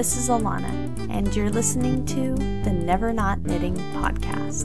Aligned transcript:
this 0.00 0.16
is 0.16 0.30
Alana, 0.30 1.10
and 1.10 1.36
you're 1.36 1.50
listening 1.50 2.06
to 2.06 2.34
the 2.64 2.72
Never 2.72 3.12
Not 3.12 3.42
Knitting 3.42 3.76
podcast. 3.92 4.64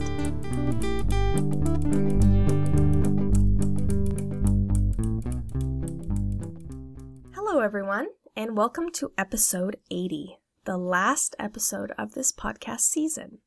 Hello, 7.34 7.60
everyone, 7.60 8.06
and 8.34 8.56
welcome 8.56 8.90
to 8.92 9.12
episode 9.18 9.76
80, 9.90 10.38
the 10.64 10.78
last 10.78 11.36
episode 11.38 11.92
of 11.98 12.14
this 12.14 12.32
podcast 12.32 12.80
season. 12.80 13.40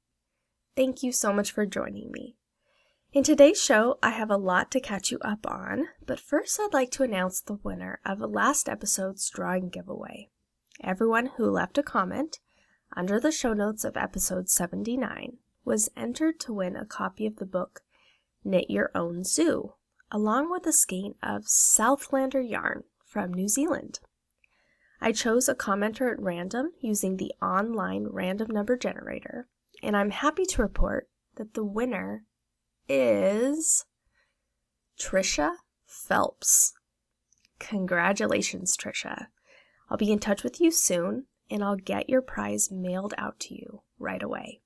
Thank 0.75 1.01
you 1.01 1.11
so 1.11 1.33
much 1.33 1.51
for 1.51 1.65
joining 1.65 2.11
me. 2.11 2.35
In 3.14 3.23
today's 3.23 3.59
show, 3.59 3.97
I 4.03 4.11
have 4.11 4.29
a 4.29 4.37
lot 4.37 4.69
to 4.73 4.79
catch 4.79 5.09
you 5.09 5.17
up 5.23 5.47
on, 5.47 5.87
but 6.06 6.19
first 6.19 6.59
I'd 6.59 6.71
like 6.71 6.92
to 6.92 7.03
announce 7.03 7.42
the 7.42 7.57
winner 7.64 8.00
of 8.06 8.19
last 8.19 8.69
episode's 8.69 9.28
drawing 9.28 9.69
giveaway. 9.69 10.29
Everyone 10.82 11.32
who 11.36 11.50
left 11.50 11.78
a 11.78 11.83
comment 11.83 12.39
under 12.96 13.20
the 13.20 13.32
show 13.32 13.54
notes 13.54 13.83
of 13.83 13.97
episode 13.97 14.50
79 14.50 15.37
was 15.65 15.89
entered 15.97 16.39
to 16.39 16.54
win 16.54 16.75
a 16.78 16.86
copy 16.86 17.25
of 17.25 17.36
the 17.36 17.46
book 17.46 17.82
Knit 18.46 18.70
Your 18.70 18.89
Own 18.96 19.25
Zoo, 19.25 19.73
along 20.10 20.50
with 20.50 20.65
a 20.65 20.71
skein 20.71 21.15
of 21.21 21.43
Southlander 21.43 22.42
yarn 22.42 22.86
from 23.06 23.34
New 23.34 23.50
Zealand. 23.50 24.00
I 25.01 25.11
chose 25.11 25.50
a 25.50 25.56
commenter 25.56 26.14
at 26.14 26.21
random 26.21 26.71
using 26.79 27.18
the 27.18 27.34
online 27.42 28.07
random 28.09 28.50
number 28.50 28.78
generator, 28.78 29.48
and 29.84 29.98
I'm 29.98 30.11
happy 30.11 30.46
to 30.46 30.61
report 30.61 31.09
that 31.36 31.56
the 31.56 31.65
winner 31.65 32.23
is 32.88 33.86
Trisha 34.98 35.56
Phelps. 35.86 36.73
Congratulations, 37.59 38.78
Trisha. 38.78 39.28
I'll 39.90 39.98
be 39.98 40.12
in 40.12 40.20
touch 40.20 40.44
with 40.44 40.62
you 40.62 40.72
soon 40.72 41.26
and 41.50 41.64
I'll 41.64 41.76
get 41.76 42.09
your 42.09 42.22
prize 42.22 42.70
mailed 42.72 43.14
out 43.18 43.40
to 43.42 43.56
you 43.56 43.82
right 43.98 44.22
away. 44.22 44.62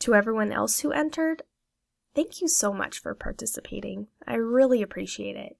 To 0.00 0.14
everyone 0.14 0.52
else 0.52 0.80
who 0.80 0.92
entered, 0.92 1.42
thank 2.14 2.40
you 2.40 2.48
so 2.48 2.72
much 2.72 2.98
for 3.00 3.14
participating. 3.14 4.08
I 4.26 4.34
really 4.34 4.82
appreciate 4.82 5.36
it. 5.36 5.56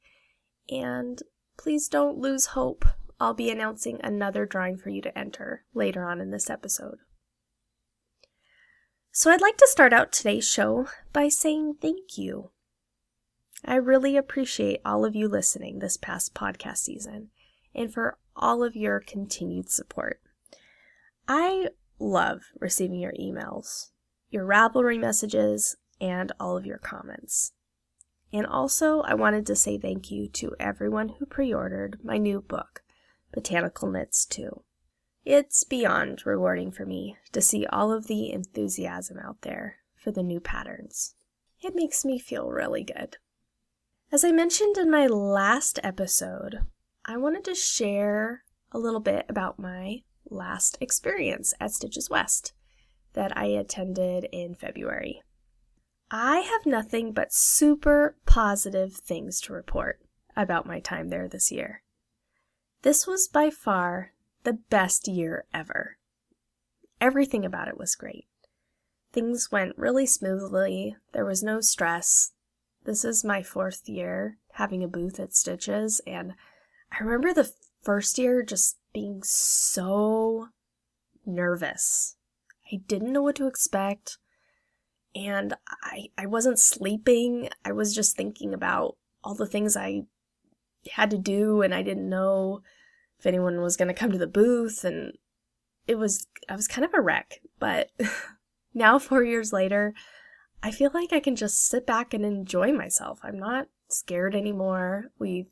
And 0.72 1.22
please 1.56 1.88
don't 1.88 2.18
lose 2.18 2.46
hope. 2.46 2.84
I'll 3.20 3.34
be 3.34 3.50
announcing 3.50 4.00
another 4.02 4.46
drawing 4.46 4.76
for 4.76 4.90
you 4.90 5.02
to 5.02 5.16
enter 5.16 5.64
later 5.74 6.08
on 6.08 6.20
in 6.20 6.30
this 6.30 6.50
episode. 6.50 6.98
So 9.12 9.30
I'd 9.30 9.40
like 9.40 9.58
to 9.58 9.68
start 9.68 9.92
out 9.92 10.10
today's 10.10 10.48
show 10.48 10.86
by 11.12 11.28
saying 11.28 11.76
thank 11.80 12.16
you. 12.16 12.50
I 13.64 13.76
really 13.76 14.16
appreciate 14.16 14.80
all 14.84 15.04
of 15.04 15.14
you 15.14 15.28
listening 15.28 15.78
this 15.78 15.96
past 15.96 16.34
podcast 16.34 16.78
season 16.78 17.28
and 17.74 17.92
for 17.92 18.18
all 18.36 18.62
of 18.62 18.76
your 18.76 19.00
continued 19.00 19.70
support. 19.70 20.20
I 21.28 21.68
love 21.98 22.42
receiving 22.60 23.00
your 23.00 23.12
emails, 23.12 23.90
your 24.30 24.46
Ravelry 24.46 24.98
messages, 24.98 25.76
and 26.00 26.32
all 26.40 26.56
of 26.56 26.66
your 26.66 26.78
comments. 26.78 27.52
And 28.32 28.46
also, 28.46 29.02
I 29.02 29.14
wanted 29.14 29.46
to 29.46 29.56
say 29.56 29.78
thank 29.78 30.10
you 30.10 30.26
to 30.28 30.56
everyone 30.58 31.10
who 31.10 31.26
pre 31.26 31.52
ordered 31.52 31.98
my 32.02 32.16
new 32.16 32.40
book, 32.40 32.82
Botanical 33.32 33.90
Knits 33.90 34.24
2. 34.26 34.62
It's 35.24 35.64
beyond 35.64 36.26
rewarding 36.26 36.72
for 36.72 36.84
me 36.84 37.16
to 37.32 37.40
see 37.40 37.66
all 37.66 37.92
of 37.92 38.06
the 38.06 38.32
enthusiasm 38.32 39.18
out 39.18 39.42
there 39.42 39.76
for 39.94 40.10
the 40.10 40.22
new 40.22 40.40
patterns. 40.40 41.14
It 41.60 41.76
makes 41.76 42.04
me 42.04 42.18
feel 42.18 42.50
really 42.50 42.82
good. 42.82 43.18
As 44.10 44.24
I 44.24 44.32
mentioned 44.32 44.76
in 44.76 44.90
my 44.90 45.06
last 45.06 45.78
episode, 45.82 46.66
I 47.04 47.16
wanted 47.16 47.44
to 47.44 47.54
share 47.54 48.44
a 48.70 48.78
little 48.78 49.00
bit 49.00 49.26
about 49.28 49.58
my 49.58 50.02
last 50.30 50.78
experience 50.80 51.52
at 51.60 51.72
Stitches 51.72 52.08
West 52.08 52.52
that 53.14 53.36
I 53.36 53.46
attended 53.46 54.28
in 54.32 54.54
February. 54.54 55.22
I 56.10 56.40
have 56.40 56.66
nothing 56.66 57.12
but 57.12 57.32
super 57.32 58.16
positive 58.26 58.94
things 58.94 59.40
to 59.42 59.52
report 59.52 60.00
about 60.36 60.66
my 60.66 60.80
time 60.80 61.08
there 61.08 61.28
this 61.28 61.50
year. 61.50 61.82
This 62.82 63.06
was 63.06 63.28
by 63.28 63.50
far 63.50 64.12
the 64.44 64.54
best 64.54 65.08
year 65.08 65.46
ever. 65.52 65.98
Everything 67.00 67.44
about 67.44 67.68
it 67.68 67.78
was 67.78 67.94
great. 67.94 68.26
Things 69.12 69.50
went 69.50 69.76
really 69.76 70.06
smoothly, 70.06 70.96
there 71.12 71.24
was 71.24 71.42
no 71.42 71.60
stress. 71.60 72.32
This 72.84 73.04
is 73.04 73.24
my 73.24 73.42
fourth 73.42 73.88
year 73.88 74.38
having 74.52 74.84
a 74.84 74.88
booth 74.88 75.18
at 75.18 75.34
Stitches, 75.34 76.00
and 76.06 76.34
I 76.92 77.02
remember 77.02 77.32
the 77.32 77.50
first 77.82 78.18
year 78.18 78.42
just 78.42 78.78
being 78.92 79.22
so 79.24 80.48
nervous. 81.24 82.16
I 82.72 82.76
didn't 82.86 83.12
know 83.12 83.22
what 83.22 83.36
to 83.36 83.46
expect, 83.46 84.18
and 85.14 85.54
I, 85.82 86.08
I 86.18 86.26
wasn't 86.26 86.58
sleeping. 86.58 87.48
I 87.64 87.72
was 87.72 87.94
just 87.94 88.16
thinking 88.16 88.52
about 88.52 88.96
all 89.24 89.34
the 89.34 89.46
things 89.46 89.76
I 89.76 90.02
had 90.92 91.10
to 91.10 91.18
do, 91.18 91.62
and 91.62 91.74
I 91.74 91.82
didn't 91.82 92.08
know 92.08 92.62
if 93.18 93.26
anyone 93.26 93.60
was 93.60 93.76
going 93.76 93.88
to 93.88 93.94
come 93.94 94.10
to 94.12 94.18
the 94.18 94.26
booth 94.26 94.82
and 94.82 95.12
it 95.86 95.96
was 95.96 96.26
I 96.48 96.56
was 96.56 96.66
kind 96.66 96.84
of 96.84 96.92
a 96.94 97.00
wreck, 97.00 97.40
but 97.58 97.90
now 98.74 98.98
4 98.98 99.22
years 99.22 99.52
later, 99.52 99.94
I 100.62 100.70
feel 100.70 100.90
like 100.92 101.12
I 101.12 101.20
can 101.20 101.36
just 101.36 101.66
sit 101.66 101.86
back 101.86 102.14
and 102.14 102.24
enjoy 102.24 102.72
myself. 102.72 103.20
I'm 103.22 103.38
not 103.38 103.68
scared 103.88 104.34
anymore. 104.34 105.06
We 105.18 105.46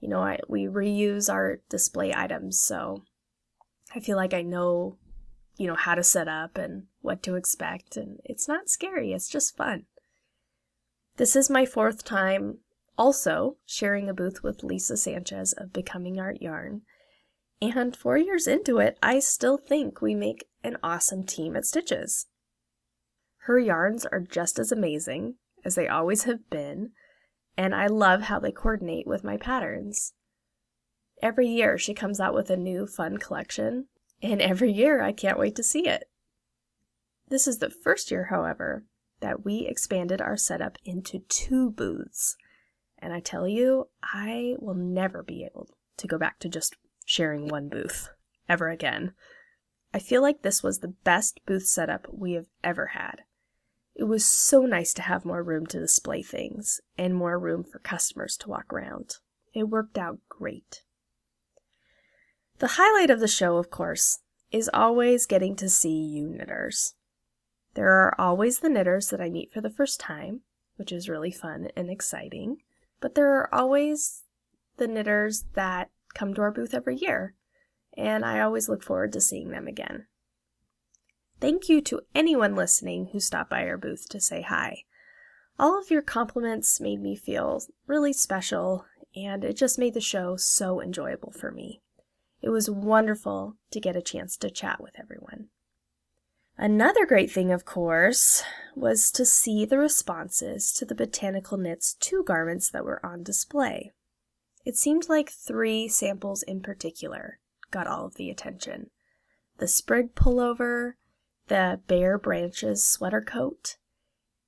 you 0.00 0.08
know, 0.08 0.20
I 0.20 0.38
we 0.48 0.66
reuse 0.66 1.32
our 1.32 1.60
display 1.68 2.12
items, 2.14 2.60
so 2.60 3.04
I 3.94 4.00
feel 4.00 4.16
like 4.16 4.34
I 4.34 4.42
know 4.42 4.96
you 5.56 5.66
know 5.66 5.76
how 5.76 5.94
to 5.94 6.02
set 6.02 6.28
up 6.28 6.56
and 6.56 6.84
what 7.02 7.22
to 7.22 7.34
expect 7.34 7.96
and 7.96 8.18
it's 8.24 8.48
not 8.48 8.68
scary, 8.68 9.12
it's 9.12 9.28
just 9.28 9.56
fun. 9.56 9.84
This 11.16 11.36
is 11.36 11.50
my 11.50 11.66
fourth 11.66 12.02
time 12.04 12.58
also 12.96 13.56
sharing 13.64 14.08
a 14.08 14.14
booth 14.14 14.42
with 14.42 14.62
Lisa 14.62 14.96
Sanchez 14.96 15.52
of 15.54 15.72
Becoming 15.72 16.20
Art 16.20 16.40
Yarn. 16.40 16.82
And 17.62 17.96
four 17.96 18.16
years 18.16 18.46
into 18.46 18.78
it, 18.78 18.98
I 19.02 19.20
still 19.20 19.56
think 19.58 20.00
we 20.00 20.14
make 20.14 20.46
an 20.62 20.76
awesome 20.82 21.24
team 21.24 21.56
at 21.56 21.66
Stitches. 21.66 22.26
Her 23.44 23.58
yarns 23.58 24.04
are 24.06 24.20
just 24.20 24.58
as 24.58 24.70
amazing 24.70 25.36
as 25.64 25.74
they 25.74 25.88
always 25.88 26.24
have 26.24 26.48
been, 26.50 26.92
and 27.56 27.74
I 27.74 27.86
love 27.86 28.22
how 28.22 28.38
they 28.38 28.52
coordinate 28.52 29.06
with 29.06 29.24
my 29.24 29.36
patterns. 29.36 30.14
Every 31.22 31.48
year 31.48 31.76
she 31.76 31.94
comes 31.94 32.20
out 32.20 32.34
with 32.34 32.50
a 32.50 32.56
new 32.56 32.86
fun 32.86 33.18
collection, 33.18 33.86
and 34.22 34.40
every 34.40 34.72
year 34.72 35.02
I 35.02 35.12
can't 35.12 35.38
wait 35.38 35.56
to 35.56 35.62
see 35.62 35.86
it. 35.86 36.04
This 37.28 37.46
is 37.46 37.58
the 37.58 37.70
first 37.70 38.10
year, 38.10 38.26
however, 38.30 38.84
that 39.20 39.44
we 39.44 39.66
expanded 39.66 40.20
our 40.20 40.36
setup 40.36 40.78
into 40.84 41.20
two 41.28 41.70
booths. 41.70 42.36
And 42.98 43.12
I 43.12 43.20
tell 43.20 43.46
you, 43.46 43.88
I 44.02 44.54
will 44.58 44.74
never 44.74 45.22
be 45.22 45.44
able 45.44 45.68
to 45.98 46.06
go 46.06 46.18
back 46.18 46.38
to 46.40 46.48
just 46.48 46.76
sharing 47.04 47.48
one 47.48 47.68
booth 47.68 48.10
ever 48.48 48.68
again. 48.68 49.12
I 49.92 49.98
feel 49.98 50.22
like 50.22 50.42
this 50.42 50.62
was 50.62 50.78
the 50.78 50.94
best 51.04 51.40
booth 51.46 51.66
setup 51.66 52.06
we 52.12 52.32
have 52.32 52.46
ever 52.62 52.86
had. 52.88 53.22
It 53.94 54.04
was 54.04 54.24
so 54.24 54.62
nice 54.62 54.94
to 54.94 55.02
have 55.02 55.24
more 55.24 55.42
room 55.42 55.66
to 55.66 55.78
display 55.78 56.22
things 56.22 56.80
and 56.96 57.14
more 57.14 57.38
room 57.38 57.64
for 57.64 57.78
customers 57.80 58.36
to 58.38 58.48
walk 58.48 58.72
around. 58.72 59.16
It 59.52 59.64
worked 59.64 59.98
out 59.98 60.18
great. 60.28 60.82
The 62.58 62.76
highlight 62.78 63.10
of 63.10 63.20
the 63.20 63.28
show, 63.28 63.56
of 63.56 63.70
course, 63.70 64.20
is 64.50 64.70
always 64.72 65.26
getting 65.26 65.56
to 65.56 65.68
see 65.68 65.90
you 65.90 66.28
knitters. 66.28 66.94
There 67.74 67.88
are 67.88 68.14
always 68.20 68.58
the 68.58 68.68
knitters 68.68 69.08
that 69.10 69.20
I 69.20 69.30
meet 69.30 69.52
for 69.52 69.60
the 69.60 69.70
first 69.70 70.00
time, 70.00 70.42
which 70.76 70.92
is 70.92 71.08
really 71.08 71.30
fun 71.30 71.68
and 71.76 71.90
exciting. 71.90 72.58
But 73.00 73.14
there 73.14 73.30
are 73.38 73.54
always 73.54 74.24
the 74.76 74.88
knitters 74.88 75.44
that 75.54 75.90
come 76.14 76.34
to 76.34 76.42
our 76.42 76.50
booth 76.50 76.74
every 76.74 76.96
year, 76.96 77.34
and 77.96 78.24
I 78.24 78.40
always 78.40 78.68
look 78.68 78.82
forward 78.82 79.12
to 79.12 79.20
seeing 79.20 79.50
them 79.50 79.66
again. 79.66 80.06
Thank 81.40 81.70
you 81.70 81.80
to 81.82 82.02
anyone 82.14 82.54
listening 82.54 83.08
who 83.12 83.20
stopped 83.20 83.48
by 83.48 83.66
our 83.66 83.78
booth 83.78 84.08
to 84.10 84.20
say 84.20 84.42
hi. 84.42 84.84
All 85.58 85.78
of 85.78 85.90
your 85.90 86.02
compliments 86.02 86.80
made 86.80 87.00
me 87.00 87.16
feel 87.16 87.62
really 87.86 88.12
special, 88.12 88.84
and 89.16 89.42
it 89.42 89.56
just 89.56 89.78
made 89.78 89.94
the 89.94 90.02
show 90.02 90.36
so 90.36 90.82
enjoyable 90.82 91.32
for 91.32 91.50
me. 91.50 91.80
It 92.42 92.50
was 92.50 92.70
wonderful 92.70 93.56
to 93.70 93.80
get 93.80 93.96
a 93.96 94.02
chance 94.02 94.36
to 94.38 94.50
chat 94.50 94.82
with 94.82 94.92
everyone. 94.98 95.48
Another 96.58 97.06
great 97.06 97.30
thing, 97.30 97.50
of 97.50 97.64
course, 97.64 98.42
was 98.76 99.10
to 99.12 99.24
see 99.24 99.64
the 99.64 99.78
responses 99.78 100.72
to 100.74 100.84
the 100.84 100.94
Botanical 100.94 101.56
Knits 101.56 101.94
2 101.94 102.22
garments 102.22 102.70
that 102.70 102.84
were 102.84 103.04
on 103.04 103.22
display. 103.22 103.92
It 104.66 104.76
seemed 104.76 105.08
like 105.08 105.30
three 105.30 105.88
samples 105.88 106.42
in 106.42 106.60
particular 106.60 107.38
got 107.70 107.86
all 107.86 108.04
of 108.04 108.16
the 108.16 108.30
attention 108.30 108.90
the 109.58 109.68
sprig 109.68 110.14
pullover, 110.14 110.94
the 111.50 111.80
bare 111.88 112.16
branches 112.16 112.82
sweater 112.86 113.20
coat, 113.20 113.76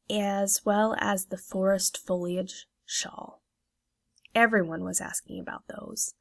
as 0.09 0.63
well 0.65 0.97
as 1.01 1.27
the 1.27 1.37
forest 1.37 1.99
foliage 1.99 2.69
shawl. 2.87 3.43
Everyone 4.35 4.85
was 4.85 5.01
asking 5.01 5.41
about 5.41 5.65
those. 5.69 6.15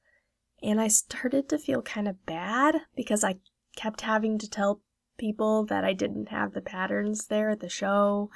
And 0.62 0.82
I 0.82 0.88
started 0.90 1.48
to 1.50 1.60
feel 1.60 1.84
kind 1.84 2.08
of 2.08 2.26
bad 2.26 2.82
because 2.96 3.24
I 3.24 3.36
kept 3.76 4.02
having 4.02 4.40
to 4.40 4.50
tell 4.50 4.82
people 5.18 5.66
that 5.68 5.86
I 5.86 5.94
didn't 5.94 6.30
have 6.30 6.54
the 6.54 6.62
patterns 6.62 7.28
there 7.28 7.52
at 7.52 7.60
the 7.60 7.70
show, 7.70 8.32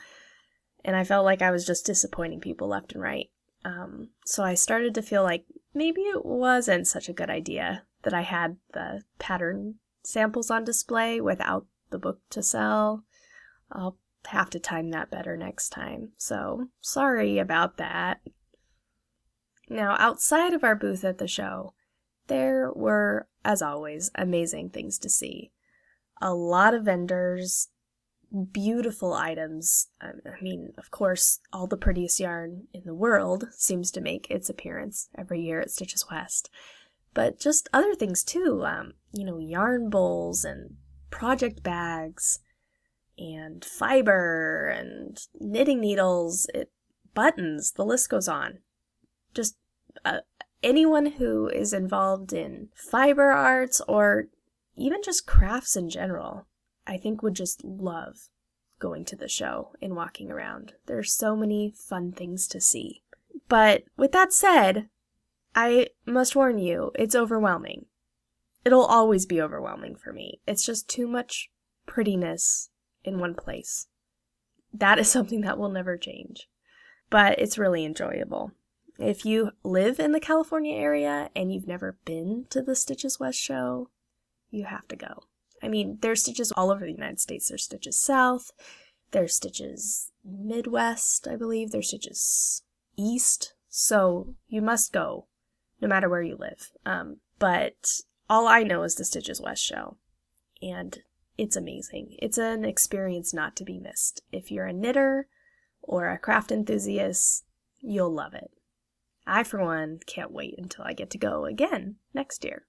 and 0.83 0.95
I 0.95 1.03
felt 1.03 1.25
like 1.25 1.41
I 1.41 1.51
was 1.51 1.65
just 1.65 1.85
disappointing 1.85 2.41
people 2.41 2.67
left 2.67 2.93
and 2.93 3.01
right. 3.01 3.29
Um, 3.63 4.09
so 4.23 4.43
I 4.43 4.53
started 4.53 4.93
to 4.93 5.01
feel 5.01 5.23
like 5.23 5.45
maybe 5.73 6.01
it 6.01 6.23
wasn't 6.23 6.87
such 6.87 7.09
a 7.09 7.13
good 7.13 7.31
idea 7.31 7.83
that 8.03 8.13
I 8.13 8.21
had 8.21 8.57
the 8.73 9.01
pattern 9.17 9.75
samples 10.03 10.51
on 10.51 10.63
display 10.63 11.19
without 11.19 11.65
the 11.89 11.99
book 11.99 12.19
to 12.31 12.43
sell. 12.43 13.03
I'll 13.71 13.97
have 14.27 14.49
to 14.51 14.59
time 14.59 14.89
that 14.91 15.11
better 15.11 15.37
next 15.37 15.69
time. 15.69 16.11
So, 16.17 16.67
sorry 16.81 17.37
about 17.37 17.77
that. 17.77 18.21
Now, 19.69 19.95
outside 19.99 20.53
of 20.53 20.63
our 20.63 20.75
booth 20.75 21.03
at 21.03 21.17
the 21.17 21.27
show, 21.27 21.73
there 22.27 22.71
were, 22.73 23.27
as 23.43 23.61
always, 23.61 24.11
amazing 24.15 24.69
things 24.69 24.97
to 24.99 25.09
see. 25.09 25.51
A 26.21 26.33
lot 26.33 26.73
of 26.73 26.85
vendors, 26.85 27.69
beautiful 28.51 29.13
items. 29.13 29.87
I 30.01 30.41
mean, 30.41 30.73
of 30.77 30.91
course, 30.91 31.39
all 31.53 31.67
the 31.67 31.77
prettiest 31.77 32.19
yarn 32.19 32.67
in 32.73 32.83
the 32.85 32.93
world 32.93 33.47
seems 33.51 33.91
to 33.91 34.01
make 34.01 34.29
its 34.29 34.49
appearance 34.49 35.09
every 35.17 35.41
year 35.41 35.61
at 35.61 35.71
Stitches 35.71 36.05
West. 36.09 36.49
But 37.13 37.39
just 37.39 37.69
other 37.73 37.95
things 37.95 38.23
too, 38.23 38.63
um, 38.65 38.93
you 39.11 39.23
know, 39.23 39.37
yarn 39.37 39.89
bowls 39.89 40.43
and 40.43 40.75
project 41.15 41.63
bags 41.63 42.39
and 43.17 43.63
fiber 43.63 44.67
and 44.67 45.17
knitting 45.39 45.79
needles, 45.79 46.45
it, 46.53 46.69
buttons, 47.13 47.71
the 47.71 47.85
list 47.85 48.09
goes 48.09 48.27
on. 48.27 48.59
Just 49.33 49.55
uh, 50.03 50.19
anyone 50.61 51.05
who 51.05 51.47
is 51.47 51.71
involved 51.71 52.33
in 52.33 52.67
fiber 52.75 53.31
arts 53.31 53.81
or 53.87 54.25
even 54.75 55.01
just 55.01 55.25
crafts 55.25 55.77
in 55.77 55.89
general, 55.89 56.47
I 56.85 56.97
think 56.97 57.23
would 57.23 57.33
just 57.35 57.63
love 57.63 58.27
going 58.79 59.05
to 59.05 59.15
the 59.15 59.29
show 59.29 59.71
and 59.81 59.95
walking 59.95 60.29
around. 60.29 60.73
There's 60.85 61.13
so 61.13 61.33
many 61.33 61.73
fun 61.73 62.11
things 62.11 62.45
to 62.49 62.59
see. 62.59 63.03
But 63.47 63.83
with 63.95 64.11
that 64.11 64.33
said, 64.33 64.89
I 65.55 65.87
must 66.05 66.35
warn 66.35 66.57
you, 66.57 66.91
it's 66.95 67.15
overwhelming. 67.15 67.85
It'll 68.65 68.85
always 68.85 69.25
be 69.25 69.41
overwhelming 69.41 69.95
for 69.95 70.11
me. 70.11 70.41
It's 70.47 70.65
just 70.65 70.89
too 70.89 71.07
much 71.07 71.49
prettiness 71.85 72.69
in 73.03 73.19
one 73.19 73.35
place. 73.35 73.87
That 74.73 74.99
is 74.99 75.09
something 75.11 75.41
that 75.41 75.57
will 75.57 75.69
never 75.69 75.97
change. 75.97 76.49
But 77.09 77.39
it's 77.39 77.57
really 77.57 77.85
enjoyable. 77.85 78.51
If 78.97 79.25
you 79.25 79.51
live 79.63 79.99
in 79.99 80.11
the 80.11 80.19
California 80.19 80.75
area 80.75 81.29
and 81.35 81.53
you've 81.53 81.67
never 81.67 81.97
been 82.05 82.45
to 82.49 82.61
the 82.61 82.75
Stitches 82.75 83.19
West 83.19 83.39
show, 83.39 83.89
you 84.49 84.65
have 84.65 84.87
to 84.87 84.95
go. 84.95 85.23
I 85.61 85.67
mean, 85.67 85.99
there's 86.01 86.21
stitches 86.21 86.51
all 86.51 86.71
over 86.71 86.85
the 86.85 86.91
United 86.91 87.19
States. 87.19 87.49
There's 87.49 87.63
stitches 87.63 87.99
south, 87.99 88.51
there's 89.11 89.35
stitches 89.35 90.11
Midwest, 90.23 91.27
I 91.27 91.35
believe, 91.35 91.71
there's 91.71 91.89
stitches 91.89 92.63
east. 92.97 93.53
So 93.69 94.35
you 94.47 94.61
must 94.61 94.93
go 94.93 95.27
no 95.81 95.87
matter 95.87 96.09
where 96.09 96.21
you 96.21 96.37
live. 96.37 96.71
Um, 96.85 97.17
but 97.37 98.01
all 98.29 98.47
I 98.47 98.63
know 98.63 98.83
is 98.83 98.95
the 98.95 99.05
Stitches 99.05 99.41
West 99.41 99.63
show. 99.63 99.97
And 100.61 100.99
it's 101.37 101.55
amazing. 101.55 102.15
It's 102.19 102.37
an 102.37 102.65
experience 102.65 103.33
not 103.33 103.55
to 103.57 103.65
be 103.65 103.79
missed. 103.79 104.21
If 104.31 104.51
you're 104.51 104.65
a 104.65 104.73
knitter 104.73 105.27
or 105.81 106.09
a 106.09 106.17
craft 106.17 106.51
enthusiast, 106.51 107.43
you'll 107.81 108.13
love 108.13 108.33
it. 108.33 108.51
I, 109.27 109.43
for 109.43 109.63
one, 109.63 109.99
can't 110.05 110.31
wait 110.31 110.55
until 110.57 110.85
I 110.85 110.93
get 110.93 111.09
to 111.11 111.17
go 111.17 111.45
again 111.45 111.95
next 112.13 112.43
year. 112.43 112.63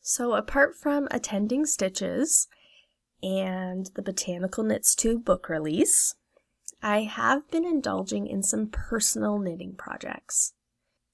So, 0.00 0.34
apart 0.34 0.74
from 0.76 1.06
attending 1.10 1.64
Stitches 1.64 2.48
and 3.22 3.88
the 3.94 4.02
Botanical 4.02 4.64
Knits 4.64 4.96
2 4.96 5.20
book 5.20 5.48
release, 5.48 6.16
I 6.82 7.02
have 7.02 7.48
been 7.50 7.64
indulging 7.64 8.26
in 8.26 8.42
some 8.42 8.66
personal 8.66 9.38
knitting 9.38 9.76
projects. 9.76 10.54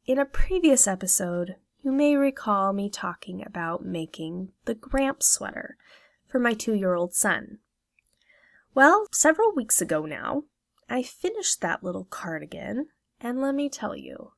In 0.06 0.18
a 0.18 0.24
previous 0.24 0.88
episode, 0.88 1.56
you 1.82 1.92
may 1.92 2.16
recall 2.16 2.72
me 2.72 2.90
talking 2.90 3.44
about 3.46 3.84
making 3.84 4.52
the 4.64 4.74
Gramps 4.74 5.28
sweater 5.28 5.76
for 6.26 6.38
my 6.38 6.54
two 6.54 6.74
year 6.74 6.94
old 6.94 7.14
son. 7.14 7.58
Well, 8.74 9.06
several 9.12 9.54
weeks 9.54 9.80
ago 9.80 10.04
now, 10.04 10.44
I 10.88 11.02
finished 11.02 11.60
that 11.60 11.82
little 11.82 12.04
cardigan, 12.04 12.88
and 13.20 13.40
let 13.40 13.54
me 13.54 13.68
tell 13.68 13.96
you, 13.96 14.32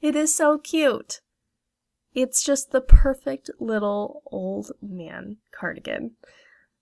it 0.00 0.14
is 0.14 0.34
so 0.34 0.58
cute. 0.58 1.20
It's 2.14 2.44
just 2.44 2.70
the 2.70 2.80
perfect 2.80 3.50
little 3.58 4.22
old 4.26 4.72
man 4.80 5.38
cardigan, 5.50 6.12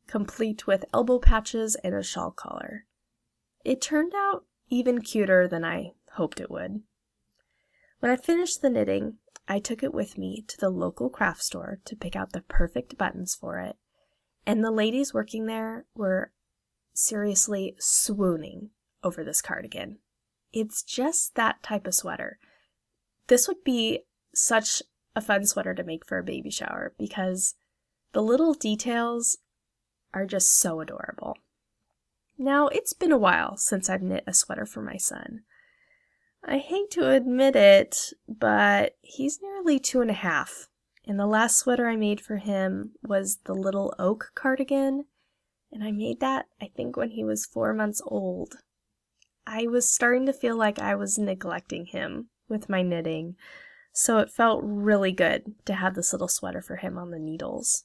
complete 0.07 0.67
with 0.67 0.85
elbow 0.93 1.19
patches 1.19 1.75
and 1.77 1.95
a 1.95 2.03
shawl 2.03 2.31
collar. 2.31 2.85
It 3.65 3.81
turned 3.81 4.13
out 4.15 4.45
even 4.69 5.01
cuter 5.01 5.49
than 5.49 5.65
I 5.65 5.93
hoped 6.13 6.41
it 6.41 6.51
would. 6.51 6.83
When 8.01 8.11
I 8.11 8.17
finished 8.17 8.61
the 8.61 8.71
knitting, 8.71 9.19
I 9.49 9.59
took 9.59 9.83
it 9.83 9.93
with 9.93 10.17
me 10.17 10.45
to 10.49 10.57
the 10.57 10.71
local 10.71 11.11
craft 11.11 11.43
store 11.43 11.81
to 11.85 11.97
pick 11.97 12.15
out 12.15 12.33
the 12.33 12.43
perfect 12.43 12.97
buttons 12.97 13.35
for 13.35 13.59
it, 13.59 13.77
and 14.47 14.65
the 14.65 14.71
ladies 14.71 15.13
working 15.13 15.47
there 15.47 15.87
were 15.95 16.33
seriously 16.95 17.75
swooning 17.79 18.71
over 19.03 19.25
this 19.25 19.43
cardigan. 19.43 19.99
It's 20.53 20.83
just 20.83 21.35
that 21.35 21.63
type 21.63 21.87
of 21.87 21.95
sweater. 21.95 22.39
This 23.27 23.49
would 23.49 23.65
be 23.65 24.01
such 24.35 24.83
a 25.15 25.21
fun 25.21 25.47
sweater 25.47 25.75
to 25.75 25.85
make 25.85 26.07
for 26.07 26.19
a 26.19 26.25
baby 26.25 26.51
shower 26.51 26.95
because 26.99 27.55
the 28.13 28.23
little 28.23 28.55
details 28.55 29.39
are 30.15 30.27
just 30.27 30.59
so 30.59 30.81
adorable. 30.81 31.37
Now, 32.39 32.69
it's 32.69 32.93
been 32.93 33.13
a 33.13 33.19
while 33.19 33.57
since 33.57 33.89
I've 33.89 34.03
knit 34.03 34.25
a 34.27 34.35
sweater 34.35 34.67
for 34.67 34.83
my 34.83 34.97
son. 34.97 35.43
I 36.45 36.59
hate 36.59 36.91
to 36.93 37.09
admit 37.11 37.55
it, 37.55 38.13
but 38.29 38.97
he's 39.01 39.41
nearly 39.41 39.79
two 39.79 40.01
and 40.01 40.11
a 40.11 40.15
half, 40.15 40.69
and 41.07 41.19
the 41.19 41.27
last 41.27 41.57
sweater 41.57 41.89
I 41.89 41.95
made 41.95 42.21
for 42.21 42.37
him 42.39 42.93
was 43.03 43.39
the 43.45 43.55
little 43.55 43.95
oak 43.99 44.33
cardigan, 44.35 45.05
and 45.71 45.85
I 45.85 45.93
made 45.93 46.19
that, 46.21 46.47
I 46.61 46.71
think, 46.75 46.97
when 46.97 47.11
he 47.11 47.23
was 47.23 47.47
four 47.47 47.73
months 47.73 48.03
old. 48.05 48.57
I 49.47 49.67
was 49.69 49.91
starting 49.91 50.27
to 50.27 50.33
feel 50.33 50.57
like 50.57 50.81
I 50.81 50.97
was 50.97 51.17
neglecting 51.17 51.87
him 51.87 52.27
with 52.49 52.69
my 52.69 52.83
knitting, 52.83 53.37
so 53.93 54.19
it 54.19 54.31
felt 54.31 54.63
really 54.65 55.13
good 55.13 55.55
to 55.67 55.75
have 55.75 55.95
this 55.95 56.13
little 56.13 56.29
sweater 56.29 56.61
for 56.61 56.77
him 56.77 56.99
on 56.99 57.11
the 57.11 57.19
needles. 57.21 57.85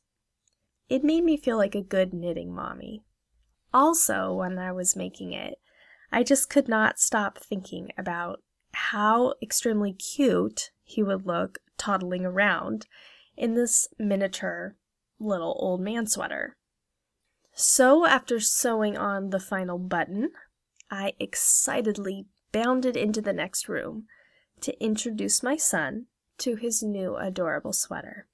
It 0.90 1.04
made 1.04 1.24
me 1.24 1.38
feel 1.38 1.58
like 1.58 1.76
a 1.76 1.82
good 1.82 2.12
knitting 2.12 2.54
mommy. 2.54 3.04
Also, 3.74 4.34
when 4.34 4.58
I 4.58 4.72
was 4.72 4.96
making 4.96 5.34
it, 5.34 5.60
I 6.12 6.24
just 6.24 6.50
could 6.50 6.68
not 6.68 7.00
stop 7.00 7.38
thinking 7.38 7.92
about 7.98 8.42
how 8.78 9.34
extremely 9.42 9.92
cute 9.92 10.72
he 10.84 11.02
would 11.02 11.26
look 11.26 11.58
toddling 11.78 12.26
around 12.26 12.86
in 13.36 13.56
this 13.56 13.88
miniature 13.98 14.76
little 15.20 15.58
old 15.60 15.82
man 15.82 16.06
sweater. 16.06 16.56
So, 17.54 18.06
after 18.06 18.40
sewing 18.40 18.96
on 18.96 19.32
the 19.32 19.40
final 19.40 19.80
button, 19.80 20.30
I 20.92 21.14
excitedly 21.20 22.28
bounded 22.52 22.96
into 22.96 23.20
the 23.20 23.34
next 23.34 23.68
room 23.68 24.06
to 24.62 24.80
introduce 24.82 25.42
my 25.42 25.58
son 25.58 26.06
to 26.38 26.56
his 26.56 26.84
new 26.84 27.16
adorable 27.16 27.74
sweater. 27.74 28.28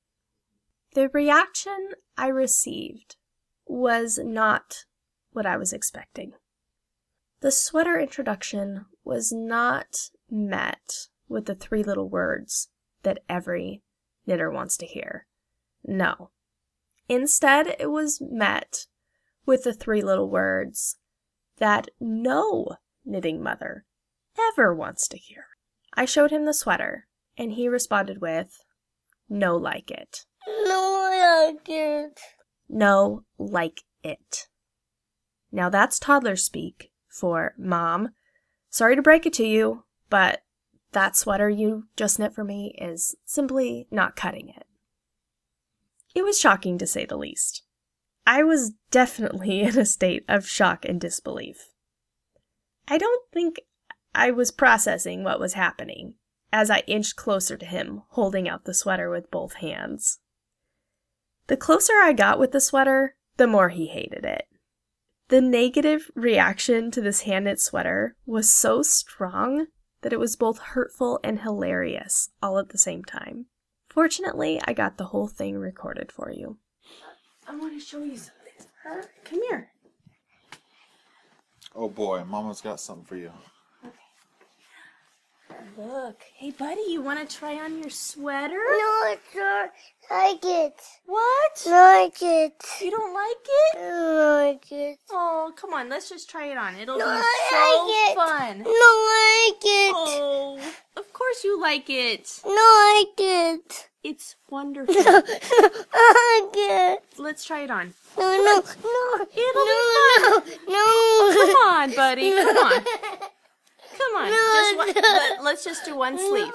The 0.93 1.07
reaction 1.09 1.91
I 2.17 2.27
received 2.27 3.15
was 3.65 4.19
not 4.21 4.85
what 5.31 5.45
I 5.45 5.55
was 5.55 5.71
expecting. 5.71 6.33
The 7.39 7.51
sweater 7.51 7.97
introduction 7.97 8.85
was 9.05 9.31
not 9.31 10.09
met 10.29 11.07
with 11.27 11.45
the 11.45 11.55
three 11.55 11.83
little 11.83 12.09
words 12.09 12.69
that 13.03 13.19
every 13.29 13.81
knitter 14.25 14.49
wants 14.49 14.77
to 14.77 14.85
hear. 14.85 15.27
No. 15.83 16.31
Instead, 17.09 17.75
it 17.79 17.91
was 17.91 18.21
met 18.21 18.87
with 19.45 19.63
the 19.63 19.73
three 19.73 20.01
little 20.01 20.29
words 20.29 20.97
that 21.57 21.89
no 21.99 22.77
knitting 23.05 23.41
mother 23.41 23.85
ever 24.39 24.73
wants 24.73 25.07
to 25.09 25.17
hear. 25.17 25.45
I 25.93 26.05
showed 26.05 26.31
him 26.31 26.45
the 26.45 26.53
sweater, 26.53 27.07
and 27.37 27.51
he 27.51 27.67
responded 27.67 28.21
with, 28.21 28.63
No, 29.29 29.55
like 29.55 29.91
it. 29.91 30.25
No, 30.47 31.47
like 31.47 31.69
it. 31.69 32.19
No, 32.69 33.23
like 33.37 33.81
it. 34.03 34.47
Now 35.51 35.69
that's 35.69 35.99
toddler 35.99 36.35
speak 36.35 36.91
for 37.07 37.53
Mom. 37.57 38.09
Sorry 38.69 38.95
to 38.95 39.01
break 39.01 39.25
it 39.25 39.33
to 39.33 39.45
you, 39.45 39.83
but 40.13 40.43
that 40.91 41.15
sweater 41.15 41.49
you 41.49 41.87
just 41.95 42.19
knit 42.19 42.35
for 42.35 42.43
me 42.43 42.77
is 42.79 43.15
simply 43.25 43.87
not 43.89 44.15
cutting 44.15 44.47
it. 44.49 44.67
It 46.13 46.23
was 46.23 46.39
shocking 46.39 46.77
to 46.77 46.85
say 46.85 47.03
the 47.03 47.17
least. 47.17 47.63
I 48.27 48.43
was 48.43 48.73
definitely 48.91 49.61
in 49.63 49.75
a 49.75 49.85
state 49.85 50.23
of 50.27 50.47
shock 50.47 50.85
and 50.85 51.01
disbelief. 51.01 51.69
I 52.87 52.99
don't 52.99 53.23
think 53.33 53.61
I 54.13 54.29
was 54.29 54.51
processing 54.51 55.23
what 55.23 55.39
was 55.39 55.53
happening 55.53 56.13
as 56.51 56.69
I 56.69 56.83
inched 56.85 57.15
closer 57.15 57.57
to 57.57 57.65
him, 57.65 58.03
holding 58.09 58.47
out 58.47 58.65
the 58.65 58.75
sweater 58.75 59.09
with 59.09 59.31
both 59.31 59.55
hands. 59.55 60.19
The 61.47 61.57
closer 61.57 61.93
I 61.93 62.13
got 62.13 62.37
with 62.37 62.51
the 62.51 62.61
sweater, 62.61 63.15
the 63.37 63.47
more 63.47 63.69
he 63.69 63.87
hated 63.87 64.25
it. 64.25 64.45
The 65.29 65.41
negative 65.41 66.11
reaction 66.13 66.91
to 66.91 67.01
this 67.01 67.21
hand 67.21 67.45
knit 67.45 67.59
sweater 67.59 68.15
was 68.27 68.53
so 68.53 68.83
strong 68.83 69.65
that 70.03 70.13
it 70.13 70.19
was 70.19 70.35
both 70.35 70.59
hurtful 70.59 71.19
and 71.23 71.41
hilarious 71.41 72.29
all 72.41 72.59
at 72.59 72.69
the 72.69 72.77
same 72.77 73.03
time. 73.03 73.47
Fortunately, 73.89 74.61
I 74.65 74.73
got 74.73 74.97
the 74.97 75.05
whole 75.05 75.27
thing 75.27 75.57
recorded 75.57 76.11
for 76.11 76.31
you. 76.31 76.57
I 77.47 77.55
want 77.55 77.73
to 77.73 77.79
show 77.79 78.03
you 78.03 78.17
something. 78.17 78.33
Huh? 78.83 79.01
Come 79.23 79.41
here. 79.49 79.69
Oh 81.75 81.89
boy, 81.89 82.23
Mama's 82.23 82.61
got 82.61 82.79
something 82.79 83.05
for 83.05 83.15
you. 83.15 83.31
Look. 85.77 86.21
Hey, 86.35 86.51
buddy, 86.51 86.81
you 86.89 87.01
want 87.01 87.27
to 87.27 87.35
try 87.37 87.55
on 87.55 87.79
your 87.79 87.89
sweater? 87.89 88.53
No, 88.53 88.59
I 88.59 89.17
don't 89.33 89.71
like 90.11 90.39
it. 90.43 90.79
What? 91.05 91.63
No, 91.65 91.71
like 91.71 92.17
it. 92.21 92.53
You 92.81 92.91
don't 92.91 93.13
like 93.13 93.47
it? 93.47 93.79
No, 93.79 94.43
like 94.45 94.71
it. 94.71 94.99
Oh, 95.09 95.51
come 95.55 95.73
on, 95.73 95.89
let's 95.89 96.09
just 96.09 96.29
try 96.29 96.45
it 96.47 96.57
on. 96.57 96.75
It'll 96.75 96.97
No, 96.99 97.05
be 97.05 97.11
I 97.11 98.13
so 98.15 98.17
like 98.17 98.29
fun. 98.29 98.59
No, 98.59 98.69
I 98.69 99.49
like 99.49 99.63
it. 99.65 99.93
Oh, 99.95 100.59
of 100.97 101.13
course 101.13 101.43
you 101.43 101.59
like 101.59 101.89
it. 101.89 102.41
No, 102.45 102.51
I 102.51 103.05
like 103.07 103.19
it. 103.19 103.89
It's 104.03 104.35
wonderful. 104.49 104.93
No, 104.93 105.01
like 105.11 106.53
it. 106.55 107.03
Let's 107.17 107.45
try 107.45 107.61
it 107.63 107.71
on. 107.71 107.93
No, 108.17 108.23
no, 108.25 108.61
no. 108.61 109.25
It'll 109.33 109.65
no, 109.65 110.39
be 110.45 110.51
no, 110.67 110.75
no. 110.75 111.33
Come 111.33 111.55
on, 111.67 111.95
buddy. 111.95 112.31
Come 112.31 112.57
on. 112.57 112.85
Come 114.03 114.23
on. 114.23 114.29
No, 114.29 114.53
just 114.53 114.77
one, 114.77 114.87
no. 114.87 115.01
let, 115.13 115.43
let's 115.43 115.63
just 115.63 115.85
do 115.85 115.95
one 115.95 116.17
sleeve. 116.17 116.51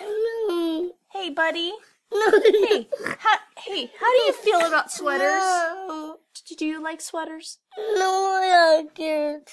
No, 0.00 0.08
no. 0.48 0.92
Hey, 1.12 1.30
buddy. 1.30 1.72
No. 2.12 2.30
Hey, 2.30 2.88
how, 3.18 3.36
hey, 3.58 3.90
how 3.98 4.12
do 4.12 4.18
you 4.26 4.32
feel 4.32 4.60
about 4.60 4.92
sweaters? 4.92 5.42
No. 5.42 6.18
Do 6.56 6.66
you 6.66 6.82
like 6.82 7.00
sweaters? 7.00 7.58
No, 7.76 8.40
I 8.42 8.76
like 8.76 8.98
it. 8.98 9.50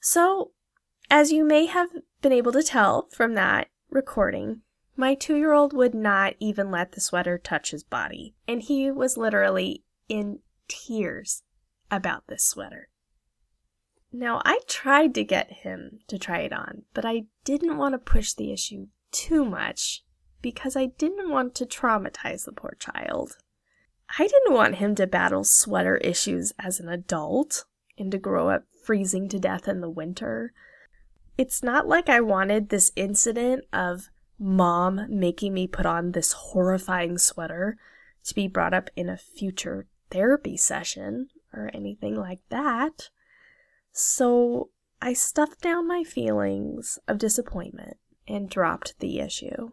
So, 0.00 0.52
as 1.10 1.32
you 1.32 1.44
may 1.44 1.66
have 1.66 1.88
been 2.22 2.32
able 2.32 2.52
to 2.52 2.62
tell 2.62 3.08
from 3.12 3.34
that 3.34 3.68
recording, 3.90 4.60
my 4.96 5.14
two 5.14 5.36
year 5.36 5.52
old 5.52 5.72
would 5.72 5.94
not 5.94 6.34
even 6.38 6.70
let 6.70 6.92
the 6.92 7.00
sweater 7.00 7.38
touch 7.38 7.72
his 7.72 7.82
body, 7.82 8.34
and 8.46 8.62
he 8.62 8.90
was 8.90 9.16
literally 9.16 9.82
in 10.08 10.40
tears 10.68 11.42
about 11.90 12.24
this 12.28 12.44
sweater. 12.44 12.88
Now, 14.16 14.40
I 14.44 14.60
tried 14.68 15.12
to 15.16 15.24
get 15.24 15.50
him 15.50 15.98
to 16.06 16.20
try 16.20 16.42
it 16.42 16.52
on, 16.52 16.82
but 16.94 17.04
I 17.04 17.24
didn't 17.42 17.76
want 17.76 17.94
to 17.94 17.98
push 17.98 18.32
the 18.32 18.52
issue 18.52 18.86
too 19.10 19.44
much 19.44 20.04
because 20.40 20.76
I 20.76 20.86
didn't 20.86 21.30
want 21.30 21.56
to 21.56 21.66
traumatize 21.66 22.44
the 22.44 22.52
poor 22.52 22.76
child. 22.78 23.36
I 24.16 24.28
didn't 24.28 24.54
want 24.54 24.76
him 24.76 24.94
to 24.94 25.08
battle 25.08 25.42
sweater 25.42 25.96
issues 25.96 26.52
as 26.60 26.78
an 26.78 26.88
adult 26.88 27.64
and 27.98 28.12
to 28.12 28.18
grow 28.18 28.50
up 28.50 28.66
freezing 28.84 29.28
to 29.30 29.40
death 29.40 29.66
in 29.66 29.80
the 29.80 29.90
winter. 29.90 30.52
It's 31.36 31.64
not 31.64 31.88
like 31.88 32.08
I 32.08 32.20
wanted 32.20 32.68
this 32.68 32.92
incident 32.94 33.64
of 33.72 34.10
mom 34.38 35.06
making 35.08 35.54
me 35.54 35.66
put 35.66 35.86
on 35.86 36.12
this 36.12 36.30
horrifying 36.34 37.18
sweater 37.18 37.78
to 38.26 38.34
be 38.36 38.46
brought 38.46 38.74
up 38.74 38.90
in 38.94 39.08
a 39.08 39.16
future 39.16 39.88
therapy 40.12 40.56
session 40.56 41.30
or 41.52 41.68
anything 41.74 42.14
like 42.14 42.42
that. 42.50 43.10
So 43.96 44.70
I 45.00 45.12
stuffed 45.12 45.60
down 45.60 45.86
my 45.86 46.02
feelings 46.02 46.98
of 47.06 47.16
disappointment 47.16 47.96
and 48.26 48.50
dropped 48.50 48.98
the 48.98 49.20
issue. 49.20 49.70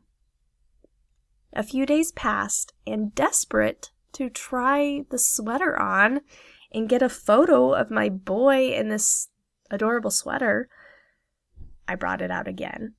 A 1.54 1.64
few 1.64 1.88
days 1.88 2.12
passed, 2.12 2.72
and 2.86 3.16
desperate 3.16 3.90
to 4.14 4.30
try 4.30 5.06
the 5.10 5.18
sweater 5.18 5.78
on 5.78 6.22
and 6.72 6.88
get 6.88 7.02
a 7.02 7.10
photo 7.10 7.74
of 7.74 7.90
my 7.90 8.10
boy 8.10 8.72
in 8.74 8.90
this 8.90 9.30
adorable 9.72 10.12
sweater, 10.12 10.70
I 11.88 11.96
brought 11.96 12.22
it 12.22 12.30
out 12.30 12.48
again. 12.48 12.94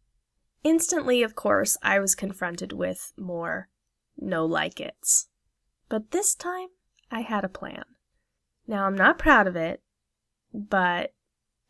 Instantly, 0.65 1.23
of 1.23 1.37
course, 1.37 1.77
I 1.85 2.01
was 2.01 2.17
confronted 2.17 2.73
with 2.73 3.13
more 3.17 3.69
no 4.19 4.45
like 4.45 4.81
it's. 4.81 5.29
But 5.89 6.11
this 6.11 6.35
time, 6.35 6.69
I 7.13 7.21
had 7.21 7.45
a 7.45 7.49
plan. 7.49 7.85
Now, 8.67 8.87
I'm 8.87 8.97
not 8.97 9.19
proud 9.19 9.47
of 9.47 9.55
it, 9.55 9.83
but 10.53 11.13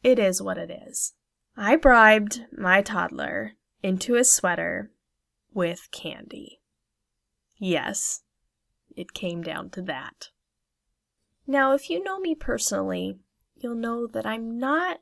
it 0.02 0.18
is 0.18 0.42
what 0.42 0.58
it 0.58 0.70
is. 0.70 1.14
I 1.56 1.76
bribed 1.76 2.46
my 2.56 2.82
toddler 2.82 3.52
into 3.82 4.16
a 4.16 4.24
sweater 4.24 4.90
with 5.52 5.90
candy. 5.90 6.60
Yes, 7.58 8.22
it 8.96 9.12
came 9.12 9.42
down 9.42 9.70
to 9.70 9.82
that. 9.82 10.30
Now, 11.46 11.72
if 11.72 11.90
you 11.90 12.02
know 12.02 12.18
me 12.20 12.34
personally, 12.34 13.18
you'll 13.56 13.74
know 13.74 14.06
that 14.06 14.26
I'm 14.26 14.58
not 14.58 14.98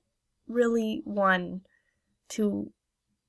really 0.49 1.03
one 1.05 1.63
to 2.31 2.73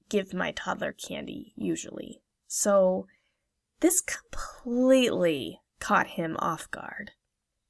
give 0.10 0.34
my 0.34 0.52
toddler 0.52 0.94
candy 0.94 1.54
usually. 1.56 2.22
So, 2.48 3.08
this 3.80 4.02
completely 4.02 5.62
caught 5.80 6.08
him 6.08 6.36
off 6.40 6.70
guard. 6.72 7.12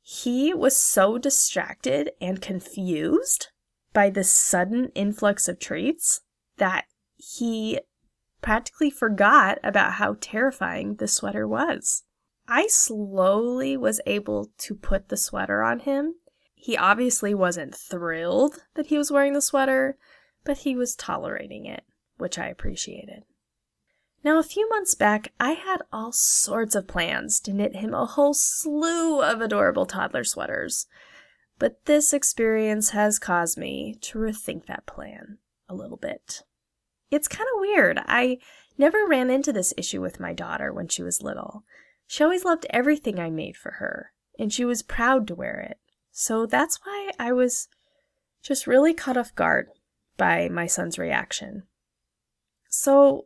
He 0.01 0.53
was 0.53 0.75
so 0.75 1.17
distracted 1.17 2.12
and 2.20 2.41
confused 2.41 3.48
by 3.93 4.10
this 4.10 4.31
sudden 4.31 4.91
influx 4.96 5.48
of 5.48 5.60
treats 5.60 6.22
that 6.58 6.86
he 7.15 7.79
practically 8.41 8.89
forgot 8.89 9.60
about 9.63 9.93
how 9.93 10.17
terrifying 10.20 10.96
the 10.96 11.08
sweater 11.08 11.48
was. 11.48 12.03
I 12.48 12.67
slowly 12.67 13.77
was 13.77 14.01
able 14.05 14.51
to 14.58 14.75
put 14.75 15.10
the 15.10 15.17
sweater 15.17 15.62
on 15.62 15.79
him. 15.79 16.15
He 16.53 16.75
obviously 16.75 17.34
wasn't 17.34 17.75
thrilled 17.75 18.63
that 18.75 18.88
he 18.88 18.98
was 18.98 19.12
wearing 19.12 19.34
the 19.34 19.41
sweater, 19.41 19.98
but 20.43 20.60
he 20.60 20.75
was 20.75 20.96
tolerating 20.96 21.65
it, 21.65 21.84
which 22.17 22.38
I 22.38 22.48
appreciated. 22.48 23.24
Now, 24.24 24.38
a 24.38 24.44
few 24.44 24.70
months 24.70 24.94
back, 24.94 25.34
I 25.40 25.54
had 25.54 25.82
all 25.92 26.12
sorts 26.12 26.75
of 26.75 26.88
plans 26.88 27.40
to 27.42 27.54
knit 27.54 27.78
him 27.78 27.94
a 27.94 28.06
whole 28.06 28.36
slew 28.36 29.22
of 29.22 29.42
adorable 29.42 29.88
toddler 29.88 30.24
sweaters, 30.24 30.86
but 31.58 31.86
this 31.86 32.13
experience 32.13 32.92
has 32.92 33.18
caused 33.18 33.58
me 33.58 33.98
to 34.01 34.20
rethink 34.20 34.68
that 34.68 34.86
plan 34.86 35.40
a 35.68 35.74
little 35.74 35.98
bit. 35.98 36.44
It's 37.10 37.28
kind 37.28 37.48
of 37.56 37.62
weird. 37.62 38.00
I 38.06 38.38
never 38.78 39.08
ran 39.08 39.32
into 39.32 39.51
this 39.51 39.74
issue 39.75 40.01
with 40.01 40.20
my 40.20 40.34
daughter 40.34 40.72
when 40.72 40.88
she 40.88 41.01
was 41.01 41.24
little. 41.24 41.63
She 42.06 42.24
always 42.24 42.46
loved 42.46 42.68
everything 42.70 43.20
I 43.20 43.30
made 43.32 43.58
for 43.58 43.72
her, 43.74 44.12
and 44.38 44.54
she 44.54 44.66
was 44.66 44.84
proud 44.84 45.28
to 45.28 45.36
wear 45.36 45.60
it. 45.60 45.78
So 46.12 46.46
that's 46.46 46.80
why 46.84 47.10
I 47.18 47.32
was 47.32 47.68
just 48.44 48.68
really 48.68 48.94
caught 48.94 49.18
off 49.18 49.34
guard 49.34 49.70
by 50.16 50.48
my 50.48 50.68
son's 50.68 51.00
reaction. 51.00 51.63
So 52.70 53.25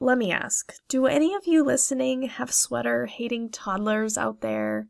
let 0.00 0.16
me 0.18 0.32
ask 0.32 0.72
do 0.88 1.06
any 1.06 1.34
of 1.34 1.46
you 1.46 1.62
listening 1.62 2.22
have 2.22 2.52
sweater 2.52 3.06
hating 3.06 3.50
toddlers 3.50 4.16
out 4.16 4.40
there? 4.40 4.88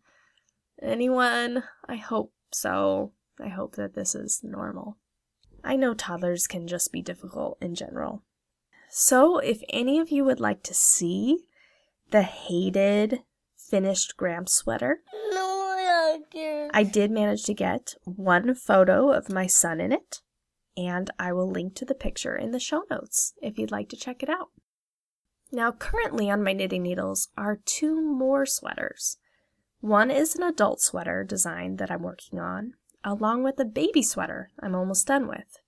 Anyone? 0.81 1.65
I 1.87 1.97
hope 1.97 2.33
so. 2.53 3.13
I 3.43 3.49
hope 3.49 3.75
that 3.75 3.95
this 3.95 4.15
is 4.15 4.41
normal. 4.43 4.97
I 5.63 5.77
know 5.77 5.95
toddlers 5.95 6.47
can 6.47 6.67
just 6.67 6.93
be 6.93 7.03
difficult 7.03 7.59
in 7.61 7.75
general. 7.75 8.23
So, 8.89 9.39
if 9.39 9.63
any 9.69 9.99
of 9.99 10.11
you 10.11 10.25
would 10.25 10.41
like 10.41 10.63
to 10.65 10.75
see 10.75 11.45
the 12.11 12.23
hated 12.23 13.21
finished 13.57 14.17
Gramps 14.17 14.55
sweater, 14.55 15.03
No, 15.33 15.77
I. 16.33 16.71
I 16.73 16.83
did 16.83 17.11
manage 17.11 17.45
to 17.45 17.55
get 17.55 17.95
one 18.05 18.55
photo 18.55 19.13
of 19.13 19.31
my 19.31 19.47
son 19.47 19.81
in 19.81 19.93
it, 19.93 20.23
and 20.77 21.11
I 21.19 21.33
will 21.33 21.51
link 21.51 21.75
to 21.77 21.85
the 21.85 21.95
picture 21.95 22.37
in 22.37 22.53
the 22.53 22.59
show 22.59 22.83
notes 22.91 23.35
if 23.43 23.59
you'd 23.59 23.71
like 23.71 23.89
to 23.91 23.97
check 23.97 24.23
it 24.23 24.29
out. 24.29 24.49
Now, 25.53 25.73
currently 25.73 26.31
on 26.31 26.45
my 26.45 26.53
knitting 26.53 26.83
needles 26.83 27.29
are 27.37 27.59
two 27.65 28.01
more 28.01 28.47
sweaters. 28.47 29.19
One 29.81 30.11
is 30.11 30.37
an 30.37 30.43
adult 30.43 30.81
sweater 30.81 31.25
design 31.25 31.77
that 31.77 31.91
I'm 31.91 32.03
working 32.03 32.39
on, 32.39 32.75
along 33.03 33.43
with 33.43 33.59
a 33.59 33.65
baby 33.65 34.03
sweater 34.03 34.51
I'm 34.61 34.75
almost 34.75 35.07
done 35.07 35.27
with. 35.27 35.59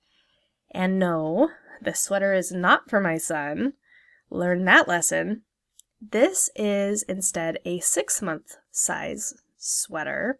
And 0.71 0.99
no, 0.99 1.51
this 1.81 2.01
sweater 2.01 2.33
is 2.33 2.53
not 2.53 2.89
for 2.89 3.01
my 3.01 3.19
son. 3.19 3.73
Learn 4.31 4.65
that 4.67 4.87
lesson. 4.87 5.43
This 6.01 6.49
is 6.55 7.03
instead 7.05 7.59
a 7.65 7.81
six 7.81 8.23
month 8.23 8.57
size 8.71 9.35
sweater 9.57 10.39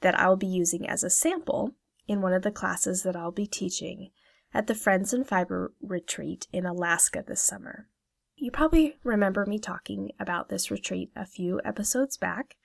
that 0.00 0.18
I'll 0.18 0.36
be 0.36 0.46
using 0.46 0.88
as 0.88 1.02
a 1.02 1.10
sample 1.10 1.72
in 2.06 2.20
one 2.20 2.32
of 2.32 2.42
the 2.42 2.50
classes 2.50 3.02
that 3.02 3.16
I'll 3.16 3.32
be 3.32 3.46
teaching 3.46 4.10
at 4.52 4.66
the 4.66 4.74
Friends 4.74 5.12
and 5.12 5.26
Fiber 5.26 5.72
retreat 5.80 6.46
in 6.52 6.66
Alaska 6.66 7.24
this 7.26 7.42
summer. 7.42 7.88
You 8.38 8.50
probably 8.50 8.96
remember 9.02 9.46
me 9.46 9.58
talking 9.58 10.10
about 10.20 10.50
this 10.50 10.70
retreat 10.70 11.10
a 11.16 11.24
few 11.24 11.58
episodes 11.64 12.18
back, 12.18 12.56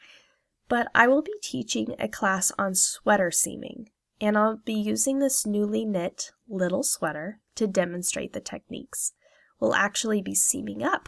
but 0.67 0.89
I 0.93 1.07
will 1.07 1.21
be 1.21 1.33
teaching 1.41 1.95
a 1.97 2.09
class 2.09 2.51
on 2.59 2.75
sweater 2.75 3.31
seaming, 3.31 3.89
and 4.19 4.37
I'll 4.37 4.57
be 4.57 4.73
using 4.73 5.19
this 5.19 5.45
newly 5.45 5.85
knit 5.85 6.33
little 6.49 6.83
sweater 6.83 7.39
to 7.55 7.67
demonstrate 7.67 8.33
the 8.33 8.41
techniques. 8.41 9.13
We'll 9.61 9.73
actually 9.73 10.21
be 10.21 10.35
seaming 10.35 10.83
up 10.83 11.07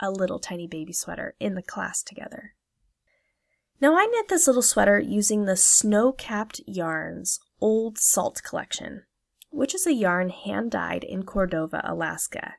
a 0.00 0.10
little 0.10 0.38
tiny 0.38 0.66
baby 0.66 0.94
sweater 0.94 1.34
in 1.38 1.54
the 1.54 1.62
class 1.62 2.02
together. 2.02 2.54
Now, 3.78 3.94
I 3.94 4.06
knit 4.06 4.28
this 4.28 4.46
little 4.46 4.62
sweater 4.62 4.98
using 4.98 5.44
the 5.44 5.56
Snow 5.56 6.12
Capped 6.12 6.62
Yarns 6.66 7.40
Old 7.60 7.98
Salt 7.98 8.42
Collection, 8.42 9.02
which 9.50 9.74
is 9.74 9.86
a 9.86 9.92
yarn 9.92 10.30
hand 10.30 10.70
dyed 10.70 11.04
in 11.04 11.24
Cordova, 11.24 11.82
Alaska. 11.84 12.54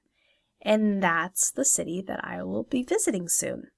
And 0.62 1.02
that's 1.02 1.52
the 1.52 1.66
city 1.66 2.04
that 2.08 2.24
I 2.24 2.44
will 2.44 2.64
be 2.64 2.84
visiting 2.84 3.30
soon. 3.30 3.70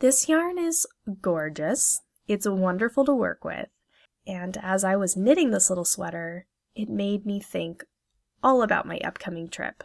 This 0.00 0.28
yarn 0.28 0.58
is 0.58 0.86
gorgeous. 1.20 2.00
It's 2.26 2.48
wonderful 2.48 3.04
to 3.04 3.14
work 3.14 3.44
with. 3.44 3.68
And 4.26 4.56
as 4.62 4.84
I 4.84 4.96
was 4.96 5.16
knitting 5.16 5.50
this 5.50 5.68
little 5.68 5.84
sweater, 5.84 6.46
it 6.74 6.88
made 6.88 7.26
me 7.26 7.40
think 7.40 7.84
all 8.42 8.62
about 8.62 8.86
my 8.86 8.98
upcoming 8.98 9.48
trip. 9.48 9.84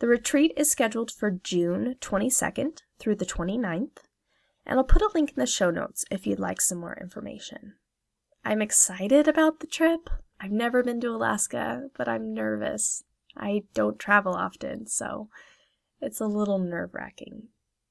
The 0.00 0.08
retreat 0.08 0.52
is 0.56 0.70
scheduled 0.70 1.10
for 1.10 1.30
June 1.30 1.96
22nd 2.00 2.78
through 2.98 3.16
the 3.16 3.26
29th, 3.26 3.98
and 4.64 4.78
I'll 4.78 4.84
put 4.84 5.02
a 5.02 5.10
link 5.14 5.30
in 5.30 5.36
the 5.40 5.46
show 5.46 5.70
notes 5.70 6.04
if 6.10 6.26
you'd 6.26 6.40
like 6.40 6.60
some 6.60 6.78
more 6.78 6.98
information. 7.00 7.74
I'm 8.44 8.62
excited 8.62 9.28
about 9.28 9.60
the 9.60 9.66
trip. 9.66 10.08
I've 10.40 10.50
never 10.50 10.82
been 10.82 11.00
to 11.02 11.08
Alaska, 11.08 11.90
but 11.96 12.08
I'm 12.08 12.32
nervous. 12.32 13.04
I 13.40 13.62
don't 13.74 13.98
travel 13.98 14.34
often, 14.34 14.86
so 14.86 15.28
it's 16.00 16.20
a 16.20 16.26
little 16.26 16.58
nerve 16.58 16.90
wracking, 16.92 17.48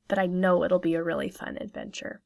but 0.08 0.20
I 0.20 0.28
know 0.28 0.64
it'll 0.64 0.80
be 0.80 0.94
a 0.94 1.04
really 1.04 1.30
fun 1.30 1.58
adventure. 1.60 2.22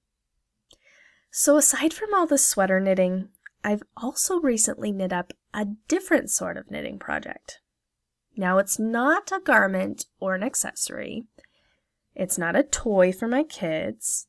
So, 1.32 1.58
aside 1.58 1.94
from 1.94 2.14
all 2.14 2.28
the 2.28 2.38
sweater 2.38 2.80
knitting, 2.80 3.30
I've 3.64 3.84
also 3.98 4.40
recently 4.40 4.92
knit 4.92 5.14
up 5.14 5.34
a 5.54 5.68
different 5.88 6.30
sort 6.30 6.58
of 6.58 6.70
knitting 6.70 7.00
project. 7.00 7.60
Now, 8.36 8.58
it's 8.58 8.78
not 8.78 9.32
a 9.32 9.40
garment 9.40 10.06
or 10.20 10.36
an 10.36 10.44
accessory, 10.44 11.24
it's 12.14 12.38
not 12.38 12.56
a 12.56 12.64
toy 12.64 13.12
for 13.12 13.28
my 13.28 13.44
kids, 13.44 14.28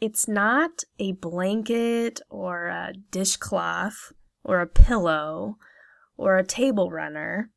it's 0.00 0.28
not 0.28 0.84
a 0.98 1.12
blanket 1.12 2.20
or 2.28 2.66
a 2.66 2.92
dishcloth 3.10 4.12
or 4.42 4.60
a 4.60 4.66
pillow 4.66 5.56
or 6.16 6.36
a 6.36 6.44
table 6.44 6.90
runner. 6.90 7.50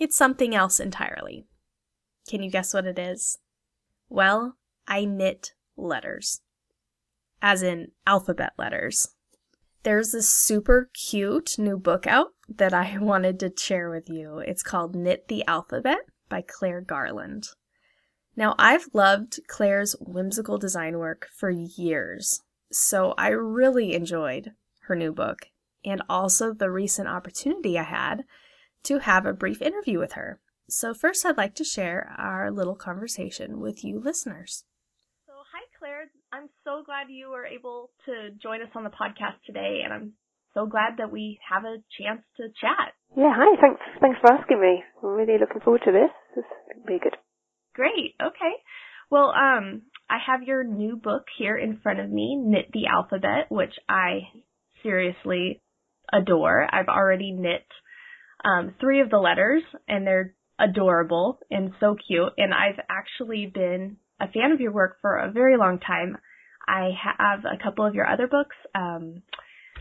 It's 0.00 0.16
something 0.16 0.54
else 0.54 0.80
entirely. 0.80 1.44
Can 2.26 2.42
you 2.42 2.50
guess 2.50 2.72
what 2.72 2.86
it 2.86 2.98
is? 2.98 3.36
Well, 4.08 4.56
I 4.88 5.04
knit 5.04 5.52
letters, 5.76 6.40
as 7.42 7.62
in 7.62 7.88
alphabet 8.06 8.54
letters. 8.56 9.10
There's 9.82 10.12
this 10.12 10.26
super 10.26 10.88
cute 10.94 11.58
new 11.58 11.78
book 11.78 12.06
out 12.06 12.28
that 12.48 12.72
I 12.72 12.96
wanted 13.00 13.38
to 13.40 13.52
share 13.54 13.90
with 13.90 14.08
you. 14.08 14.38
It's 14.38 14.62
called 14.62 14.96
Knit 14.96 15.28
the 15.28 15.46
Alphabet 15.46 15.98
by 16.30 16.44
Claire 16.48 16.80
Garland. 16.80 17.48
Now, 18.34 18.54
I've 18.58 18.88
loved 18.94 19.40
Claire's 19.48 19.94
whimsical 20.00 20.56
design 20.56 20.96
work 20.98 21.28
for 21.36 21.50
years, 21.50 22.40
so 22.72 23.12
I 23.18 23.28
really 23.28 23.92
enjoyed 23.92 24.52
her 24.84 24.96
new 24.96 25.12
book 25.12 25.48
and 25.84 26.02
also 26.08 26.54
the 26.54 26.70
recent 26.70 27.08
opportunity 27.08 27.78
I 27.78 27.82
had 27.82 28.24
to 28.84 28.98
have 28.98 29.26
a 29.26 29.32
brief 29.32 29.60
interview 29.60 29.98
with 29.98 30.12
her. 30.12 30.40
So, 30.68 30.94
first, 30.94 31.26
I'd 31.26 31.36
like 31.36 31.54
to 31.56 31.64
share 31.64 32.14
our 32.16 32.50
little 32.50 32.76
conversation 32.76 33.60
with 33.60 33.82
you 33.84 34.00
listeners. 34.00 34.64
So, 35.26 35.32
hi, 35.52 35.64
Claire. 35.78 36.10
I'm 36.32 36.48
so 36.64 36.82
glad 36.84 37.06
you 37.10 37.30
were 37.30 37.46
able 37.46 37.90
to 38.06 38.30
join 38.40 38.62
us 38.62 38.70
on 38.74 38.84
the 38.84 38.90
podcast 38.90 39.42
today, 39.46 39.80
and 39.84 39.92
I'm 39.92 40.12
so 40.54 40.66
glad 40.66 40.98
that 40.98 41.10
we 41.10 41.38
have 41.48 41.64
a 41.64 41.82
chance 41.98 42.22
to 42.36 42.48
chat. 42.60 42.94
Yeah, 43.16 43.32
hi. 43.34 43.60
Thanks, 43.60 43.80
thanks 44.00 44.18
for 44.20 44.32
asking 44.32 44.60
me. 44.60 44.82
I'm 45.02 45.10
really 45.10 45.38
looking 45.38 45.60
forward 45.60 45.82
to 45.84 45.92
this. 45.92 46.10
This 46.36 46.44
will 46.76 46.86
be 46.86 47.02
good. 47.02 47.16
Great. 47.74 48.14
Okay. 48.22 48.54
Well, 49.10 49.32
um, 49.34 49.82
I 50.08 50.18
have 50.24 50.44
your 50.44 50.62
new 50.62 50.96
book 50.96 51.24
here 51.36 51.56
in 51.56 51.78
front 51.82 51.98
of 51.98 52.10
me, 52.10 52.36
Knit 52.36 52.70
the 52.72 52.86
Alphabet, 52.86 53.46
which 53.48 53.74
I 53.88 54.28
seriously 54.82 55.60
adore. 56.12 56.66
I've 56.72 56.88
already 56.88 57.32
knit 57.32 57.66
um, 58.44 58.74
three 58.80 59.00
of 59.00 59.10
the 59.10 59.18
letters, 59.18 59.62
and 59.88 60.06
they're 60.06 60.34
adorable 60.58 61.38
and 61.50 61.72
so 61.80 61.96
cute. 62.06 62.32
And 62.38 62.52
I've 62.52 62.78
actually 62.90 63.46
been 63.52 63.96
a 64.20 64.28
fan 64.28 64.52
of 64.52 64.60
your 64.60 64.72
work 64.72 64.98
for 65.00 65.16
a 65.16 65.30
very 65.30 65.56
long 65.56 65.78
time. 65.78 66.18
I 66.68 66.90
have 67.18 67.40
a 67.44 67.62
couple 67.62 67.86
of 67.86 67.94
your 67.94 68.06
other 68.06 68.26
books. 68.26 68.56
Um, 68.74 69.22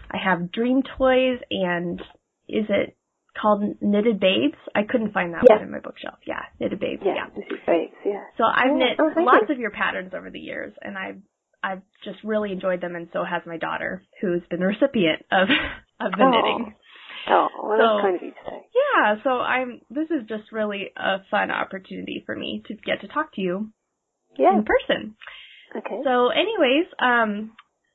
I 0.09 0.17
have 0.23 0.51
Dream 0.51 0.81
Toys 0.97 1.39
and 1.51 1.99
is 2.47 2.65
it 2.69 2.95
called 3.39 3.61
Knitted 3.81 4.19
Babes? 4.19 4.55
I 4.73 4.83
couldn't 4.89 5.11
find 5.13 5.33
that 5.33 5.43
Yeah. 5.47 5.57
one 5.57 5.65
in 5.65 5.71
my 5.71 5.79
bookshelf. 5.79 6.19
Yeah, 6.25 6.41
Knitted 6.59 6.79
Babes. 6.79 7.03
Yeah, 7.05 7.15
yeah. 7.15 7.27
is 7.55 7.59
babes. 7.67 7.93
Yeah. 8.05 8.23
So 8.37 8.43
I've 8.45 8.71
Oh, 8.71 8.75
knit 8.77 8.97
oh, 8.99 9.11
lots 9.21 9.45
you. 9.49 9.55
of 9.55 9.59
your 9.59 9.71
patterns 9.71 10.13
over 10.13 10.29
the 10.29 10.39
years, 10.39 10.73
and 10.81 10.97
I've 10.97 11.21
I've 11.61 11.81
just 12.05 12.23
really 12.23 12.53
enjoyed 12.53 12.79
them, 12.79 12.95
and 12.95 13.09
so 13.11 13.25
has 13.25 13.41
my 13.45 13.57
daughter, 13.57 14.01
who's 14.21 14.41
been 14.49 14.61
the 14.61 14.65
recipient 14.67 15.25
of 15.31 15.49
of 15.99 16.11
the 16.17 16.23
Oh. 16.23 16.29
knitting. 16.31 16.73
Oh, 17.27 17.47
well, 17.63 17.77
So- 17.77 17.83
that's 17.95 18.01
kind 18.03 18.15
of 18.15 18.21
you 18.23 18.31
to 18.31 18.49
say. 18.49 18.65
Yeah, 18.73 19.15
so 19.23 19.39
I'm. 19.39 19.81
This 19.89 20.09
is 20.11 20.27
just 20.27 20.51
really 20.51 20.91
a 20.95 21.19
fun 21.29 21.51
opportunity 21.51 22.23
for 22.25 22.35
me 22.35 22.63
to 22.67 22.73
get 22.75 23.01
to 23.01 23.07
talk 23.07 23.33
to 23.33 23.41
you 23.41 23.69
Yeah. 24.37 24.53
in 24.53 24.63
person. 24.65 25.15
Okay. 25.75 26.01
So, 26.03 26.29
anyways, 26.29 26.87
um, 26.99 27.51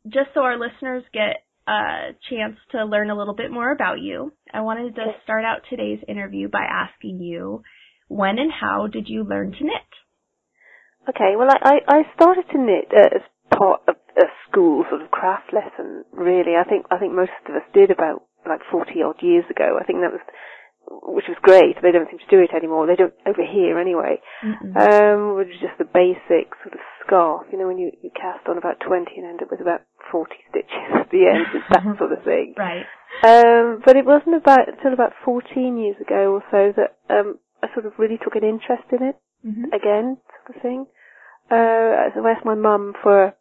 just 0.08 0.32
so 0.34 0.42
our 0.42 0.56
listeners 0.56 1.04
get 1.12 1.42
a 1.66 2.14
chance 2.30 2.56
to 2.70 2.84
learn 2.84 3.10
a 3.10 3.14
little 3.16 3.34
bit 3.34 3.50
more 3.50 3.72
about 3.72 4.00
you, 4.00 4.32
I 4.52 4.60
wanted 4.60 4.94
to 4.94 5.04
Yes. 5.06 5.22
start 5.24 5.44
out 5.44 5.64
today's 5.70 6.02
interview 6.06 6.48
by 6.48 6.62
asking 6.62 7.20
you, 7.20 7.62
when 8.08 8.38
and 8.38 8.52
how 8.52 8.86
did 8.86 9.08
you 9.08 9.24
learn 9.24 9.52
to 9.52 9.64
knit? 9.64 9.82
Okay. 11.08 11.36
Well, 11.36 11.48
I, 11.50 11.80
I, 11.88 11.98
I 11.98 12.14
started 12.14 12.44
to 12.50 12.58
knit 12.58 12.92
uh, 12.94 13.16
as 13.16 13.22
part 13.50 13.80
of 13.88 13.96
a 14.16 14.26
school 14.48 14.84
sort 14.88 15.02
of 15.02 15.10
craft 15.10 15.52
lesson. 15.52 16.04
Really, 16.12 16.54
I 16.56 16.64
think 16.64 16.86
I 16.90 16.98
think 16.98 17.12
most 17.14 17.32
of 17.48 17.54
us 17.56 17.62
did 17.72 17.90
about 17.90 18.22
like 18.46 18.60
forty 18.70 19.02
odd 19.02 19.22
years 19.22 19.44
ago. 19.50 19.78
I 19.80 19.84
think 19.84 20.00
that 20.00 20.12
was, 20.12 20.20
which 21.16 21.28
was 21.28 21.36
great. 21.42 21.76
They 21.82 21.92
don't 21.92 22.08
seem 22.10 22.18
to 22.20 22.30
do 22.32 22.40
it 22.42 22.52
anymore. 22.54 22.86
They 22.86 22.96
don't 22.96 23.14
over 23.26 23.44
here 23.44 23.78
anyway. 23.78 24.20
Mm-mm. 24.44 24.74
Um, 24.76 25.36
which 25.36 25.48
is 25.48 25.60
just 25.60 25.78
the 25.78 25.88
basic 25.88 26.52
sort 26.62 26.74
of 26.74 26.82
scarf. 27.04 27.46
You 27.52 27.58
know, 27.58 27.66
when 27.66 27.78
you, 27.78 27.90
you 28.02 28.10
cast 28.14 28.46
on 28.48 28.58
about 28.58 28.80
20 28.80 29.10
and 29.16 29.26
end 29.26 29.42
up 29.42 29.50
with 29.50 29.60
about 29.60 29.82
40 30.12 30.32
stitches 30.50 30.88
at 30.94 31.10
the 31.10 31.24
end, 31.28 31.46
it's 31.54 31.68
that 31.72 31.84
sort 31.98 32.12
of 32.12 32.22
thing. 32.24 32.54
right. 32.58 32.84
Um, 33.22 33.80
but 33.84 33.96
it 33.96 34.04
wasn't 34.04 34.34
about 34.36 34.68
until 34.68 34.92
about 34.92 35.12
14 35.24 35.78
years 35.78 35.96
ago 36.00 36.34
or 36.34 36.42
so 36.50 36.72
that 36.76 36.98
um, 37.08 37.38
I 37.62 37.72
sort 37.72 37.86
of 37.86 37.92
really 37.96 38.18
took 38.22 38.34
an 38.36 38.44
interest 38.44 38.84
in 38.92 39.02
it 39.08 39.16
Mm-hmm. 39.44 39.76
again, 39.76 40.16
sort 40.40 40.56
of 40.56 40.62
thing. 40.62 40.86
Uh, 41.52 42.08
so 42.16 42.24
I 42.24 42.32
asked 42.32 42.46
my 42.46 42.54
mum 42.54 42.94
for 43.02 43.34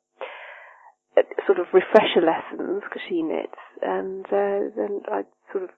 uh, 1.17 1.21
sort 1.47 1.59
of 1.59 1.67
refresher 1.73 2.19
lessons 2.19 2.83
because 2.83 3.01
she 3.07 3.21
knits, 3.23 3.55
and 3.85 4.25
uh, 4.25 4.71
then 4.75 5.01
I 5.11 5.23
sort 5.51 5.65
of 5.65 5.69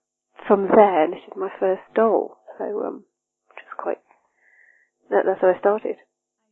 from 0.48 0.68
there 0.76 1.08
knitted 1.08 1.36
my 1.36 1.50
first 1.60 1.82
doll. 1.94 2.38
So 2.58 2.66
um, 2.86 3.04
which 3.50 3.64
was 3.66 3.76
quite. 3.78 4.02
That, 5.10 5.24
that's 5.26 5.42
how 5.42 5.54
I 5.54 5.60
started. 5.60 5.98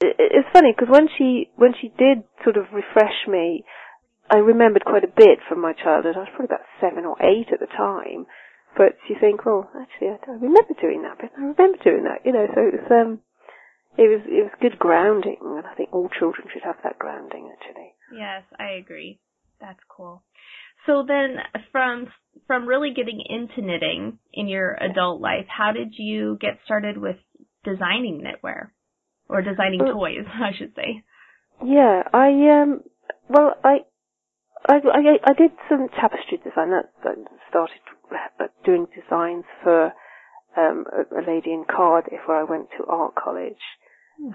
It, 0.01 0.15
it- 0.19 0.31
it's 0.43 0.49
funny 0.53 0.73
because 0.75 0.89
when 0.91 1.07
she 1.17 1.49
when 1.55 1.73
she 1.79 1.89
did 1.89 2.23
sort 2.43 2.57
of 2.57 2.65
refresh 2.73 3.27
me, 3.27 3.63
I 4.29 4.37
remembered 4.37 4.85
quite 4.85 5.03
a 5.03 5.13
bit 5.15 5.39
from 5.47 5.61
my 5.61 5.73
childhood. 5.73 6.15
I 6.15 6.19
was 6.25 6.29
probably 6.35 6.53
about 6.53 6.67
seven 6.81 7.05
or 7.05 7.17
eight 7.23 7.53
at 7.53 7.59
the 7.59 7.67
time. 7.71 8.25
But 8.75 8.97
you 9.07 9.15
think, 9.19 9.45
well, 9.45 9.69
actually, 9.79 10.09
I, 10.09 10.17
remember 10.31 10.73
doing 10.81 11.03
that 11.03 11.19
bit. 11.21 11.29
I 11.37 11.41
remember 11.41 11.77
doing 11.83 12.05
that, 12.09 12.25
you 12.25 12.33
know. 12.33 12.47
So 12.55 12.61
it 12.61 12.81
was, 12.81 12.89
um, 12.89 13.19
it 13.97 14.09
was, 14.09 14.25
it 14.25 14.41
was 14.49 14.51
good 14.59 14.79
grounding, 14.79 15.37
and 15.41 15.65
I 15.67 15.75
think 15.75 15.93
all 15.93 16.09
children 16.09 16.47
should 16.51 16.63
have 16.63 16.77
that 16.83 16.97
grounding, 16.97 17.53
actually. 17.53 17.93
Yes, 18.17 18.41
I 18.57 18.71
agree. 18.81 19.19
That's 19.61 19.79
cool. 19.87 20.23
So 20.85 21.03
then 21.07 21.37
from 21.71 22.07
from 22.47 22.65
really 22.67 22.93
getting 22.93 23.21
into 23.27 23.61
knitting 23.61 24.19
in 24.33 24.47
your 24.47 24.73
adult 24.81 25.21
life, 25.21 25.45
how 25.47 25.71
did 25.71 25.93
you 25.97 26.37
get 26.41 26.59
started 26.65 26.97
with 26.97 27.15
designing 27.63 28.21
knitwear 28.21 28.71
or 29.29 29.41
designing 29.41 29.79
Well- 29.83 29.93
toys, 29.93 30.25
I 30.33 30.51
should 30.57 30.75
say? 30.75 31.03
Yeah, 31.63 32.03
I 32.13 32.61
um, 32.61 32.81
well, 33.29 33.55
I, 33.63 33.85
I, 34.67 34.75
I, 34.75 35.17
I 35.23 35.33
did 35.33 35.51
some 35.69 35.87
tapestry 35.89 36.37
design. 36.37 36.71
That, 36.71 36.91
that 37.03 37.15
started 37.49 37.79
uh, 38.39 38.47
doing 38.65 38.87
designs 38.93 39.45
for 39.63 39.93
um, 40.57 40.85
a, 40.91 41.19
a 41.19 41.21
lady 41.25 41.51
in 41.53 41.63
Cardiff 41.63 42.19
where 42.25 42.39
I 42.39 42.43
went 42.43 42.69
to 42.77 42.85
art 42.85 43.13
college. 43.15 43.61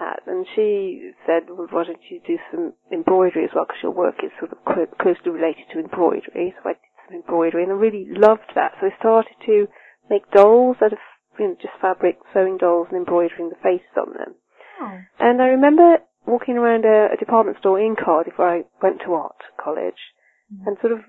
At, 0.01 0.27
and 0.27 0.45
she 0.55 1.11
said, 1.25 1.49
well, 1.49 1.67
why 1.71 1.85
don't 1.85 2.03
you 2.09 2.19
do 2.25 2.37
some 2.51 2.73
embroidery 2.91 3.45
as 3.45 3.51
well, 3.55 3.65
because 3.65 3.81
your 3.81 3.93
work 3.93 4.23
is 4.23 4.31
sort 4.39 4.51
of 4.51 4.63
clo- 4.65 4.95
closely 4.99 5.31
related 5.31 5.65
to 5.71 5.79
embroidery. 5.79 6.53
So 6.57 6.69
I 6.69 6.73
did 6.73 6.95
some 7.07 7.15
embroidery, 7.15 7.63
and 7.63 7.71
I 7.71 7.75
really 7.75 8.05
loved 8.09 8.53
that. 8.55 8.73
So 8.79 8.87
I 8.87 8.99
started 8.99 9.35
to 9.45 9.67
make 10.09 10.29
dolls 10.31 10.77
out 10.81 10.93
of 10.93 10.99
you 11.39 11.47
know, 11.47 11.55
just 11.61 11.73
fabric, 11.81 12.19
sewing 12.33 12.57
dolls 12.57 12.87
and 12.91 12.99
embroidering 12.99 13.49
the 13.49 13.55
faces 13.63 13.95
on 13.97 14.13
them. 14.13 14.35
Oh. 14.81 14.99
And 15.19 15.41
I 15.41 15.47
remember 15.47 15.99
walking 16.25 16.57
around 16.57 16.85
a, 16.85 17.13
a 17.13 17.17
department 17.17 17.57
store 17.59 17.79
in 17.79 17.95
Cardiff 17.95 18.37
where 18.37 18.49
I 18.49 18.61
went 18.81 19.01
to 19.05 19.13
art 19.13 19.41
college 19.61 20.13
mm. 20.53 20.67
and 20.67 20.77
sort 20.81 20.93
of 20.93 20.99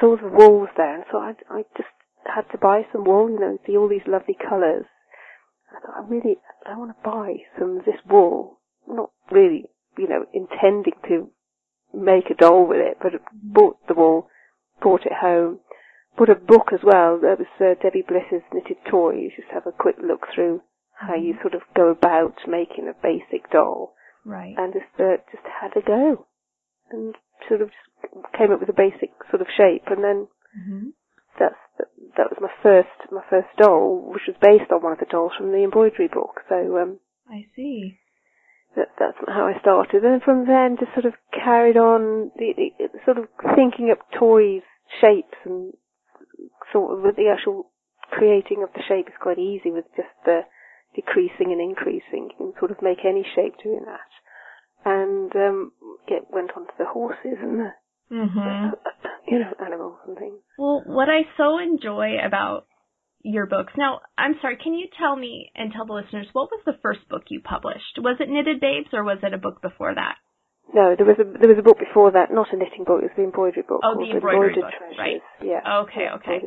saw 0.00 0.16
the 0.16 0.28
walls 0.28 0.68
there 0.76 0.94
and 0.94 1.04
so 1.10 1.18
I, 1.18 1.34
I 1.50 1.62
just 1.76 1.90
had 2.24 2.46
to 2.52 2.58
buy 2.58 2.82
some 2.92 3.04
wool, 3.04 3.28
you 3.30 3.40
know, 3.40 3.58
see 3.66 3.76
all 3.76 3.88
these 3.88 4.06
lovely 4.06 4.36
colours. 4.36 4.86
I 5.76 5.80
thought, 5.80 5.96
I 6.04 6.08
really, 6.08 6.36
I 6.66 6.76
want 6.76 6.90
to 6.96 7.02
buy 7.10 7.34
some 7.58 7.78
of 7.78 7.84
this 7.84 8.00
wool 8.08 8.58
not 8.88 9.10
really, 9.30 9.66
you 9.96 10.08
know, 10.08 10.24
intending 10.32 10.94
to 11.08 11.30
make 11.94 12.30
a 12.30 12.34
doll 12.34 12.66
with 12.66 12.78
it, 12.80 12.98
but 13.02 13.12
bought 13.42 13.76
the 13.88 13.94
wool, 13.94 14.28
brought 14.80 15.06
it 15.06 15.12
home, 15.20 15.60
bought 16.16 16.28
a 16.30 16.34
book 16.34 16.70
as 16.72 16.80
well. 16.82 17.18
That 17.20 17.38
was 17.38 17.48
uh, 17.60 17.80
Debbie 17.82 18.04
Bliss's 18.06 18.42
Knitted 18.52 18.78
Toys. 18.90 19.30
Just 19.36 19.48
have 19.52 19.66
a 19.66 19.72
quick 19.72 19.96
look 20.02 20.26
through 20.34 20.62
how 20.94 21.14
you 21.14 21.34
sort 21.40 21.54
of 21.54 21.62
go 21.74 21.88
about 21.90 22.34
making 22.46 22.88
a 22.88 23.02
basic 23.02 23.50
doll, 23.50 23.94
Right. 24.24 24.54
and 24.58 24.72
just 24.72 24.86
uh, 25.00 25.16
just 25.32 25.44
had 25.60 25.72
a 25.76 25.80
go, 25.86 26.26
and 26.90 27.14
sort 27.48 27.62
of 27.62 27.70
just 27.70 28.32
came 28.36 28.52
up 28.52 28.60
with 28.60 28.68
a 28.68 28.72
basic 28.74 29.10
sort 29.30 29.40
of 29.40 29.48
shape, 29.56 29.84
and 29.86 30.02
then 30.04 30.28
hmm 30.66 30.88
that's 31.38 31.54
that 32.20 32.28
was 32.28 32.36
my 32.44 32.52
first 32.62 32.92
my 33.10 33.24
first 33.32 33.48
doll, 33.56 34.12
which 34.12 34.28
was 34.28 34.36
based 34.44 34.70
on 34.70 34.84
one 34.84 34.92
of 34.92 35.00
the 35.00 35.08
dolls 35.08 35.32
from 35.38 35.52
the 35.52 35.64
embroidery 35.64 36.08
book. 36.12 36.44
So 36.52 36.76
um, 36.76 37.00
I 37.24 37.48
see. 37.56 37.96
that, 38.76 38.92
that's 38.98 39.16
how 39.26 39.48
I 39.48 39.58
started. 39.60 40.04
And 40.04 40.20
from 40.22 40.46
then, 40.46 40.76
just 40.78 40.92
sort 40.92 41.06
of 41.06 41.14
carried 41.32 41.78
on 41.80 42.30
the, 42.36 42.52
the 42.78 43.00
sort 43.08 43.16
of 43.16 43.24
thinking 43.56 43.88
up 43.90 44.04
toys, 44.12 44.62
shapes, 45.00 45.40
and 45.48 45.72
sort 46.72 46.98
of 46.98 47.04
with 47.04 47.16
the 47.16 47.32
actual 47.32 47.70
creating 48.10 48.62
of 48.62 48.68
the 48.74 48.82
shape 48.86 49.08
is 49.08 49.16
quite 49.20 49.38
easy 49.38 49.70
with 49.70 49.86
just 49.96 50.12
the 50.24 50.42
decreasing 50.94 51.52
and 51.52 51.60
increasing. 51.60 52.30
You 52.30 52.36
can 52.36 52.52
sort 52.58 52.70
of 52.70 52.82
make 52.82 53.04
any 53.04 53.24
shape 53.34 53.54
doing 53.62 53.86
that. 53.86 54.10
And 54.84 55.32
um, 55.36 55.72
get 56.08 56.30
went 56.30 56.52
on 56.56 56.66
to 56.66 56.76
the 56.78 56.86
horses 56.86 57.38
and 57.40 57.60
the 57.60 57.70
hmm 58.10 58.68
you 59.28 59.38
know 59.38 59.52
animals 59.64 59.98
and 60.06 60.18
things. 60.18 60.38
Well, 60.58 60.82
what 60.86 61.08
I 61.08 61.22
so 61.36 61.58
enjoy 61.58 62.18
about 62.24 62.66
your 63.22 63.46
books. 63.46 63.72
Now, 63.76 64.00
I'm 64.16 64.34
sorry, 64.40 64.56
can 64.56 64.74
you 64.74 64.88
tell 64.98 65.14
me 65.14 65.50
and 65.54 65.72
tell 65.72 65.86
the 65.86 65.92
listeners 65.92 66.26
what 66.32 66.50
was 66.50 66.60
the 66.64 66.78
first 66.82 67.08
book 67.08 67.24
you 67.28 67.40
published? 67.40 67.98
Was 67.98 68.16
it 68.20 68.28
Knitted 68.28 68.60
Babes 68.60 68.88
or 68.92 69.04
was 69.04 69.18
it 69.22 69.34
a 69.34 69.38
book 69.38 69.60
before 69.62 69.94
that? 69.94 70.16
No, 70.72 70.94
there 70.96 71.06
was 71.06 71.16
a 71.18 71.24
there 71.38 71.48
was 71.48 71.58
a 71.58 71.62
book 71.62 71.78
before 71.78 72.12
that, 72.12 72.30
not 72.32 72.52
a 72.52 72.56
knitting 72.56 72.84
book. 72.84 73.02
It 73.02 73.10
was 73.10 73.16
the 73.16 73.24
embroidery 73.24 73.62
book. 73.66 73.80
Oh, 73.82 73.96
the 73.98 74.10
embroidery 74.14 74.54
book, 74.54 74.70
Treasures. 74.70 74.98
right. 74.98 75.22
Yeah. 75.42 75.82
Okay, 75.82 76.06
okay. 76.20 76.46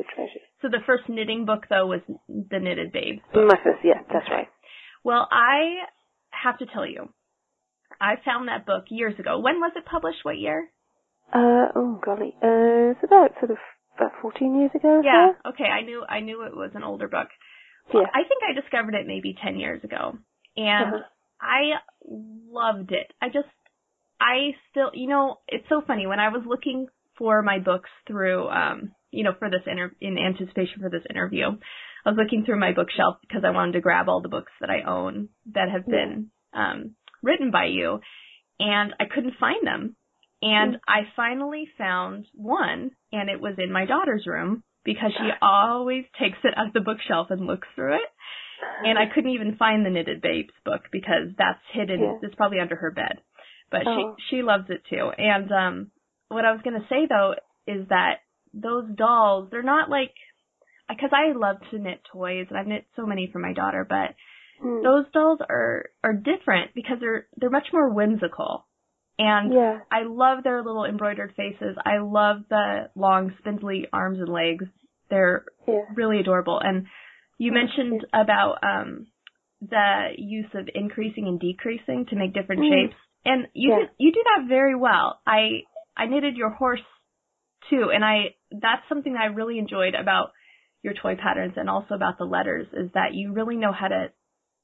So 0.62 0.68
the 0.68 0.80
first 0.86 1.04
knitting 1.08 1.44
book 1.44 1.66
though 1.68 1.86
was 1.86 2.00
the 2.28 2.58
Knitted 2.58 2.90
Babes 2.92 3.20
book. 3.32 3.46
My 3.46 3.58
first, 3.62 3.80
yeah, 3.84 4.00
that's 4.10 4.24
Okay. 4.26 4.34
right. 4.34 4.48
Well, 5.04 5.28
I 5.30 5.84
have 6.30 6.58
to 6.58 6.66
tell 6.66 6.86
you, 6.86 7.12
I 8.00 8.14
found 8.24 8.48
that 8.48 8.64
book 8.64 8.84
years 8.88 9.18
ago. 9.18 9.40
When 9.40 9.60
was 9.60 9.72
it 9.76 9.84
published? 9.84 10.24
What 10.24 10.38
year? 10.38 10.70
Uh, 11.32 11.66
oh 11.74 12.00
golly, 12.04 12.34
uh, 12.42 12.92
it's 12.92 13.04
about 13.04 13.32
sort 13.40 13.50
of 13.50 13.58
about 13.96 14.12
14 14.22 14.58
years 14.58 14.70
ago. 14.74 15.00
Yeah. 15.04 15.32
so. 15.42 15.50
Okay, 15.50 15.64
I 15.64 15.82
knew 15.82 16.04
I 16.08 16.20
knew 16.20 16.42
it 16.42 16.56
was 16.56 16.70
an 16.74 16.82
older 16.82 17.08
book. 17.08 17.28
Yeah. 17.92 18.00
I 18.12 18.22
think 18.26 18.42
I 18.48 18.58
discovered 18.58 18.94
it 18.94 19.06
maybe 19.06 19.34
10 19.42 19.58
years 19.58 19.84
ago. 19.84 20.16
And 20.56 20.94
Uh-huh. 20.94 21.04
I 21.40 21.80
loved 22.08 22.92
it. 22.92 23.12
I 23.20 23.28
just 23.28 23.48
I 24.20 24.52
still, 24.70 24.90
you 24.94 25.08
know, 25.08 25.40
it's 25.48 25.68
so 25.68 25.82
funny 25.86 26.06
when 26.06 26.20
I 26.20 26.28
was 26.28 26.42
looking 26.46 26.86
for 27.18 27.42
my 27.42 27.58
books 27.58 27.90
through 28.06 28.48
um, 28.48 28.92
you 29.10 29.22
know, 29.22 29.34
for 29.38 29.48
this 29.50 29.62
inter 29.66 29.92
in 30.00 30.18
anticipation 30.18 30.80
for 30.80 30.90
this 30.90 31.04
interview. 31.08 31.46
I 32.04 32.10
was 32.10 32.18
looking 32.18 32.44
through 32.44 32.58
my 32.60 32.72
bookshelf 32.72 33.16
because 33.22 33.44
I 33.46 33.50
wanted 33.50 33.72
to 33.72 33.80
grab 33.80 34.08
all 34.08 34.20
the 34.20 34.28
books 34.28 34.52
that 34.60 34.70
I 34.70 34.82
own 34.82 35.28
that 35.54 35.70
have 35.70 35.86
been 35.86 36.30
um 36.52 36.94
written 37.22 37.50
by 37.50 37.66
you 37.66 38.00
and 38.60 38.94
I 39.00 39.04
couldn't 39.12 39.34
find 39.40 39.66
them. 39.66 39.96
And 40.44 40.78
I 40.86 41.00
finally 41.16 41.66
found 41.78 42.26
one 42.34 42.90
and 43.12 43.30
it 43.30 43.40
was 43.40 43.54
in 43.58 43.72
my 43.72 43.86
daughter's 43.86 44.26
room 44.26 44.62
because 44.84 45.12
she 45.16 45.30
always 45.40 46.04
takes 46.20 46.38
it 46.44 46.54
out 46.56 46.68
of 46.68 46.72
the 46.74 46.80
bookshelf 46.80 47.28
and 47.30 47.46
looks 47.46 47.68
through 47.74 47.94
it. 47.94 48.08
And 48.84 48.98
I 48.98 49.06
couldn't 49.14 49.30
even 49.32 49.56
find 49.56 49.84
the 49.84 49.90
Knitted 49.90 50.20
Babes 50.20 50.52
book 50.64 50.82
because 50.92 51.28
that's 51.38 51.60
hidden. 51.72 52.00
Yeah. 52.00 52.18
It's 52.22 52.34
probably 52.34 52.60
under 52.60 52.76
her 52.76 52.90
bed. 52.90 53.20
But 53.70 53.86
Oh. 53.86 54.16
she 54.28 54.36
she 54.36 54.42
loves 54.42 54.68
it 54.70 54.82
too. 54.90 55.10
And 55.16 55.50
um 55.52 55.90
what 56.28 56.44
I 56.44 56.52
was 56.52 56.62
going 56.62 56.80
to 56.80 56.88
say 56.88 57.06
though 57.08 57.34
is 57.66 57.88
that 57.88 58.20
those 58.52 58.84
dolls, 58.94 59.48
they're 59.50 59.62
not 59.62 59.88
like 59.90 60.14
because 60.88 61.10
I 61.12 61.32
love 61.32 61.56
to 61.70 61.78
knit 61.78 62.00
toys 62.12 62.46
and 62.50 62.58
I've 62.58 62.66
knit 62.66 62.84
so 62.96 63.06
many 63.06 63.28
for 63.32 63.38
my 63.38 63.52
daughter, 63.52 63.84
but 63.88 64.14
Hmm. 64.60 64.82
those 64.82 65.06
dolls 65.12 65.40
are 65.48 65.86
are 66.04 66.12
different 66.12 66.74
because 66.74 66.98
they're 67.00 67.26
they're 67.36 67.50
much 67.50 67.68
more 67.72 67.88
whimsical. 67.92 68.66
And 69.18 69.52
yeah. 69.52 69.78
I 69.92 70.02
love 70.04 70.42
their 70.42 70.62
little 70.62 70.84
embroidered 70.84 71.34
faces. 71.36 71.76
I 71.84 71.98
love 71.98 72.42
the 72.48 72.90
long 72.96 73.32
spindly 73.38 73.86
arms 73.92 74.18
and 74.18 74.28
legs. 74.28 74.66
They're 75.10 75.44
Yeah. 75.66 75.84
really 75.94 76.18
adorable. 76.20 76.58
And 76.58 76.86
you 77.38 77.52
mentioned 77.52 78.04
about 78.12 78.58
um 78.62 79.06
the 79.60 80.10
use 80.18 80.52
of 80.54 80.68
increasing 80.74 81.26
and 81.28 81.40
decreasing 81.40 82.06
to 82.06 82.16
make 82.16 82.34
different 82.34 82.62
Mm. 82.62 82.68
shapes. 82.68 82.96
And 83.24 83.48
you 83.54 83.70
Yeah. 83.70 83.78
do, 83.78 83.88
you 83.98 84.12
do 84.12 84.22
that 84.34 84.46
very 84.48 84.74
well. 84.74 85.20
I 85.26 85.62
I 85.96 86.06
knitted 86.06 86.36
your 86.36 86.50
horse 86.50 86.82
too, 87.70 87.90
and 87.92 88.04
I 88.04 88.34
that's 88.50 88.86
something 88.88 89.16
I 89.16 89.26
really 89.26 89.58
enjoyed 89.58 89.94
about 89.94 90.32
your 90.82 90.92
toy 90.94 91.16
patterns 91.16 91.54
and 91.56 91.70
also 91.70 91.94
about 91.94 92.18
the 92.18 92.26
letters 92.26 92.66
is 92.72 92.90
that 92.92 93.14
you 93.14 93.32
really 93.32 93.56
know 93.56 93.72
how 93.72 93.88
to 93.88 94.12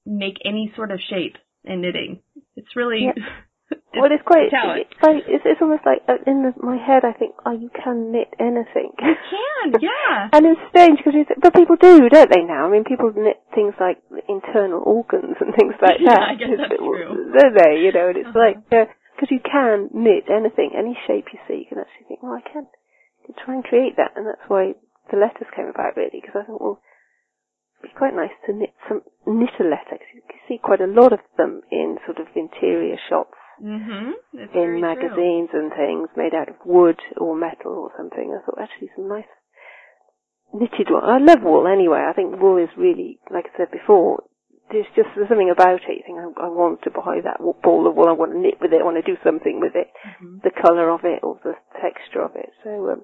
make 0.04 0.38
any 0.44 0.72
sort 0.76 0.90
of 0.90 1.00
shape 1.08 1.36
in 1.64 1.80
knitting. 1.80 2.20
It's 2.56 2.74
really 2.76 3.04
Yeah. 3.04 3.12
well, 3.94 4.10
it's 4.12 4.22
quite. 4.22 4.50
It's, 4.54 5.02
like, 5.02 5.26
it's, 5.26 5.42
it's 5.46 5.58
almost 5.60 5.82
like 5.82 6.06
uh, 6.06 6.22
in 6.26 6.46
the, 6.46 6.54
my 6.62 6.78
head. 6.78 7.02
I 7.02 7.10
think, 7.16 7.34
oh, 7.44 7.50
you 7.50 7.70
can 7.74 8.12
knit 8.14 8.30
anything. 8.38 8.94
You 9.02 9.16
can, 9.18 9.66
yeah. 9.82 10.30
And 10.30 10.46
it's 10.46 10.62
strange 10.70 11.02
because, 11.02 11.26
but 11.42 11.54
people 11.54 11.74
do, 11.74 12.06
don't 12.08 12.30
they? 12.30 12.46
Now, 12.46 12.66
I 12.66 12.70
mean, 12.70 12.84
people 12.86 13.10
knit 13.16 13.42
things 13.54 13.74
like 13.82 13.98
internal 14.30 14.82
organs 14.86 15.34
and 15.42 15.50
things 15.58 15.74
like 15.82 15.98
Yeah, 16.04 16.14
that. 16.14 16.28
I 16.30 16.34
guess 16.38 16.54
that's 16.54 16.78
true. 16.78 17.34
Don't 17.34 17.54
they? 17.58 17.82
You 17.82 17.90
know, 17.90 18.08
and 18.14 18.18
it's 18.18 18.30
Uh-huh. 18.30 18.46
like 18.46 18.56
because 18.68 19.34
you 19.34 19.40
can 19.42 19.90
knit 19.92 20.30
anything, 20.30 20.70
any 20.78 20.94
shape 21.10 21.26
you 21.34 21.40
see. 21.50 21.66
You 21.66 21.68
can 21.68 21.78
actually 21.82 22.06
think, 22.06 22.22
well, 22.22 22.38
I 22.38 22.44
can, 22.46 22.64
I 22.70 23.20
can 23.26 23.34
try 23.42 23.54
and 23.58 23.64
create 23.64 23.96
that, 23.98 24.14
and 24.14 24.24
that's 24.24 24.46
why 24.48 24.78
the 25.10 25.18
letters 25.18 25.50
came 25.56 25.66
about 25.66 25.96
really. 25.98 26.22
Because 26.22 26.38
I 26.40 26.46
thought, 26.46 26.62
well, 26.62 26.78
it'd 27.82 27.90
be 27.92 27.98
quite 27.98 28.14
nice 28.14 28.32
to 28.46 28.52
knit 28.54 28.70
some 28.86 29.02
knit 29.26 29.50
a 29.58 29.64
letter. 29.66 29.98
Cause 29.98 30.14
you 30.14 30.22
can 30.30 30.40
see 30.46 30.56
quite 30.62 30.80
a 30.80 30.86
lot 30.88 31.12
of 31.12 31.20
them 31.36 31.60
in 31.74 31.98
sort 32.06 32.20
of 32.22 32.28
interior 32.36 32.96
shops 33.10 33.36
Mhm. 33.62 34.12
In 34.32 34.48
very 34.48 34.80
true. 34.80 34.80
magazines 34.80 35.50
and 35.52 35.72
things 35.72 36.08
made 36.16 36.34
out 36.34 36.48
of 36.48 36.56
wood 36.64 36.98
or 37.16 37.34
metal 37.36 37.72
or 37.72 37.92
something. 37.96 38.32
I 38.34 38.44
thought 38.44 38.58
actually 38.60 38.90
some 38.96 39.08
nice 39.08 39.28
knitted 40.52 40.90
wool. 40.90 41.00
I 41.02 41.18
love 41.18 41.42
wool 41.42 41.66
anyway. 41.66 42.04
I 42.08 42.12
think 42.12 42.40
wool 42.40 42.56
is 42.58 42.70
really, 42.76 43.18
like 43.30 43.46
I 43.54 43.56
said 43.56 43.70
before, 43.70 44.24
there's 44.70 44.86
just 44.94 45.08
there's 45.14 45.28
something 45.28 45.50
about 45.50 45.82
it. 45.88 45.96
You 45.98 46.02
think 46.06 46.18
I, 46.18 46.46
I 46.46 46.48
want 46.48 46.82
to 46.82 46.90
buy 46.90 47.20
that 47.24 47.38
ball 47.62 47.86
of 47.86 47.94
wool. 47.96 48.08
I 48.08 48.12
want 48.12 48.32
to 48.32 48.38
knit 48.38 48.60
with 48.60 48.72
it. 48.72 48.80
I 48.80 48.84
want 48.84 48.96
to 48.96 49.02
do 49.02 49.18
something 49.22 49.60
with 49.60 49.74
it. 49.74 49.88
Mhm. 50.22 50.42
The 50.42 50.50
colour 50.50 50.90
of 50.90 51.04
it 51.04 51.20
or 51.22 51.38
the 51.42 51.54
texture 51.80 52.22
of 52.22 52.36
it. 52.36 52.50
So 52.64 52.90
um, 52.90 53.02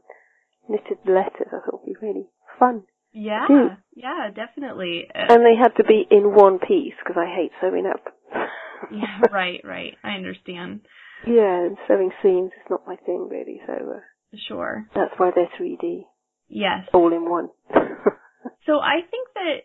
knitted 0.69 0.99
letters 1.07 1.49
I 1.53 1.61
thought 1.64 1.83
would 1.85 1.87
be 1.87 1.97
really 2.01 2.27
fun. 2.59 2.85
Yeah, 3.12 3.47
yeah, 3.95 4.29
definitely. 4.35 5.09
Uh, 5.14 5.27
And 5.33 5.45
they 5.45 5.57
had 5.57 5.75
to 5.77 5.85
be 5.85 6.07
in 6.11 6.35
one 6.35 6.59
piece 6.59 6.95
because 6.99 7.16
I 7.16 7.27
hate 7.35 7.53
sewing 7.61 7.87
up. 7.87 8.12
yeah, 8.93 9.21
right, 9.33 9.61
right. 9.65 9.95
I 10.05 10.11
understand. 10.12 10.81
Yeah, 11.27 11.67
and 11.67 11.77
sewing 11.89 12.11
seams 12.23 12.51
is 12.53 12.71
not 12.71 12.87
my 12.87 12.97
thing 12.97 13.29
really. 13.31 13.61
So 13.67 13.73
uh, 13.73 14.01
Sure. 14.49 14.87
that's 14.95 15.12
why 15.17 15.31
they're 15.35 15.49
3D. 15.59 16.03
Yes. 16.49 16.87
all 16.93 17.12
in 17.12 17.29
one. 17.29 17.49
So 18.67 18.79
I 18.81 18.97
think 19.11 19.29
that 19.35 19.57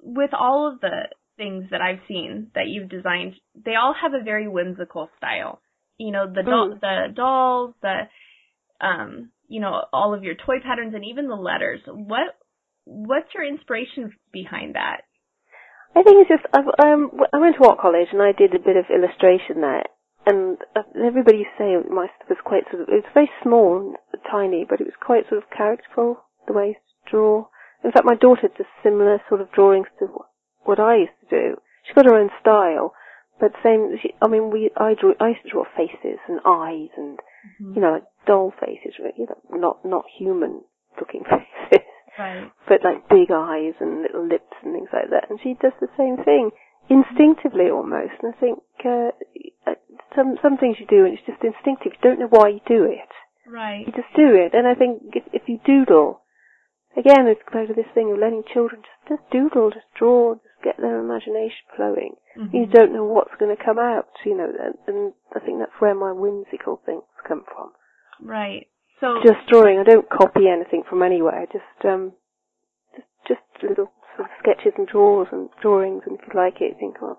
with 0.00 0.30
all 0.32 0.72
of 0.72 0.80
the 0.80 1.08
things 1.36 1.66
that 1.70 1.80
I've 1.80 2.00
seen 2.08 2.50
that 2.56 2.66
you've 2.66 2.88
designed, 2.88 3.34
they 3.54 3.76
all 3.76 3.94
have 4.00 4.12
a 4.14 4.24
very 4.24 4.48
whimsical 4.48 5.08
style. 5.16 5.60
You 5.96 6.10
know, 6.12 6.26
the 6.26 6.42
doll, 6.42 6.70
Mm. 6.70 6.80
the 6.80 7.12
dolls, 7.14 7.74
the 7.82 8.08
um, 8.80 9.30
you 9.48 9.60
know, 9.60 9.84
all 9.92 10.12
of 10.14 10.24
your 10.24 10.34
toy 10.34 10.56
patterns 10.64 10.94
and 10.94 11.04
even 11.04 11.28
the 11.28 11.34
letters. 11.36 11.80
What 11.86 12.36
what's 12.84 13.32
your 13.34 13.44
inspiration 13.46 14.12
behind 14.32 14.74
that? 14.74 15.02
I 15.94 16.02
think 16.02 16.22
it's 16.22 16.30
just 16.30 16.46
I've, 16.54 16.70
um, 16.78 17.10
I 17.32 17.38
went 17.38 17.56
to 17.56 17.66
art 17.66 17.80
college 17.80 18.08
and 18.12 18.22
I 18.22 18.32
did 18.32 18.54
a 18.54 18.62
bit 18.62 18.76
of 18.76 18.86
illustration 18.94 19.60
there, 19.60 19.84
and 20.26 20.58
uh, 20.76 20.86
everybody 20.94 21.42
used 21.42 21.58
to 21.58 21.82
say 21.82 21.90
my 21.90 22.06
stuff 22.14 22.30
was 22.30 22.44
quite 22.44 22.64
sort 22.70 22.82
of 22.82 22.88
it 22.88 23.02
was 23.02 23.14
very 23.14 23.30
small 23.42 23.78
and 23.78 23.96
tiny, 24.30 24.64
but 24.68 24.80
it 24.80 24.86
was 24.86 24.98
quite 25.00 25.28
sort 25.28 25.42
of 25.42 25.50
characterful 25.50 26.22
the 26.46 26.52
way 26.52 26.62
I 26.62 26.66
used 26.78 26.86
to 27.04 27.10
draw. 27.10 27.46
In 27.82 27.90
fact, 27.90 28.06
my 28.06 28.14
daughter 28.14 28.48
does 28.48 28.70
similar 28.82 29.18
sort 29.28 29.40
of 29.40 29.50
drawings 29.50 29.88
to 29.98 30.06
what 30.62 30.78
I 30.78 31.10
used 31.10 31.18
to 31.24 31.28
do. 31.28 31.56
She's 31.82 31.94
got 31.94 32.06
her 32.06 32.14
own 32.14 32.30
style, 32.40 32.94
but 33.40 33.52
same. 33.64 33.98
She, 34.00 34.14
I 34.22 34.28
mean, 34.28 34.50
we 34.50 34.70
I 34.76 34.94
drew 34.94 35.14
I 35.18 35.34
used 35.34 35.42
to 35.42 35.50
draw 35.50 35.64
faces 35.76 36.22
and 36.28 36.38
eyes 36.46 36.94
and 36.96 37.18
you 37.58 37.82
know 37.82 37.98
like 37.98 38.06
doll 38.26 38.52
faces, 38.54 38.94
really, 39.00 39.18
you 39.18 39.26
know, 39.26 39.58
not 39.58 39.84
not 39.84 40.04
human 40.06 40.62
looking 41.00 41.24
faces 41.30 41.49
Right. 42.18 42.50
but 42.68 42.84
like 42.84 43.08
big 43.08 43.30
eyes 43.30 43.74
and 43.80 44.02
little 44.02 44.26
lips 44.26 44.52
and 44.62 44.74
things 44.74 44.88
like 44.92 45.10
that. 45.10 45.30
And 45.30 45.38
she 45.42 45.54
does 45.60 45.72
the 45.80 45.88
same 45.96 46.16
thing 46.24 46.50
instinctively 46.88 47.70
almost. 47.70 48.12
And 48.22 48.34
I 48.34 48.38
think 48.40 48.58
uh, 48.84 49.10
uh, 49.66 49.74
some 50.14 50.36
some 50.42 50.56
things 50.58 50.76
you 50.80 50.86
do 50.86 51.04
and 51.04 51.14
it's 51.16 51.26
just 51.26 51.42
instinctive. 51.42 51.92
You 51.94 52.02
don't 52.02 52.20
know 52.20 52.28
why 52.30 52.48
you 52.48 52.60
do 52.66 52.84
it. 52.84 53.10
Right. 53.48 53.86
You 53.86 53.92
just 53.92 54.12
do 54.16 54.34
it. 54.34 54.54
And 54.54 54.66
I 54.66 54.74
think 54.74 55.02
if, 55.14 55.24
if 55.32 55.42
you 55.48 55.58
doodle, 55.64 56.22
again, 56.96 57.26
it's 57.26 57.40
back 57.52 57.68
to 57.68 57.74
this 57.74 57.90
thing 57.94 58.12
of 58.12 58.18
letting 58.18 58.42
children 58.52 58.82
just 58.82 59.18
just 59.18 59.30
doodle, 59.30 59.70
just 59.70 59.86
draw, 59.98 60.34
just 60.34 60.62
get 60.62 60.76
their 60.78 60.98
imagination 61.00 61.64
flowing. 61.74 62.14
Mhm. 62.38 62.52
You 62.54 62.66
don't 62.66 62.92
know 62.92 63.04
what's 63.04 63.34
going 63.40 63.54
to 63.54 63.62
come 63.62 63.78
out, 63.78 64.06
you 64.24 64.36
know, 64.36 64.46
and, 64.46 64.74
and 64.86 65.12
I 65.34 65.40
think 65.40 65.58
that's 65.58 65.80
where 65.80 65.94
my 65.94 66.12
whimsical 66.12 66.80
things 66.86 67.02
come 67.26 67.44
from. 67.44 67.72
Right. 68.22 68.66
So 69.00 69.20
Just 69.24 69.48
drawing, 69.48 69.78
I 69.78 69.84
don't 69.84 70.08
copy 70.10 70.46
anything 70.48 70.82
from 70.88 71.02
anywhere, 71.02 71.46
just, 71.50 71.84
um, 71.84 72.12
just, 72.94 73.08
just 73.26 73.40
little 73.62 73.90
sort 74.16 74.28
of 74.28 74.34
sketches 74.40 74.72
and 74.76 74.86
draws 74.86 75.26
and 75.32 75.48
drawings, 75.62 76.02
and 76.06 76.18
if 76.20 76.26
you 76.28 76.38
like 76.38 76.60
it, 76.60 76.74
you 76.74 76.76
think, 76.78 77.00
well, 77.00 77.18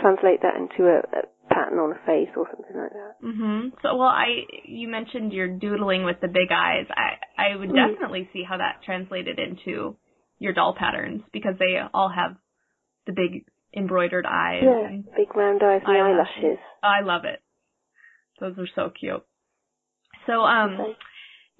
translate 0.00 0.40
that 0.42 0.56
into 0.56 0.88
a, 0.88 0.98
a 1.12 1.22
pattern 1.52 1.78
on 1.78 1.92
a 1.92 2.00
face 2.06 2.30
or 2.36 2.46
something 2.48 2.76
like 2.76 2.92
that. 2.92 3.16
Mhm. 3.22 3.72
So 3.82 3.96
well, 3.96 4.08
I 4.08 4.46
you 4.64 4.88
mentioned 4.88 5.32
you're 5.32 5.58
doodling 5.58 6.04
with 6.04 6.20
the 6.20 6.28
big 6.28 6.50
eyes. 6.52 6.86
I 6.90 7.18
I 7.36 7.56
would 7.56 7.70
Mhm. 7.70 7.74
definitely 7.74 8.30
see 8.32 8.44
how 8.44 8.56
that 8.56 8.82
translated 8.84 9.38
into 9.38 9.96
your 10.38 10.52
doll 10.52 10.74
patterns 10.74 11.22
because 11.32 11.58
they 11.58 11.78
all 11.92 12.08
have 12.08 12.36
the 13.06 13.12
big 13.12 13.44
embroidered 13.74 14.24
eyes. 14.26 14.62
Yeah, 14.62 14.88
big 15.16 15.34
round 15.36 15.62
eyes 15.62 15.82
and 15.84 15.90
Eyelashes. 15.96 16.36
eyelashes. 16.44 16.58
I 16.82 17.00
love 17.00 17.24
it. 17.24 17.42
Those 18.38 18.56
are 18.58 18.68
so 18.68 18.90
cute. 18.90 19.22
So 20.26 20.42
um 20.42 20.80
Okay. 20.80 20.96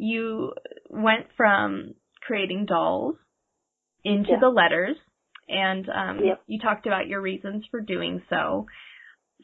You 0.01 0.53
went 0.89 1.27
from 1.37 1.95
creating 2.23 2.65
dolls 2.67 3.17
into 4.03 4.31
Yeah. 4.31 4.39
the 4.41 4.49
letters 4.49 4.97
and 5.49 5.89
um 5.91 6.25
Yep. 6.25 6.43
you 6.47 6.59
talked 6.59 6.87
about 6.87 7.07
your 7.07 7.21
reasons 7.21 7.67
for 7.71 7.81
doing 7.81 8.23
so. 8.31 8.67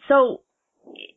So 0.08 0.40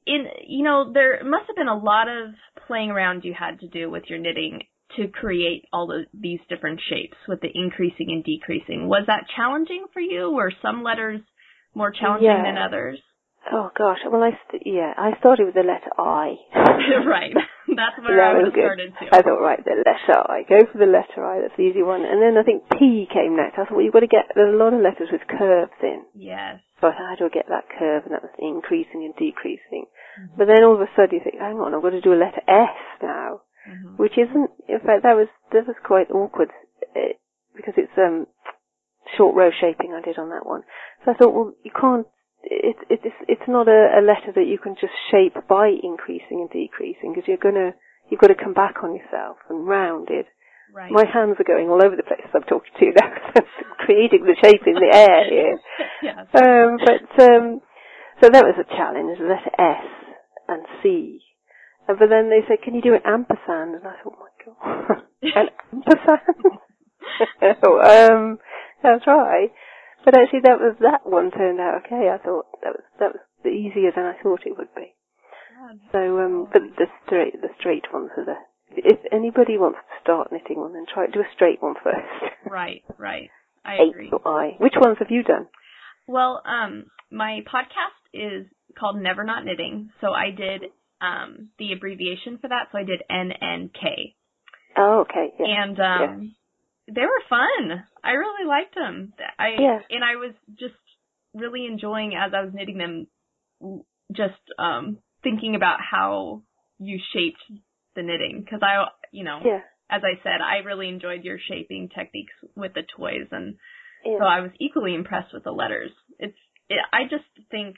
in 0.05 0.27
you 0.45 0.63
know 0.63 0.91
there 0.91 1.23
must 1.23 1.47
have 1.47 1.55
been 1.55 1.67
a 1.69 1.77
lot 1.77 2.07
of 2.09 2.31
playing 2.67 2.91
around 2.91 3.23
you 3.23 3.33
had 3.33 3.59
to 3.61 3.67
do 3.67 3.89
with 3.89 4.03
your 4.09 4.19
knitting 4.19 4.63
to 4.97 5.07
create 5.07 5.65
all 5.71 5.91
of 5.91 6.05
these 6.13 6.39
different 6.49 6.81
shapes 6.89 7.15
with 7.27 7.39
the 7.41 7.51
increasing 7.53 8.11
and 8.11 8.23
decreasing. 8.23 8.87
Was 8.87 9.05
that 9.07 9.27
challenging 9.35 9.85
for 9.93 9.99
you? 10.01 10.31
Were 10.31 10.51
some 10.61 10.83
letters 10.83 11.21
more 11.75 11.91
challenging 11.91 12.25
Yeah. 12.27 12.43
than 12.43 12.57
others? 12.57 12.99
Oh 13.53 13.71
gosh, 13.77 13.99
well 14.11 14.23
I 14.23 14.31
st- 14.47 14.63
yeah, 14.65 14.93
I 14.97 15.17
started 15.19 15.45
with 15.45 15.55
the 15.55 15.63
letter 15.63 15.91
I. 15.97 16.35
right. 17.05 17.35
That's 17.75 17.97
where 18.01 18.17
That 18.17 18.35
I 18.35 18.43
was 18.43 18.53
started 18.53 18.93
too. 18.99 19.07
I 19.11 19.21
thought, 19.21 19.41
right, 19.41 19.61
the 19.63 19.81
letter 19.85 20.17
I. 20.25 20.43
Go 20.47 20.65
for 20.71 20.77
the 20.77 20.89
letter 20.89 21.21
I, 21.25 21.41
that's 21.41 21.57
the 21.57 21.63
easy 21.69 21.83
one. 21.83 22.01
And 22.05 22.21
then 22.21 22.37
I 22.37 22.43
think 22.43 22.63
P 22.73 23.05
came 23.11 23.35
next. 23.37 23.57
I 23.57 23.65
thought, 23.65 23.77
well, 23.77 23.85
you've 23.85 23.93
got 23.93 24.05
to 24.05 24.11
get, 24.11 24.31
there's 24.35 24.53
a 24.53 24.57
lot 24.57 24.73
of 24.73 24.81
letters 24.81 25.09
with 25.11 25.21
curves 25.29 25.75
in. 25.83 26.03
Yes. 26.15 26.59
So 26.81 26.87
I 26.87 26.91
thought, 26.91 27.13
how 27.13 27.15
do 27.19 27.25
I 27.25 27.33
get 27.33 27.47
that 27.49 27.69
curve? 27.69 28.03
And 28.05 28.13
that 28.13 28.23
was 28.23 28.33
increasing 28.39 29.05
and 29.05 29.13
decreasing. 29.15 29.85
Mm-hmm. 30.17 30.35
But 30.37 30.47
then 30.47 30.63
all 30.63 30.75
of 30.75 30.81
a 30.81 30.89
sudden 30.95 31.15
you 31.17 31.23
think, 31.23 31.37
hang 31.37 31.59
on, 31.59 31.75
I've 31.75 31.81
got 31.83 31.91
to 31.91 32.01
do 32.01 32.13
a 32.13 32.19
letter 32.19 32.41
S 32.47 32.75
now. 33.01 33.41
Mhm. 33.69 33.99
Which 33.99 34.17
isn't, 34.17 34.49
in 34.67 34.79
fact, 34.79 35.03
that 35.03 35.13
was, 35.19 35.27
that 35.51 35.67
was 35.67 35.75
quite 35.83 36.09
awkward. 36.09 36.49
eh, 36.95 37.13
because 37.55 37.73
it's, 37.77 37.91
um, 37.97 38.25
short 39.17 39.35
row 39.35 39.51
shaping 39.51 39.93
I 39.93 40.01
did 40.01 40.17
on 40.17 40.29
that 40.29 40.45
one. 40.45 40.63
So 41.03 41.11
I 41.11 41.13
thought, 41.15 41.33
well, 41.33 41.53
you 41.63 41.71
can't, 41.71 42.07
it's, 42.43 42.79
it's, 42.89 43.15
it's 43.27 43.47
not 43.47 43.67
a, 43.67 43.99
a 43.99 44.01
letter 44.01 44.31
that 44.35 44.47
you 44.47 44.57
can 44.57 44.75
just 44.79 44.93
shape 45.11 45.35
by 45.47 45.69
increasing 45.69 46.41
and 46.45 46.49
decreasing 46.49 47.13
because 47.13 47.27
you're 47.27 47.37
gonna, 47.37 47.71
you've 48.09 48.21
got 48.21 48.27
to 48.27 48.35
come 48.35 48.53
back 48.53 48.83
on 48.83 48.95
yourself 48.95 49.37
and 49.49 49.67
round 49.67 50.09
it. 50.09 50.27
Right. 50.73 50.91
My 50.91 51.05
hands 51.05 51.35
are 51.39 51.49
going 51.49 51.67
all 51.67 51.83
over 51.83 51.95
the 51.95 52.03
place. 52.03 52.21
I'm 52.33 52.43
talking 52.43 52.71
to 52.77 52.85
you 52.85 52.93
now. 52.93 53.09
creating 53.89 54.23
the 54.23 54.37
shape 54.37 54.61
in 54.67 54.75
the 54.75 54.91
air 54.93 55.25
here. 55.25 55.59
yes. 56.03 56.27
Um, 56.29 56.77
but 56.77 57.23
um, 57.23 57.61
so 58.21 58.29
that 58.29 58.45
was 58.45 58.55
a 58.61 58.69
challenge. 58.75 59.17
The 59.17 59.25
letter 59.25 59.53
S 59.57 59.85
and 60.47 60.65
C. 60.83 61.21
Uh, 61.87 61.93
but 61.97 62.09
then 62.09 62.29
they 62.29 62.45
said, 62.47 62.61
"Can 62.63 62.75
you 62.75 62.81
do 62.81 62.93
an 62.93 63.01
ampersand?" 63.05 63.73
And 63.73 63.87
I 63.87 63.95
thought, 64.03 64.19
"My 64.19 64.29
God, 64.45 65.01
an 65.23 65.49
ampersand." 65.73 66.59
so, 67.63 67.81
um, 67.81 68.37
that's 68.83 69.07
right. 69.07 69.49
But 70.05 70.17
actually, 70.17 70.41
that 70.45 70.59
was 70.59 70.75
that 70.79 71.05
one 71.05 71.31
turned 71.31 71.59
out 71.59 71.83
okay. 71.85 72.09
I 72.09 72.17
thought 72.17 72.45
that 72.63 72.73
was 72.73 72.85
that 72.99 73.11
was 73.13 73.21
easier 73.45 73.91
than 73.95 74.05
I 74.05 74.15
thought 74.21 74.45
it 74.45 74.57
would 74.57 74.73
be. 74.75 74.95
So, 75.91 75.99
um, 76.19 76.47
but 76.51 76.61
the 76.77 76.87
straight 77.05 77.41
the 77.41 77.49
straight 77.59 77.85
ones 77.93 78.09
are 78.17 78.25
the. 78.25 78.35
If 78.71 78.99
anybody 79.11 79.57
wants 79.57 79.79
to 79.79 80.03
start 80.03 80.31
knitting 80.31 80.57
one, 80.59 80.73
then 80.73 80.85
try 80.91 81.07
do 81.07 81.19
a 81.19 81.33
straight 81.35 81.61
one 81.61 81.75
first. 81.83 82.33
Right, 82.49 82.83
right. 82.97 83.29
I 83.65 83.75
agree. 83.89 84.09
or 84.11 84.25
I. 84.25 84.51
Which 84.59 84.73
ones 84.79 84.97
have 84.99 85.11
you 85.11 85.23
done? 85.23 85.47
Well, 86.07 86.41
um, 86.45 86.85
my 87.11 87.41
podcast 87.45 87.99
is 88.13 88.47
called 88.79 88.99
Never 88.99 89.23
Not 89.23 89.43
Knitting, 89.45 89.89
so 90.01 90.11
I 90.11 90.31
did 90.31 90.63
um 91.01 91.49
the 91.59 91.73
abbreviation 91.73 92.37
for 92.39 92.47
that, 92.47 92.69
so 92.71 92.77
I 92.77 92.83
did 92.83 93.03
NNK. 93.11 94.15
Oh, 94.77 95.01
okay. 95.01 95.33
Yeah. 95.39 95.63
And 95.63 95.79
um 95.79 96.35
they 96.93 97.01
were 97.01 97.21
fun. 97.29 97.83
I 98.03 98.11
really 98.11 98.47
liked 98.47 98.75
them. 98.75 99.13
I 99.37 99.49
Yeah. 99.59 99.79
and 99.89 100.03
I 100.03 100.15
was 100.15 100.33
just 100.59 100.75
really 101.33 101.65
enjoying 101.65 102.15
as 102.15 102.33
I 102.33 102.41
was 102.41 102.53
knitting 102.53 102.77
them 102.77 103.07
just 104.11 104.41
um 104.57 104.99
thinking 105.21 105.55
about 105.55 105.79
how 105.81 106.41
you 106.79 106.99
shaped 107.13 107.43
the 107.95 108.01
knitting 108.01 108.45
cuz 108.49 108.61
I 108.63 108.87
you 109.11 109.23
know 109.23 109.41
yeah. 109.43 109.61
as 109.89 110.03
I 110.03 110.21
said 110.23 110.41
I 110.41 110.57
really 110.57 110.89
enjoyed 110.89 111.23
your 111.23 111.37
shaping 111.37 111.89
techniques 111.89 112.33
with 112.55 112.73
the 112.73 112.83
toys 112.83 113.27
and 113.31 113.57
Yeah. 114.05 114.17
so 114.17 114.25
I 114.25 114.39
was 114.41 114.51
equally 114.59 114.95
impressed 114.95 115.33
with 115.33 115.43
the 115.43 115.51
letters. 115.51 115.91
It's 116.17 116.37
it, 116.69 116.79
I 116.91 117.03
just 117.03 117.29
think 117.51 117.75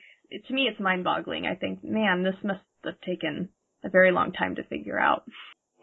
to 0.48 0.54
me 0.54 0.68
it's 0.68 0.80
mind-boggling. 0.80 1.46
I 1.46 1.56
think 1.56 1.84
man 1.84 2.24
this 2.24 2.42
must 2.44 2.64
have 2.86 3.02
taken 3.02 3.50
a 3.84 3.90
very 3.90 4.12
long 4.12 4.32
time 4.32 4.56
to 4.56 4.64
figure 4.64 5.00
out. 5.00 5.24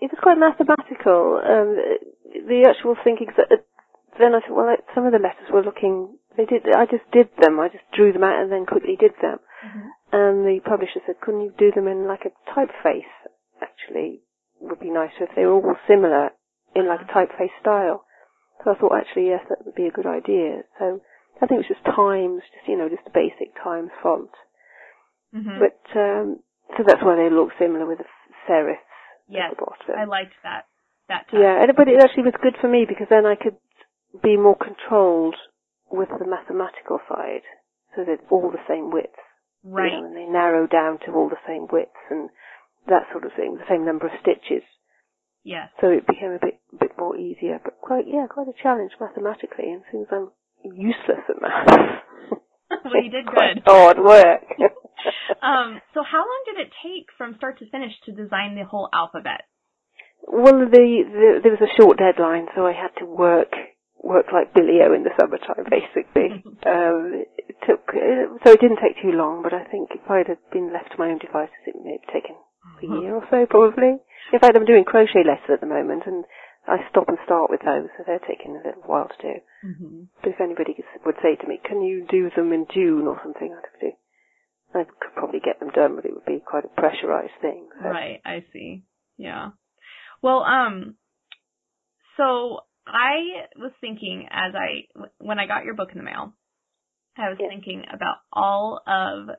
It 0.00 0.10
was 0.12 0.20
quite 0.22 0.38
mathematical. 0.38 1.40
Um, 1.42 1.76
the 2.46 2.66
actual 2.68 2.96
thinking. 3.02 3.28
Uh, 3.36 3.56
then 4.18 4.34
I 4.34 4.40
thought, 4.40 4.56
well, 4.56 4.66
like, 4.66 4.84
some 4.94 5.06
of 5.06 5.12
the 5.12 5.18
letters 5.22 5.50
were 5.52 5.62
looking. 5.62 6.18
They 6.36 6.44
did. 6.44 6.66
I 6.74 6.86
just 6.86 7.06
did 7.12 7.28
them. 7.40 7.58
I 7.60 7.68
just 7.68 7.84
drew 7.92 8.12
them 8.12 8.24
out 8.24 8.40
and 8.40 8.50
then 8.50 8.66
quickly 8.66 8.96
did 8.98 9.12
them. 9.22 9.38
And 10.12 10.46
the 10.46 10.60
publisher 10.64 11.00
said, 11.06 11.20
couldn't 11.20 11.42
you 11.42 11.52
do 11.58 11.70
them 11.70 11.86
in 11.86 12.06
like 12.08 12.24
a 12.24 12.32
typeface? 12.50 13.10
Actually, 13.60 14.22
would 14.60 14.80
be 14.80 14.90
nicer 14.90 15.24
if 15.24 15.34
they 15.36 15.44
were 15.44 15.54
all 15.60 15.76
similar 15.86 16.30
in 16.74 16.88
like 16.88 17.00
a 17.02 17.12
typeface 17.12 17.54
style. 17.60 18.04
So 18.64 18.72
I 18.72 18.74
thought, 18.74 18.96
actually, 18.96 19.26
yes, 19.28 19.44
that 19.48 19.64
would 19.64 19.74
be 19.74 19.86
a 19.86 19.92
good 19.92 20.06
idea. 20.06 20.62
So 20.78 21.00
I 21.42 21.46
think 21.46 21.60
it 21.60 21.68
was 21.68 21.74
just 21.76 21.84
Times, 21.84 22.42
just 22.54 22.66
you 22.66 22.76
know, 22.78 22.88
just 22.88 23.06
a 23.06 23.10
basic 23.14 23.54
Times 23.62 23.90
font. 24.02 24.30
hmm 25.32 25.58
But 25.60 25.78
um, 25.98 26.40
so 26.76 26.82
that's 26.86 27.02
why 27.02 27.16
they 27.16 27.30
look 27.30 27.50
similar 27.58 27.86
with 27.86 27.98
the 27.98 28.08
serifs 28.48 28.87
Yes, 29.28 29.52
at 29.52 29.58
the 29.58 29.64
bottom. 29.64 29.94
I 29.98 30.04
liked 30.04 30.32
that 30.42 30.66
that 31.08 31.28
touch. 31.30 31.40
Yeah, 31.40 31.62
and- 31.62 31.76
but 31.76 31.88
it 31.88 32.00
actually 32.02 32.24
was 32.24 32.34
good 32.42 32.56
for 32.60 32.68
me 32.68 32.84
because 32.88 33.08
then 33.08 33.26
I 33.26 33.34
could 33.36 33.56
be 34.22 34.36
more 34.36 34.56
controlled 34.56 35.36
with 35.90 36.08
the 36.18 36.26
mathematical 36.26 37.00
side, 37.08 37.42
so 37.94 38.04
that 38.04 38.20
all 38.30 38.50
the 38.50 38.64
same 38.68 38.90
width. 38.90 39.14
you 39.64 39.74
Right. 39.74 39.92
know, 39.92 40.04
and 40.04 40.16
they 40.16 40.24
narrow 40.26 40.66
down 40.68 40.98
to 41.00 41.12
all 41.12 41.28
the 41.28 41.40
same 41.46 41.66
widths 41.66 41.98
and 42.10 42.30
that 42.86 43.10
sort 43.10 43.24
of 43.24 43.32
thing, 43.34 43.56
the 43.56 43.66
same 43.66 43.84
number 43.84 44.06
of 44.06 44.12
stitches. 44.20 44.62
Yeah. 45.42 45.68
So 45.80 45.88
it 45.90 46.06
became 46.06 46.30
a 46.32 46.38
bit 46.38 46.60
bit 46.78 46.96
more 46.96 47.16
easier, 47.16 47.58
but 47.62 47.80
quite 47.80 48.06
yeah, 48.06 48.26
quite 48.28 48.46
a 48.48 48.52
challenge 48.52 48.92
mathematically. 49.00 49.72
And 49.72 49.82
since 49.90 50.08
I'm 50.12 50.30
useless 50.62 51.24
at 51.28 51.40
math, 51.40 51.66
well, 52.84 53.02
you 53.02 53.10
did 53.18 53.26
quite 53.26 53.54
good. 53.54 53.62
hard 53.66 53.98
work. 53.98 54.44
Um, 55.42 55.80
so 55.94 56.02
how 56.02 56.18
long 56.18 56.42
did 56.46 56.58
it 56.58 56.72
take 56.82 57.06
from 57.16 57.36
start 57.36 57.58
to 57.60 57.70
finish 57.70 57.92
to 58.06 58.12
design 58.12 58.56
the 58.56 58.64
whole 58.64 58.88
alphabet? 58.92 59.46
Well, 60.26 60.66
the, 60.66 60.86
the 61.06 61.40
there 61.42 61.54
was 61.54 61.62
a 61.62 61.76
short 61.80 61.98
deadline, 61.98 62.48
so 62.56 62.66
I 62.66 62.72
had 62.72 62.90
to 62.98 63.06
work 63.06 63.52
work 64.02 64.26
like 64.32 64.54
Billy 64.54 64.80
O 64.82 64.92
in 64.94 65.04
the 65.04 65.14
summertime, 65.18 65.66
basically. 65.70 66.42
um, 66.66 67.24
it 67.38 67.56
took 67.66 67.86
uh, 67.94 68.34
so 68.42 68.52
it 68.52 68.60
didn't 68.60 68.82
take 68.82 68.98
too 69.00 69.14
long, 69.14 69.42
but 69.42 69.54
I 69.54 69.64
think 69.64 69.90
if 69.94 70.02
I'd 70.10 70.28
have 70.28 70.42
been 70.50 70.72
left 70.72 70.92
to 70.92 70.98
my 70.98 71.10
own 71.10 71.18
devices, 71.18 71.62
it 71.66 71.76
may 71.78 71.98
have 72.00 72.10
taken 72.12 72.34
a 72.82 72.86
year 73.00 73.14
or 73.14 73.26
so, 73.30 73.46
probably. 73.46 73.98
In 74.32 74.38
fact, 74.38 74.56
I'm 74.56 74.66
doing 74.66 74.84
crochet 74.84 75.24
lessons 75.24 75.54
at 75.54 75.60
the 75.60 75.70
moment, 75.70 76.04
and 76.06 76.24
I 76.66 76.84
stop 76.90 77.08
and 77.08 77.18
start 77.24 77.50
with 77.50 77.60
those, 77.64 77.88
so 77.96 78.04
they're 78.04 78.22
taking 78.28 78.52
a 78.52 78.66
little 78.66 78.84
while 78.84 79.08
to 79.08 79.18
do. 79.22 79.34
Mm-hmm. 79.64 79.98
But 80.20 80.30
if 80.36 80.40
anybody 80.40 80.76
would 81.06 81.16
say 81.22 81.36
to 81.36 81.46
me, 81.46 81.60
"Can 81.62 81.82
you 81.82 82.04
do 82.04 82.30
them 82.34 82.52
in 82.52 82.66
June 82.72 83.06
or 83.06 83.20
something?" 83.22 83.54
I'd 83.54 83.64
have 83.64 83.80
to. 83.80 83.90
I 84.74 84.84
could 84.84 85.14
probably 85.14 85.40
get 85.40 85.60
them 85.60 85.70
done, 85.70 85.96
but 85.96 86.04
it 86.04 86.12
would 86.14 86.26
be 86.26 86.40
quite 86.44 86.64
a 86.64 86.80
pressurized 86.80 87.32
thing. 87.40 87.68
So. 87.82 87.88
Right, 87.88 88.20
I 88.24 88.44
see. 88.52 88.84
Yeah. 89.16 89.50
Well, 90.22 90.42
um, 90.42 90.96
so 92.16 92.60
I 92.86 93.46
was 93.56 93.72
thinking 93.80 94.28
as 94.30 94.54
I, 94.54 95.08
when 95.18 95.38
I 95.38 95.46
got 95.46 95.64
your 95.64 95.74
book 95.74 95.90
in 95.92 95.98
the 95.98 96.04
mail, 96.04 96.34
I 97.16 97.28
was 97.30 97.38
Yeah. 97.40 97.48
thinking 97.48 97.84
about 97.92 98.16
all 98.32 98.80
of 98.86 99.30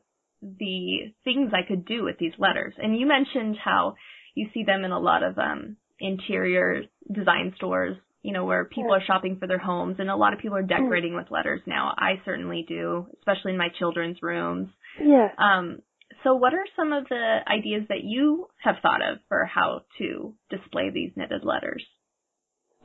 the 0.41 1.13
things 1.23 1.51
I 1.53 1.63
could 1.67 1.85
do 1.85 2.03
with 2.03 2.17
these 2.17 2.37
letters. 2.37 2.73
And 2.77 2.97
you 2.97 3.05
mentioned 3.05 3.57
how 3.57 3.95
you 4.35 4.49
see 4.53 4.63
them 4.63 4.83
in 4.83 4.91
a 4.91 4.99
lot 4.99 5.23
of, 5.23 5.37
um, 5.37 5.77
interior 5.99 6.83
design 7.11 7.53
stores, 7.57 7.97
you 8.21 8.31
know, 8.31 8.45
where 8.45 8.65
people 8.65 8.91
Yeah. 8.91 8.97
are 8.97 9.01
shopping 9.05 9.37
for 9.37 9.47
their 9.47 9.57
homes 9.57 9.99
and 9.99 10.09
a 10.09 10.15
lot 10.15 10.33
of 10.33 10.39
people 10.39 10.57
are 10.57 10.63
decorating 10.63 11.13
with 11.13 11.29
letters 11.31 11.61
now. 11.67 11.93
I 11.97 12.21
certainly 12.25 12.63
do, 12.63 13.07
especially 13.19 13.51
in 13.51 13.57
my 13.57 13.69
children's 13.69 14.21
rooms. 14.23 14.69
Yeah. 15.01 15.29
Um, 15.37 15.81
so 16.23 16.35
what 16.35 16.53
are 16.53 16.65
some 16.75 16.91
of 16.93 17.07
the 17.09 17.39
ideas 17.47 17.83
that 17.89 18.03
you 18.03 18.47
have 18.63 18.75
thought 18.81 19.01
of 19.01 19.19
for 19.27 19.45
how 19.45 19.83
to 19.97 20.33
display 20.49 20.89
these 20.89 21.11
knitted 21.15 21.43
letters? 21.43 21.85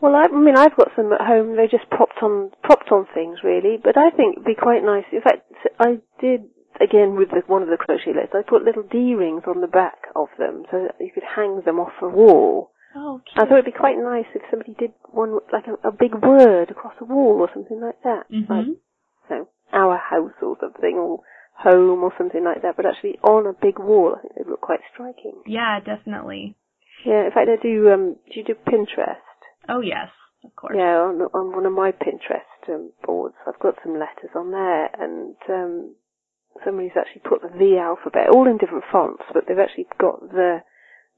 Well, 0.00 0.14
I, 0.14 0.24
I 0.24 0.38
mean, 0.38 0.56
I've 0.56 0.76
got 0.76 0.90
some 0.96 1.12
at 1.12 1.20
home. 1.20 1.56
They're 1.56 1.68
just 1.68 1.88
propped 1.90 2.22
on 2.22 2.50
propped 2.62 2.90
on 2.90 3.06
things, 3.14 3.38
really. 3.42 3.78
But 3.82 3.96
I 3.96 4.10
think 4.10 4.34
it'd 4.34 4.44
be 4.44 4.54
quite 4.54 4.84
nice. 4.84 5.04
In 5.12 5.22
fact, 5.22 5.50
I 5.78 5.98
did 6.20 6.42
again 6.80 7.16
with 7.16 7.30
the, 7.30 7.42
one 7.46 7.62
of 7.62 7.68
the 7.68 7.76
crochet 7.78 8.12
letters. 8.12 8.34
I 8.34 8.42
put 8.42 8.64
little 8.64 8.82
D 8.82 9.14
rings 9.14 9.44
on 9.46 9.60
the 9.60 9.66
back 9.66 10.08
of 10.14 10.28
them 10.38 10.64
so 10.70 10.86
that 10.86 10.96
you 11.00 11.10
could 11.14 11.22
hang 11.24 11.62
them 11.64 11.78
off 11.80 11.94
a 12.02 12.08
wall. 12.08 12.72
Oh, 12.96 13.20
I 13.34 13.46
thought 13.46 13.58
it'd 13.58 13.64
be 13.64 13.72
quite 13.72 13.96
nice 13.98 14.26
if 14.34 14.42
somebody 14.50 14.74
did 14.78 14.92
one 15.10 15.38
like 15.52 15.66
a, 15.66 15.88
a 15.88 15.92
big 15.92 16.14
word 16.14 16.70
across 16.70 16.94
a 17.00 17.04
wall 17.04 17.38
or 17.40 17.50
something 17.52 17.80
like 17.80 18.00
that. 18.04 18.26
Like, 18.30 18.66
hmm 18.66 18.70
you 19.30 19.36
know, 19.36 19.48
our 19.72 19.96
house 19.96 20.36
or 20.42 20.56
something, 20.60 20.96
or 20.98 21.20
home 21.56 22.02
or 22.02 22.12
something 22.18 22.44
like 22.44 22.62
that. 22.62 22.76
But 22.76 22.86
actually 22.86 23.18
on 23.22 23.46
a 23.46 23.52
big 23.52 23.78
wall, 23.78 24.14
I 24.16 24.20
think 24.22 24.34
they'd 24.36 24.46
look 24.50 24.60
quite 24.60 24.80
striking. 24.92 25.42
Yeah, 25.46 25.80
definitely. 25.80 26.56
Yeah. 27.04 27.26
In 27.26 27.30
fact, 27.32 27.48
I 27.50 27.62
do. 27.62 27.90
Um, 27.90 28.16
do 28.32 28.40
you 28.40 28.44
do 28.44 28.54
Pinterest? 28.54 29.20
Oh, 29.68 29.80
yes, 29.80 30.08
of 30.44 30.54
course. 30.56 30.74
Yeah, 30.76 30.98
on, 31.00 31.20
on 31.32 31.52
one 31.54 31.66
of 31.66 31.72
my 31.72 31.92
Pinterest 31.92 32.68
um, 32.68 32.92
boards, 33.04 33.34
I've 33.46 33.58
got 33.60 33.76
some 33.82 33.94
letters 33.94 34.30
on 34.36 34.50
there, 34.50 34.86
and 34.98 35.36
um, 35.48 35.94
somebody's 36.64 36.92
actually 36.98 37.22
put 37.28 37.40
the 37.42 37.56
V 37.56 37.78
alphabet, 37.78 38.28
all 38.30 38.46
in 38.48 38.58
different 38.58 38.84
fonts, 38.92 39.22
but 39.32 39.44
they've 39.48 39.58
actually 39.58 39.86
got 39.98 40.20
the 40.32 40.58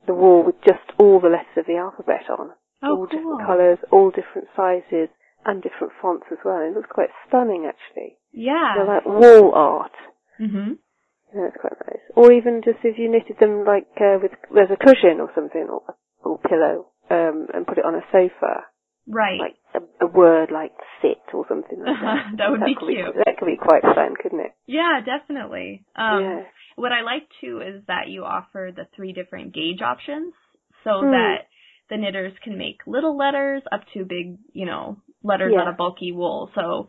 the 0.07 0.14
wall 0.14 0.44
with 0.44 0.55
just 0.64 0.87
all 0.99 1.18
the 1.18 1.29
letters 1.29 1.57
of 1.57 1.66
the 1.66 1.75
alphabet 1.77 2.31
on, 2.31 2.51
Oh, 2.83 2.90
all 2.90 2.96
cool. 2.96 3.07
different 3.07 3.46
colours, 3.46 3.79
all 3.90 4.11
different 4.11 4.46
sizes, 4.55 5.09
and 5.44 5.61
different 5.62 5.92
fonts 6.01 6.27
as 6.31 6.38
well. 6.44 6.61
It 6.62 6.75
looks 6.77 6.90
quite 6.92 7.11
stunning, 7.27 7.66
actually. 7.66 8.16
Yeah. 8.31 8.75
They're 8.77 8.87
like 8.87 9.05
wall 9.07 9.53
art. 9.55 9.90
Hmm 10.38 10.72
Yeah, 11.35 11.49
it's 11.49 11.61
quite 11.61 11.77
nice. 11.87 12.03
Or 12.14 12.33
even 12.33 12.62
just 12.64 12.79
if 12.85 12.99
you 12.99 13.11
knitted 13.11 13.37
them 13.40 13.64
like 13.64 13.87
uh, 14.01 14.18
with 14.22 14.33
there's 14.55 14.70
a 14.70 14.77
cushion 14.77 15.20
or 15.20 15.31
something 15.35 15.66
or 15.70 15.83
or 16.25 16.38
pillow, 16.38 16.88
um, 17.11 17.46
and 17.55 17.66
put 17.66 17.79
it 17.79 17.85
on 17.85 17.94
a 17.94 18.03
sofa, 18.11 18.66
Right. 19.07 19.38
like 19.40 19.57
a, 19.75 20.05
a 20.05 20.09
word 20.09 20.51
like 20.53 20.72
sit 21.03 21.22
or 21.33 21.44
something 21.49 21.79
like 21.85 22.01
that. 22.01 22.27
That 22.38 22.51
would 22.51 22.64
be 22.64 22.75
could 22.75 22.88
cute. 22.88 23.14
that 23.14 23.37
could 23.38 23.46
be 23.46 23.57
quite 23.57 23.83
fun, 23.83 24.14
couldn't 24.20 24.40
it? 24.40 24.53
yeah, 24.66 25.01
definitely. 25.05 25.85
Um, 25.94 26.20
yeah. 26.22 26.42
What 26.77 26.92
I 26.92 27.03
like 27.03 27.29
too 27.40 27.61
is 27.62 27.83
that 27.87 28.09
you 28.09 28.25
offer 28.25 28.70
the 28.75 28.87
three 28.94 29.12
different 29.12 29.55
gauge 29.55 29.81
options 29.83 30.35
so 30.85 31.01
Hmm. 31.01 31.11
that 31.12 31.46
the 31.88 31.96
knitters 31.96 32.33
can 32.42 32.59
make 32.59 32.79
little 32.87 33.16
letters 33.16 33.62
up 33.72 33.83
to 33.94 34.05
big, 34.05 34.37
you 34.53 34.66
know, 34.66 34.99
letters 35.22 35.53
Yeah. 35.55 35.62
out 35.62 35.68
of 35.68 35.77
bulky 35.77 36.12
wool. 36.12 36.51
So, 36.55 36.88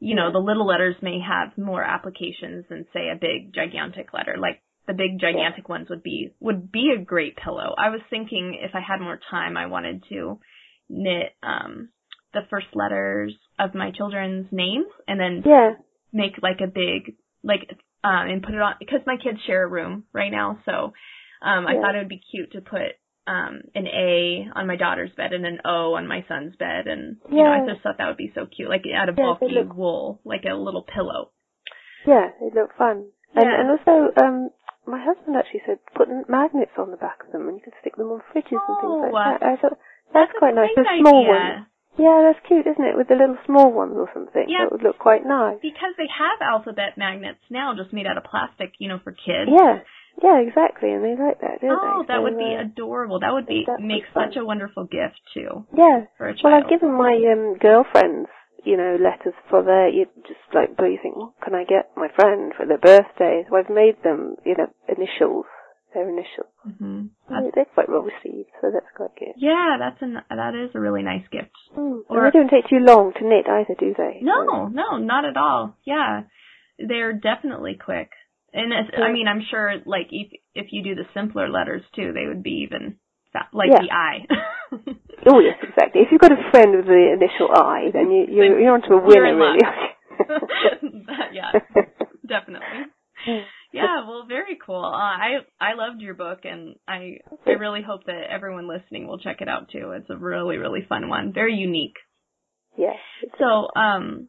you 0.00 0.14
know, 0.14 0.30
the 0.32 0.38
little 0.38 0.66
letters 0.66 0.96
may 1.02 1.18
have 1.20 1.58
more 1.58 1.82
applications 1.82 2.64
than 2.68 2.86
say 2.92 3.08
a 3.08 3.18
big 3.18 3.52
gigantic 3.54 4.12
letter. 4.12 4.36
Like 4.38 4.62
the 4.86 4.94
big 4.94 5.20
gigantic 5.20 5.68
ones 5.68 5.88
would 5.90 6.02
be 6.02 6.32
would 6.40 6.70
be 6.72 6.92
a 6.96 7.02
great 7.02 7.36
pillow. 7.36 7.74
I 7.76 7.90
was 7.90 8.00
thinking 8.08 8.58
if 8.62 8.74
I 8.74 8.80
had 8.80 9.00
more 9.00 9.18
time 9.30 9.56
I 9.56 9.66
wanted 9.66 10.04
to 10.10 10.40
knit 10.88 11.32
um 11.42 11.90
the 12.32 12.40
first 12.50 12.66
letters 12.74 13.34
of 13.58 13.74
my 13.74 13.90
children's 13.90 14.46
names 14.52 14.86
and 15.06 15.18
then 15.20 15.42
Yeah. 15.44 15.70
make 16.12 16.42
like 16.42 16.60
a 16.60 16.66
big 16.66 17.16
like 17.42 17.68
um 18.04 18.28
and 18.28 18.42
put 18.42 18.54
it 18.54 18.60
on 18.60 18.74
because 18.78 19.00
my 19.06 19.16
kids 19.16 19.38
share 19.46 19.64
a 19.64 19.68
room 19.68 20.04
right 20.12 20.30
now 20.30 20.58
so 20.64 20.92
um 21.42 21.66
I 21.66 21.74
Yeah. 21.74 21.80
thought 21.80 21.94
it 21.94 21.98
would 21.98 22.08
be 22.08 22.22
cute 22.30 22.52
to 22.52 22.60
put 22.60 22.96
um 23.28 23.60
an 23.74 23.86
A 23.86 24.48
on 24.54 24.66
my 24.66 24.76
daughter's 24.76 25.10
bed 25.16 25.32
and 25.34 25.44
an 25.44 25.58
O 25.64 25.94
on 25.94 26.06
my 26.08 26.24
son's 26.28 26.56
bed 26.56 26.86
and 26.86 27.18
you 27.30 27.44
know 27.44 27.52
I 27.52 27.66
just 27.68 27.82
thought 27.82 27.98
that 27.98 28.08
would 28.08 28.16
be 28.16 28.32
so 28.34 28.46
cute 28.46 28.70
like 28.70 28.84
out 28.96 29.08
of 29.10 29.16
Yeah, 29.18 29.24
bulky 29.38 29.54
look- 29.54 29.76
wool 29.76 30.20
like 30.24 30.44
a 30.50 30.54
little 30.54 30.82
pillow 30.82 31.30
Yeah, 32.06 32.28
it 32.40 32.54
looked 32.54 32.76
fun. 32.78 33.10
And 33.34 33.44
Yeah. 33.44 33.60
and 33.60 33.70
also, 33.74 33.94
um, 34.24 34.50
my 34.86 34.98
husband 35.04 35.36
actually 35.36 35.60
said 35.66 35.78
put 35.94 36.08
magnets 36.30 36.72
on 36.78 36.90
the 36.90 36.96
back 36.96 37.22
of 37.26 37.32
them, 37.32 37.46
and 37.48 37.58
you 37.58 37.62
could 37.62 37.74
stick 37.80 37.96
them 37.96 38.08
on 38.10 38.20
fridges 38.32 38.56
and 38.56 38.76
things 38.80 38.96
Oh, 39.04 39.10
like 39.12 39.40
that. 39.40 39.46
I 39.46 39.56
thought 39.60 39.76
that's, 40.14 40.32
a 40.34 40.38
quite 40.38 40.54
nice. 40.54 40.70
The 40.74 40.86
small 41.00 41.26
ones. 41.28 41.66
Yeah, 41.98 42.22
that's 42.24 42.40
cute, 42.46 42.64
isn't 42.66 42.82
it? 42.90 42.96
With 42.96 43.08
the 43.08 43.16
little 43.16 43.36
small 43.44 43.70
ones 43.72 43.92
or 43.98 44.08
something. 44.14 44.46
Yeah. 44.48 44.64
That 44.64 44.72
would 44.72 44.82
look 44.86 44.98
quite 44.98 45.26
nice. 45.26 45.58
because 45.60 45.92
they 45.98 46.06
have 46.06 46.40
alphabet 46.40 46.96
magnets 46.96 47.42
now 47.50 47.74
just 47.74 47.92
made 47.92 48.06
out 48.06 48.16
of 48.16 48.24
plastic 48.24 48.72
you 48.78 48.88
know 48.88 49.00
for 49.04 49.12
kids 49.12 49.50
Yeah. 49.52 49.80
Yeah, 50.22 50.38
exactly. 50.40 50.90
And 50.92 51.04
they 51.04 51.14
like 51.16 51.40
that, 51.40 51.60
don't 51.60 51.70
oh 51.70 51.78
they? 51.82 51.94
Oh, 51.94 52.04
that 52.08 52.16
So, 52.18 52.22
would 52.22 52.38
be 52.38 52.54
uh, 52.56 52.62
adorable 52.62 53.20
that 53.20 53.32
would 53.32 53.46
be 53.46 53.64
that 53.66 53.80
make 53.80 54.04
such 54.12 54.36
a 54.36 54.44
wonderful 54.44 54.84
gift 54.84 55.20
too 55.34 55.66
Yeah. 55.76 56.06
for 56.16 56.28
a 56.28 56.34
child 56.34 56.44
Well, 56.44 56.54
I've 56.54 56.68
given 56.70 56.92
my 56.96 57.14
um, 57.32 57.56
girlfriends, 57.58 58.28
you 58.64 58.76
know, 58.76 58.96
letters 59.00 59.34
for 59.48 59.62
their, 59.62 59.88
you 59.88 60.06
just 60.26 60.40
like, 60.52 60.76
but 60.76 60.86
you 60.86 60.98
think, 61.02 61.16
what 61.16 61.32
can 61.42 61.54
I 61.54 61.64
get 61.64 61.90
my 61.96 62.08
friend 62.14 62.52
for 62.56 62.66
their 62.66 62.78
birthday? 62.78 63.44
So 63.48 63.56
I've 63.56 63.70
made 63.70 64.02
them, 64.02 64.34
you 64.44 64.56
know, 64.58 64.66
initials, 64.88 65.46
their 65.94 66.08
initials. 66.08 66.50
Mm-hmm. 66.66 67.06
And 67.30 67.52
they're 67.54 67.64
quite 67.72 67.88
well 67.88 68.02
received, 68.02 68.50
so 68.60 68.70
that's 68.72 68.90
quite 68.96 69.14
good. 69.18 69.34
yeah 69.36 69.76
that's 69.78 70.02
an 70.02 70.18
that 70.28 70.54
is 70.54 70.70
a 70.74 70.80
really 70.80 71.02
nice 71.02 71.26
gift 71.30 71.54
Mm. 71.76 72.00
Or- 72.08 72.24
and 72.24 72.26
they 72.26 72.38
don't 72.38 72.50
take 72.50 72.68
too 72.68 72.80
long 72.80 73.12
to 73.14 73.24
knit 73.24 73.46
either, 73.48 73.74
do 73.78 73.94
they? 73.96 74.18
No, 74.22 74.66
no, 74.66 74.96
not 74.98 75.24
at 75.24 75.36
all. 75.36 75.76
Yeah, 75.84 76.22
they're 76.78 77.12
definitely 77.12 77.74
quick. 77.82 78.10
And 78.52 78.72
I 78.72 79.12
mean, 79.12 79.28
I'm 79.28 79.42
sure 79.50 79.74
like 79.84 80.08
if 80.10 80.32
if 80.54 80.66
you 80.72 80.82
do 80.82 80.94
the 80.94 81.04
simpler 81.14 81.48
letters 81.48 81.82
too, 81.94 82.12
they 82.12 82.26
would 82.26 82.42
be 82.42 82.66
even 82.66 82.96
like 83.52 83.70
Yeah. 83.70 83.80
the 83.80 83.92
I. 83.92 84.26
Oh 85.26 85.40
yes, 85.40 85.58
exactly. 85.62 86.02
If 86.02 86.08
you've 86.12 86.20
got 86.20 86.32
a 86.32 86.50
friend 86.50 86.76
with 86.76 86.86
the 86.86 87.12
initial 87.12 87.50
I, 87.52 87.90
then 87.92 88.10
you, 88.10 88.26
you're, 88.30 88.50
Then 88.54 88.62
you're 88.62 88.74
onto 88.74 88.94
a 88.94 89.02
winner, 89.04 89.36
really. 89.36 89.58
Yeah, 91.32 91.52
definitely. 92.26 92.86
Yeah, 93.72 94.06
well, 94.08 94.24
very 94.26 94.58
cool. 94.64 94.84
Uh, 94.84 94.96
I 94.96 95.38
I 95.60 95.74
loved 95.74 96.00
your 96.00 96.14
book, 96.14 96.40
and 96.44 96.76
I 96.86 97.18
I 97.46 97.50
really 97.52 97.82
hope 97.82 98.04
that 98.04 98.30
everyone 98.30 98.68
listening 98.68 99.06
will 99.06 99.18
check 99.18 99.40
it 99.40 99.48
out 99.48 99.68
too. 99.70 99.92
It's 99.92 100.08
a 100.08 100.16
really 100.16 100.56
really 100.56 100.86
fun 100.88 101.08
one, 101.08 101.32
very 101.32 101.54
unique. 101.54 101.96
yes. 102.76 102.96
So, 103.38 103.68
um, 103.76 104.28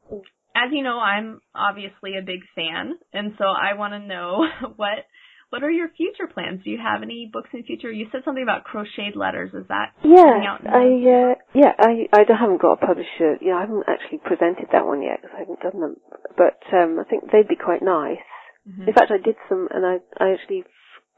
as 0.56 0.72
you 0.72 0.84
know, 0.84 1.00
I'm 1.00 1.42
obviously 1.56 2.18
a 2.18 2.22
big 2.26 2.42
fan, 2.56 2.98
and 3.14 3.34
so 3.38 3.46
I 3.46 3.74
want 3.76 3.94
to 3.94 4.00
know 4.00 4.46
what 4.76 5.06
what 5.52 5.64
are 5.64 5.72
your 5.72 5.90
future 5.90 6.28
plans? 6.32 6.62
Do 6.64 6.70
you 6.70 6.78
have 6.78 7.02
any 7.02 7.28
books 7.32 7.50
in 7.54 7.62
the 7.62 7.66
future? 7.66 7.92
You 7.92 8.06
said 8.12 8.22
something 8.24 8.44
about 8.44 8.66
crocheted 8.66 9.16
letters. 9.16 9.50
Is 9.54 9.66
that 9.70 9.94
Yeah, 10.04 10.46
out? 10.46 10.62
I 10.68 10.86
uh, 10.86 11.34
yeah 11.56 11.74
I 11.80 12.06
I 12.14 12.24
don't- 12.24 12.38
haven't 12.38 12.62
got 12.62 12.78
a 12.82 12.86
publisher. 12.86 13.38
You 13.42 13.50
know, 13.52 13.58
I 13.58 13.62
haven't 13.62 13.86
actually 13.90 14.20
presented 14.20 14.68
that 14.72 14.86
one 14.86 15.02
yet 15.02 15.22
because 15.22 15.34
I 15.36 15.40
haven't 15.40 15.62
done 15.62 15.80
them. 15.82 15.96
But 16.38 16.62
um, 16.74 17.00
I 17.00 17.04
think 17.10 17.32
they'd 17.32 17.48
be 17.48 17.56
quite 17.58 17.82
nice. 17.82 18.22
Mhm. 18.70 18.88
In 18.88 18.94
fact, 18.94 19.10
I 19.12 19.18
did 19.18 19.38
some, 19.50 19.68
and 19.72 19.86
I 19.86 19.98
I 20.22 20.34
actually 20.38 20.66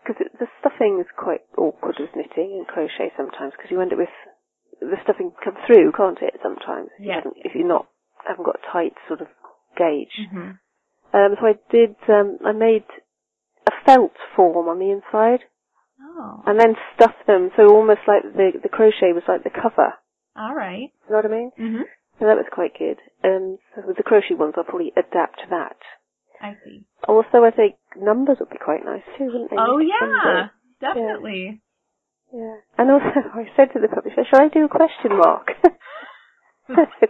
because 0.05 0.17
the 0.39 0.47
stuffing 0.63 0.99
is 1.03 1.11
quite 1.17 1.41
awkward 1.57 1.95
with 1.99 2.15
knitting 2.15 2.55
and 2.57 2.65
crochet 2.67 3.11
sometimes 3.17 3.51
because 3.55 3.69
you 3.69 3.81
end 3.81 3.91
up 3.93 3.99
with 3.99 4.15
the 4.79 4.97
stuffing 5.03 5.31
come 5.43 5.53
through, 5.67 5.91
can't 5.91 6.17
it? 6.23 6.39
Sometimes 6.41 6.89
if 6.97 7.01
you 7.03 7.07
Yeah. 7.11 7.15
haven't- 7.21 7.37
if 7.43 7.53
you're 7.53 7.67
not 7.67 7.85
haven't 8.27 8.45
got 8.45 8.59
a 8.63 8.71
tight 8.71 8.93
sort 9.07 9.21
of 9.21 9.27
gauge. 9.77 10.27
Mhm. 10.31 10.59
Um, 11.13 11.35
so 11.39 11.47
I 11.47 11.55
did. 11.69 11.95
Um, 12.07 12.37
I 12.45 12.51
made 12.53 12.85
a 13.67 13.71
felt 13.85 14.13
form 14.35 14.67
on 14.67 14.79
the 14.79 14.91
inside, 14.91 15.43
Oh, 16.03 16.43
and 16.45 16.59
then 16.59 16.75
stuffed 16.95 17.25
them 17.27 17.51
so 17.55 17.67
almost 17.75 18.01
like 18.07 18.23
the 18.23 18.59
the 18.61 18.69
crochet 18.69 19.13
was 19.13 19.23
like 19.27 19.43
the 19.43 19.49
cover. 19.49 19.93
all 20.35 20.55
right. 20.55 20.89
You 21.05 21.09
know 21.09 21.15
what 21.17 21.25
I 21.25 21.29
mean? 21.29 21.51
Mhm. 21.57 21.83
So 22.19 22.25
that 22.25 22.37
was 22.37 22.45
quite 22.51 22.77
good. 22.77 22.99
And 23.23 23.59
so 23.75 23.81
with 23.87 23.97
the 23.97 24.03
crochet 24.03 24.35
ones, 24.35 24.53
I'll 24.57 24.63
probably 24.63 24.93
adapt 24.95 25.39
to 25.41 25.47
that. 25.49 25.77
I 26.39 26.55
see. 26.63 26.85
Also, 27.07 27.43
I 27.43 27.51
think 27.51 27.75
numbers 27.95 28.37
would 28.39 28.49
be 28.49 28.57
quite 28.57 28.83
nice 28.85 29.03
too, 29.17 29.25
wouldn't 29.25 29.49
they? 29.51 29.57
Oh 29.59 29.79
yeah, 29.79 30.49
definitely. 30.79 31.61
Yeah. 32.33 32.57
And 32.77 32.91
also, 32.91 33.05
I 33.33 33.49
said 33.55 33.73
to 33.73 33.79
the 33.79 33.87
publisher, 33.89 34.23
shall 34.29 34.41
I 34.41 34.47
do 34.47 34.65
a 34.65 34.69
question 34.69 35.17
mark? 35.17 35.51
I 36.69 36.85
said, 36.99 37.09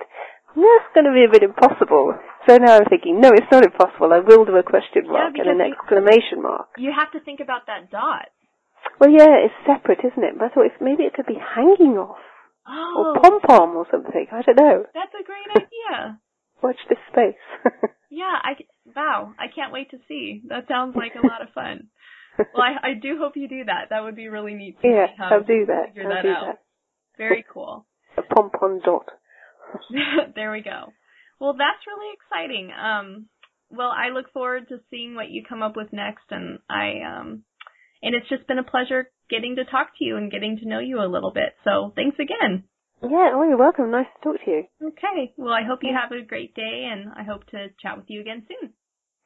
that's 0.56 0.90
going 0.94 1.06
to 1.06 1.14
be 1.14 1.24
a 1.26 1.32
bit 1.32 1.44
impossible. 1.44 2.14
So 2.48 2.58
now 2.58 2.78
I'm 2.78 2.86
thinking, 2.86 3.22
no, 3.22 3.30
it's 3.30 3.52
not 3.52 3.64
impossible. 3.64 4.12
I 4.14 4.20
will 4.20 4.46
do 4.46 4.56
a 4.58 4.64
question 4.64 5.06
Yeah, 5.06 5.12
mark 5.12 5.36
and 5.38 5.48
an 5.50 5.62
exclamation 5.62 6.42
mark. 6.42 6.70
You 6.78 6.92
have 6.98 7.12
to 7.12 7.20
think 7.24 7.40
about 7.40 7.68
that 7.68 7.90
dot. 7.92 8.28
Well, 9.00 9.10
yeah, 9.12 9.46
it's 9.46 9.54
separate, 9.66 10.00
isn't 10.04 10.24
it? 10.24 10.36
But 10.38 10.46
I 10.46 10.50
thought 10.50 10.66
if 10.66 10.82
maybe 10.82 11.04
it 11.04 11.14
could 11.14 11.28
be 11.28 11.38
hanging 11.38 11.98
off 11.98 12.18
Oh, 12.68 13.16
or 13.16 13.22
pom 13.22 13.42
pom 13.42 13.76
or 13.76 13.86
something. 13.90 14.28
I 14.32 14.42
don't 14.42 14.58
know. 14.58 14.86
that's 14.94 15.14
a 15.20 15.24
great 15.24 15.50
idea. 15.56 16.20
Watch 16.62 16.78
this 16.90 17.00
space. 17.12 17.42
Yeah, 18.14 18.36
I 18.44 18.56
wow, 18.94 19.34
I 19.40 19.46
can't 19.48 19.72
wait 19.72 19.92
to 19.92 19.98
see. 20.10 20.42
That 20.50 20.68
sounds 20.68 20.98
like 20.98 21.14
a 21.16 21.26
lot 21.26 21.42
of 21.42 21.48
fun. 21.56 21.88
Well, 22.38 22.62
I, 22.62 22.90
I 22.90 22.94
do 23.02 23.18
hope 23.18 23.38
you 23.38 23.48
do 23.48 23.64
that. 23.64 23.86
That 23.90 24.04
would 24.04 24.18
be 24.18 24.28
really 24.28 24.54
neat. 24.54 24.82
To 24.82 24.88
yeah, 24.90 25.06
I'll 25.18 25.44
do 25.44 25.66
that. 25.68 25.94
Figure 25.96 26.04
I'll 26.04 26.16
that 26.16 26.22
do 26.24 26.30
out. 26.30 26.46
that. 26.46 26.60
Very 27.18 27.46
cool. 27.54 27.86
A 28.18 28.22
pom 28.22 28.50
pom 28.52 28.82
dot. 28.84 29.06
there 30.36 30.52
we 30.52 30.62
go. 30.62 30.94
Well, 31.40 31.54
that's 31.54 31.88
really 31.88 32.14
exciting. 32.14 32.72
Um, 32.72 33.28
well, 33.70 33.92
I 33.92 34.10
look 34.10 34.32
forward 34.34 34.68
to 34.70 34.80
seeing 34.90 35.16
what 35.16 35.30
you 35.30 35.44
come 35.48 35.64
up 35.64 35.76
with 35.76 35.92
next, 35.94 36.26
and 36.30 36.60
I 36.70 37.02
um, 37.08 37.44
and 38.02 38.16
it's 38.16 38.30
just 38.30 38.48
been 38.48 38.60
a 38.60 38.64
pleasure 38.64 39.10
getting 39.30 39.56
to 39.56 39.66
talk 39.66 39.88
to 39.98 40.06
you 40.06 40.18
and 40.18 40.32
getting 40.32 40.58
to 40.58 40.68
know 40.68 40.80
you 40.80 41.00
a 41.00 41.08
little 41.12 41.32
bit. 41.32 41.54
So 41.64 41.94
thanks 41.96 42.18
again. 42.20 42.66
Yeah, 43.02 43.32
oh, 43.34 43.44
you're 43.48 43.58
welcome. 43.58 43.90
Nice 43.90 44.06
to 44.22 44.24
talk 44.24 44.46
to 44.46 44.52
you. 44.52 44.64
Okay. 44.84 45.34
Well, 45.38 45.54
I 45.54 45.64
hope 45.66 45.80
you 45.82 45.90
have 46.00 46.12
a 46.12 46.24
great 46.24 46.54
day, 46.54 46.88
and 46.92 47.10
I 47.16 47.24
hope 47.24 47.46
to 47.48 47.68
chat 47.82 47.98
with 47.98 48.06
you 48.10 48.22
again 48.22 48.46
soon. 48.48 48.74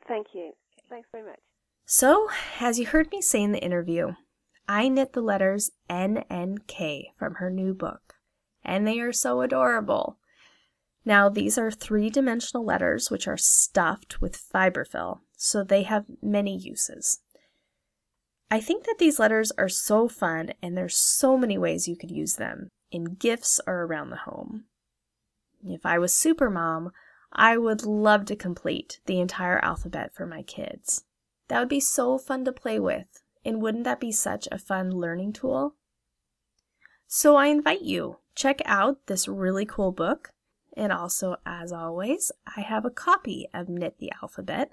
Thank 0.08 0.28
you. 0.34 0.54
Thanks 0.90 1.10
very 1.12 1.26
much. 1.26 1.40
So, 1.86 2.30
as 2.62 2.80
you 2.80 2.86
heard 2.86 3.12
me 3.12 3.22
say 3.22 3.42
in 3.44 3.52
the 3.52 3.64
interview, 3.64 4.14
I 4.68 4.88
knit 4.88 5.14
the 5.14 5.22
letters 5.22 5.72
N 5.90 6.24
and 6.30 6.66
K 6.68 7.12
from 7.18 7.36
her 7.36 7.50
new 7.50 7.74
book. 7.74 8.14
and 8.64 8.88
they 8.88 9.00
are 9.00 9.14
so 9.14 9.42
adorable. 9.42 10.18
Now, 11.06 11.30
these 11.30 11.58
are 11.58 11.70
three 11.70 12.10
dimensional 12.10 12.66
letters 12.66 13.12
which 13.12 13.28
are 13.28 13.38
stuffed 13.38 14.22
with 14.22 14.42
fiberfill, 14.54 15.20
so 15.38 15.64
they 15.64 15.84
have 15.84 16.06
many 16.22 16.58
uses. 16.58 17.22
I 18.50 18.60
think 18.60 18.86
that 18.86 18.98
these 18.98 19.20
letters 19.20 19.52
are 19.58 19.70
so 19.70 20.08
fun, 20.08 20.54
and 20.62 20.76
there's 20.76 20.98
so 20.98 21.38
many 21.38 21.58
ways 21.58 21.88
you 21.88 21.96
could 21.96 22.12
use 22.12 22.36
them 22.36 22.70
in 22.92 23.16
gifts 23.16 23.62
or 23.68 23.84
around 23.84 24.10
the 24.10 24.18
home. 24.18 24.66
If 25.64 25.86
I 25.86 26.00
was 26.00 26.16
super 26.16 26.50
mom, 26.50 26.92
I 27.32 27.58
would 27.58 27.86
love 27.86 28.26
to 28.26 28.36
complete 28.36 29.00
the 29.06 29.20
entire 29.20 29.60
alphabet 29.60 30.14
for 30.14 30.26
my 30.26 30.42
kids. 30.42 31.04
That 31.48 31.60
would 31.60 31.70
be 31.70 31.80
so 31.80 32.18
fun 32.18 32.46
to 32.46 32.52
play 32.52 32.80
with, 32.80 33.22
and 33.44 33.62
wouldn't 33.62 33.84
that 33.84 34.00
be 34.00 34.12
such 34.12 34.48
a 34.52 34.58
fun 34.58 34.90
learning 34.90 35.34
tool? 35.34 35.76
So 37.08 37.36
I 37.36 37.48
invite 37.48 37.82
you, 37.82 38.18
check 38.36 38.62
out 38.66 39.06
this 39.06 39.28
really 39.28 39.66
cool 39.66 39.92
book. 39.92 40.30
And 40.76 40.92
also, 40.92 41.38
as 41.46 41.72
always, 41.72 42.32
I 42.58 42.62
have 42.62 42.86
a 42.86 42.90
copy 42.90 43.48
of 43.54 43.70
Knit 43.70 43.98
the 44.00 44.12
Alphabet, 44.22 44.72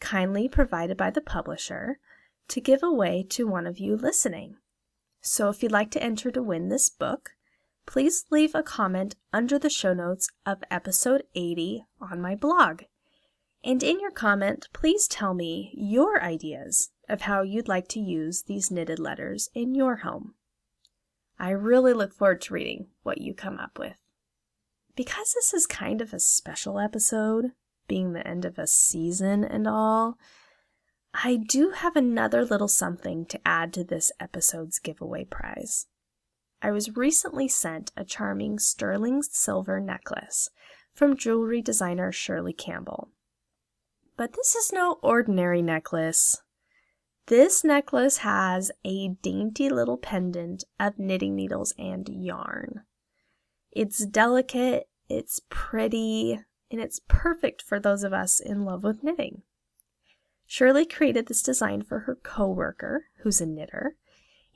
kindly 0.00 0.48
provided 0.48 0.96
by 0.96 1.10
the 1.10 1.20
publisher, 1.20 1.98
to 2.48 2.60
give 2.60 2.82
away 2.82 3.24
to 3.30 3.46
one 3.46 3.66
of 3.66 3.78
you 3.78 3.96
listening. 3.96 4.56
So 5.20 5.48
if 5.48 5.62
you'd 5.62 5.72
like 5.72 5.90
to 5.92 6.02
enter 6.02 6.30
to 6.30 6.42
win 6.42 6.68
this 6.68 6.90
book, 6.90 7.30
please 7.86 8.24
leave 8.30 8.54
a 8.54 8.62
comment 8.62 9.14
under 9.32 9.58
the 9.58 9.70
show 9.70 9.94
notes 9.94 10.28
of 10.44 10.62
episode 10.70 11.22
80 11.34 11.84
on 12.00 12.20
my 12.20 12.34
blog. 12.34 12.82
And 13.62 13.82
in 13.82 14.00
your 14.00 14.10
comment, 14.10 14.68
please 14.72 15.08
tell 15.08 15.32
me 15.32 15.72
your 15.74 16.22
ideas 16.22 16.90
of 17.08 17.22
how 17.22 17.42
you'd 17.42 17.68
like 17.68 17.88
to 17.88 18.00
use 18.00 18.42
these 18.42 18.70
knitted 18.70 18.98
letters 18.98 19.48
in 19.54 19.74
your 19.74 19.96
home. 19.96 20.34
I 21.38 21.50
really 21.50 21.92
look 21.92 22.12
forward 22.12 22.42
to 22.42 22.54
reading 22.54 22.88
what 23.02 23.20
you 23.20 23.34
come 23.34 23.58
up 23.58 23.78
with. 23.78 23.96
Because 24.96 25.32
this 25.34 25.52
is 25.52 25.66
kind 25.66 26.00
of 26.00 26.14
a 26.14 26.20
special 26.20 26.78
episode, 26.78 27.52
being 27.88 28.12
the 28.12 28.26
end 28.26 28.44
of 28.44 28.58
a 28.58 28.66
season 28.66 29.44
and 29.44 29.66
all, 29.66 30.18
I 31.12 31.36
do 31.36 31.70
have 31.70 31.96
another 31.96 32.44
little 32.44 32.68
something 32.68 33.26
to 33.26 33.40
add 33.46 33.72
to 33.74 33.84
this 33.84 34.10
episode's 34.18 34.78
giveaway 34.78 35.24
prize. 35.24 35.86
I 36.62 36.70
was 36.70 36.96
recently 36.96 37.46
sent 37.46 37.92
a 37.96 38.04
charming 38.04 38.58
sterling 38.58 39.22
silver 39.22 39.80
necklace 39.80 40.48
from 40.92 41.16
jewelry 41.16 41.60
designer 41.60 42.10
Shirley 42.10 42.52
Campbell. 42.52 43.10
But 44.16 44.32
this 44.32 44.54
is 44.54 44.72
no 44.72 44.98
ordinary 45.02 45.60
necklace. 45.60 46.40
This 47.26 47.64
necklace 47.64 48.18
has 48.18 48.70
a 48.84 49.08
dainty 49.08 49.68
little 49.68 49.96
pendant 49.96 50.64
of 50.78 50.98
knitting 50.98 51.34
needles 51.34 51.74
and 51.78 52.08
yarn. 52.08 52.82
It's 53.74 54.06
delicate, 54.06 54.88
it's 55.08 55.40
pretty, 55.48 56.40
and 56.70 56.80
it's 56.80 57.00
perfect 57.08 57.60
for 57.60 57.80
those 57.80 58.04
of 58.04 58.12
us 58.12 58.38
in 58.38 58.64
love 58.64 58.84
with 58.84 59.02
knitting. 59.02 59.42
Shirley 60.46 60.86
created 60.86 61.26
this 61.26 61.42
design 61.42 61.82
for 61.82 62.00
her 62.00 62.14
coworker, 62.14 63.06
who's 63.22 63.40
a 63.40 63.46
knitter, 63.46 63.96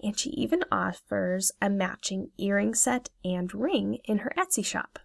and 0.01 0.17
she 0.17 0.31
even 0.31 0.63
offers 0.71 1.51
a 1.61 1.69
matching 1.69 2.31
earring 2.39 2.75
set 2.75 3.11
and 3.25 3.53
ring 3.53 3.99
in 4.05 4.19
her 4.19 4.33
Etsy 4.37 4.65
shop. 4.65 5.01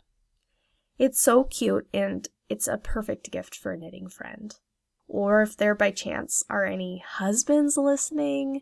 It's 0.99 1.19
so 1.19 1.45
cute 1.45 1.87
and 1.91 2.27
it's 2.49 2.67
a 2.67 2.77
perfect 2.77 3.31
gift 3.31 3.55
for 3.55 3.71
a 3.71 3.77
knitting 3.77 4.09
friend. 4.09 4.55
Or 5.07 5.41
if 5.41 5.57
there 5.57 5.73
by 5.73 5.89
chance 5.89 6.43
are 6.49 6.65
any 6.65 7.03
husbands 7.05 7.77
listening, 7.77 8.61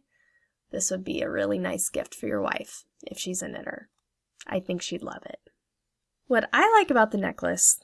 this 0.71 0.89
would 0.91 1.03
be 1.03 1.21
a 1.21 1.29
really 1.29 1.59
nice 1.59 1.89
gift 1.89 2.15
for 2.15 2.27
your 2.27 2.41
wife 2.41 2.85
if 3.05 3.19
she's 3.19 3.41
a 3.41 3.49
knitter. 3.49 3.89
I 4.47 4.59
think 4.59 4.81
she'd 4.81 5.03
love 5.03 5.23
it. 5.25 5.39
What 6.27 6.49
I 6.53 6.71
like 6.71 6.89
about 6.89 7.11
the 7.11 7.17
necklace 7.17 7.79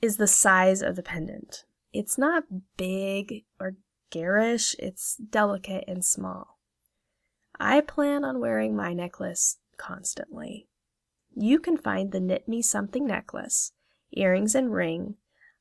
is 0.00 0.16
the 0.16 0.26
size 0.26 0.82
of 0.82 0.96
the 0.96 1.02
pendant. 1.02 1.64
It's 1.92 2.16
not 2.16 2.44
big 2.76 3.44
or 3.58 3.76
garish, 4.10 4.74
it's 4.78 5.16
delicate 5.16 5.84
and 5.86 6.04
small. 6.04 6.58
I 7.58 7.80
plan 7.80 8.24
on 8.24 8.40
wearing 8.40 8.74
my 8.74 8.92
necklace 8.92 9.58
constantly. 9.76 10.68
You 11.34 11.58
can 11.58 11.76
find 11.76 12.10
the 12.10 12.20
Knit 12.20 12.48
Me 12.48 12.62
Something 12.62 13.06
necklace, 13.06 13.72
earrings, 14.12 14.54
and 14.54 14.72
ring 14.72 15.16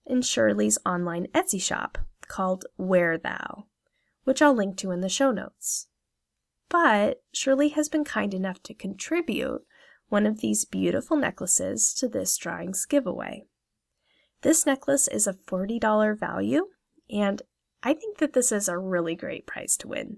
in 0.06 0.22
Shirley's 0.22 0.80
online 0.86 1.28
Etsy 1.34 1.62
shop 1.62 1.97
called 2.28 2.66
Wear 2.78 3.18
Thou, 3.18 3.66
which 4.24 4.41
I'll 4.41 4.54
link 4.54 4.78
to 4.78 4.91
in 4.91 5.02
the 5.02 5.10
show 5.10 5.32
notes. 5.32 5.88
But 6.70 7.22
Shirley 7.34 7.70
has 7.70 7.89
been 7.89 8.04
kind 8.04 8.34
enough 8.34 8.62
to 8.64 8.74
contribute 8.74 9.64
one 10.10 10.26
of 10.26 10.41
these 10.41 10.66
beautiful 10.66 11.18
necklaces 11.18 11.93
to 11.95 12.07
this 12.07 12.36
drawing's 12.38 12.86
giveaway. 12.86 13.45
This 14.41 14.66
necklace 14.66 15.07
is 15.07 15.28
a 15.28 15.34
$40 15.34 16.20
value, 16.20 16.68
and 17.10 17.41
I 17.84 17.93
think 17.93 18.18
that 18.18 18.34
this 18.34 18.51
is 18.51 18.68
a 18.68 18.78
really 18.78 19.16
great 19.16 19.47
prize 19.47 19.78
to 19.78 19.88
win. 19.88 20.18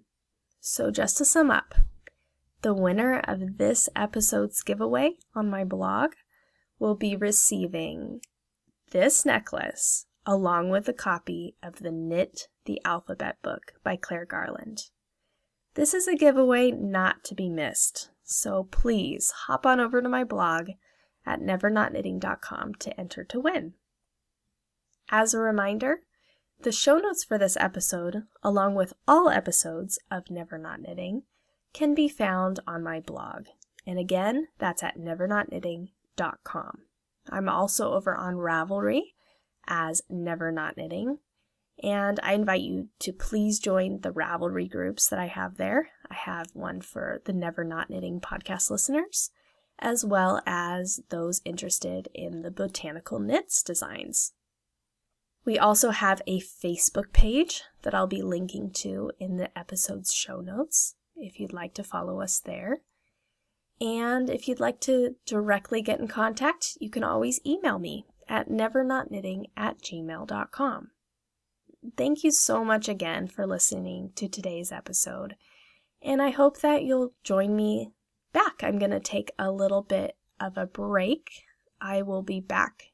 So, 0.60 0.92
just 0.92 1.18
to 1.18 1.26
sum 1.26 1.50
up, 1.50 1.76
the 2.62 2.74
winner 2.74 3.20
of 3.20 3.58
this 3.58 3.90
episode's 3.96 4.62
giveaway 4.62 5.16
on 5.36 5.50
my 5.50 5.64
blog 5.64 6.12
will 6.78 6.96
be 6.96 7.16
receiving 7.16 8.22
this 8.92 9.26
necklace 9.26 10.06
along 10.26 10.70
with 10.70 10.88
a 10.88 10.94
copy 10.94 11.56
of 11.64 11.80
the 11.80 11.92
Knit 11.92 12.48
the 12.66 12.80
Alphabet 12.86 13.38
book 13.42 13.74
by 13.84 13.96
Claire 13.96 14.26
Garland. 14.26 14.84
This 15.74 15.94
is 15.94 16.08
a 16.08 16.16
giveaway 16.16 16.70
not 16.70 17.24
to 17.26 17.36
be 17.36 17.50
missed, 17.50 18.11
so 18.32 18.64
please 18.64 19.32
hop 19.46 19.66
on 19.66 19.80
over 19.80 20.02
to 20.02 20.10
my 20.10 20.24
blog 20.24 20.70
at 21.26 21.40
nevernotknitting.com 21.40 22.76
to 22.76 23.00
enter 23.00 23.24
to 23.24 23.40
win. 23.40 23.74
As 25.10 25.34
a 25.34 25.40
reminder, 25.40 26.02
the 26.62 26.72
show 26.72 26.98
notes 26.98 27.24
for 27.24 27.38
this 27.38 27.58
episode, 27.58 28.24
along 28.44 28.76
with 28.76 28.94
all 29.08 29.30
episodes 29.30 30.00
of 30.10 30.30
Never 30.30 30.58
Not 30.58 30.82
Knitting, 30.82 31.24
can 31.74 31.96
be 31.96 32.08
found 32.08 32.60
on 32.68 32.84
my 32.84 33.00
blog. 33.00 33.48
And 33.86 33.98
again, 33.98 34.48
that's 34.60 34.84
at 34.84 34.98
nevernotknitting.com. 34.98 36.78
I'm 37.30 37.50
also 37.50 37.94
over 37.94 38.16
on 38.16 38.36
Ravelry 38.36 39.02
as 39.68 40.02
Never 40.10 40.52
Not 40.52 40.78
Knitting, 40.78 41.20
and 41.84 42.20
I 42.22 42.34
invite 42.34 42.62
you 42.62 42.90
to 43.00 43.12
please 43.12 43.60
join 43.60 44.02
the 44.02 44.12
Ravelry 44.12 44.70
groups 44.70 45.08
that 45.10 45.20
I 45.20 45.28
have 45.28 45.58
there. 45.58 45.90
I 46.12 46.14
have 46.14 46.52
one 46.54 46.82
for 46.82 47.22
the 47.24 47.32
Never 47.34 47.64
Not 47.64 47.90
Knitting 47.90 48.20
podcast 48.20 48.70
listeners, 48.70 49.32
as 49.80 50.04
well 50.04 50.42
as 50.46 51.00
those 51.10 51.42
interested 51.46 52.10
in 52.14 52.42
the 52.42 52.52
botanical 52.52 53.18
knits 53.18 53.64
designs. 53.64 54.34
We 55.46 55.58
also 55.58 55.92
have 55.92 56.22
a 56.28 56.42
Facebook 56.42 57.14
page 57.14 57.64
that 57.84 57.96
I'll 57.96 58.08
be 58.08 58.22
linking 58.22 58.72
to 58.74 59.12
in 59.20 59.38
the 59.38 59.58
episode's 59.58 60.14
show 60.14 60.42
notes 60.42 60.96
if 61.16 61.40
you'd 61.40 61.54
like 61.54 61.74
to 61.76 61.84
follow 61.84 62.20
us 62.20 62.40
there. 62.40 62.82
And 63.80 64.30
if 64.30 64.48
you'd 64.48 64.60
like 64.60 64.80
to 64.82 65.16
directly 65.26 65.82
get 65.82 66.00
in 66.00 66.08
contact, 66.08 66.78
you 66.80 66.90
can 66.90 67.04
always 67.04 67.40
email 67.46 67.80
me 67.80 68.06
at 68.28 68.50
nevernotknitting 68.50 69.46
at 69.56 69.82
gmail.com. 69.82 70.92
Thank 71.98 72.24
you 72.24 72.32
so 72.32 72.64
much 72.64 72.88
again 72.88 73.28
for 73.28 73.48
listening 73.48 74.12
to 74.16 74.28
today's 74.28 74.72
episode, 74.72 75.36
and 76.02 76.22
I 76.22 76.30
hope 76.30 76.60
that 76.62 76.84
you'll 76.84 77.14
join 77.24 77.56
me 77.56 77.92
back. 78.34 78.62
I'm 78.64 78.80
going 78.80 78.92
to 78.92 79.00
take 79.00 79.32
a 79.38 79.52
little 79.52 79.82
bit 79.82 80.18
of 80.40 80.58
a 80.58 80.66
break. 80.66 81.44
I 81.80 82.02
will 82.02 82.24
be 82.24 82.40
back 82.40 82.92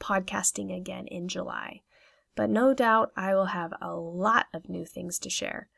podcasting 0.00 0.74
again 0.76 1.06
in 1.06 1.28
July 1.28 1.82
but 2.40 2.48
no 2.48 2.72
doubt 2.72 3.12
I 3.16 3.34
will 3.34 3.46
have 3.46 3.74
a 3.82 3.94
lot 3.94 4.46
of 4.54 4.68
new 4.68 4.86
things 4.86 5.18
to 5.18 5.28
share. 5.30 5.68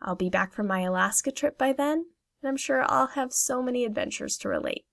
I'll 0.00 0.14
be 0.14 0.28
back 0.28 0.52
from 0.52 0.66
my 0.66 0.80
Alaska 0.80 1.30
trip 1.30 1.56
by 1.56 1.72
then, 1.72 2.06
and 2.42 2.48
I'm 2.48 2.56
sure 2.58 2.84
I'll 2.86 3.06
have 3.06 3.32
so 3.32 3.62
many 3.62 3.86
adventures 3.86 4.36
to 4.38 4.48
relate. 4.48 4.84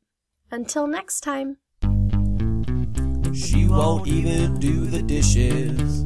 Until 0.49 0.87
next 0.87 1.19
time. 1.19 1.57
She 3.33 3.67
won't 3.67 4.07
even 4.07 4.59
do 4.59 4.85
the 4.85 5.01
dishes. 5.01 6.05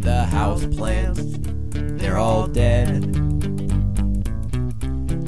The 0.00 0.26
house 0.26 0.66
plants, 0.66 1.38
they're 1.72 2.18
all 2.18 2.46
dead. 2.46 3.33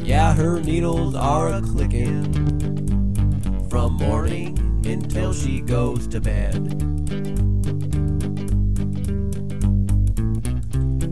Yeah, 0.06 0.34
her 0.34 0.60
needles 0.60 1.16
are 1.16 1.48
a 1.52 1.60
clicking 1.60 2.32
from 3.68 3.94
morning 3.94 4.56
until 4.86 5.32
she 5.32 5.60
goes 5.60 6.06
to 6.06 6.20
bed. 6.20 6.54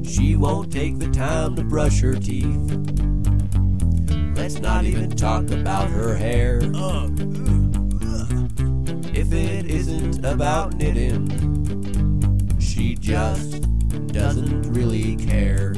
She 0.07 0.37
won't 0.37 0.73
take 0.73 1.01
the 1.01 1.11
time 1.13 1.57
to 1.57 1.65
brush 1.65 2.01
her 2.03 2.15
teeth. 2.15 2.71
Let's 4.37 4.61
not 4.61 4.85
even 4.85 5.11
talk 5.11 5.51
about 5.51 5.91
her 5.91 6.15
hair. 6.15 6.61
If 9.13 9.33
it 9.33 9.67
isn't 9.67 10.25
about 10.25 10.75
knitting, 10.77 11.29
she 12.61 12.95
just 12.95 13.67
doesn't 14.13 14.73
really 14.73 15.17
care. 15.17 15.75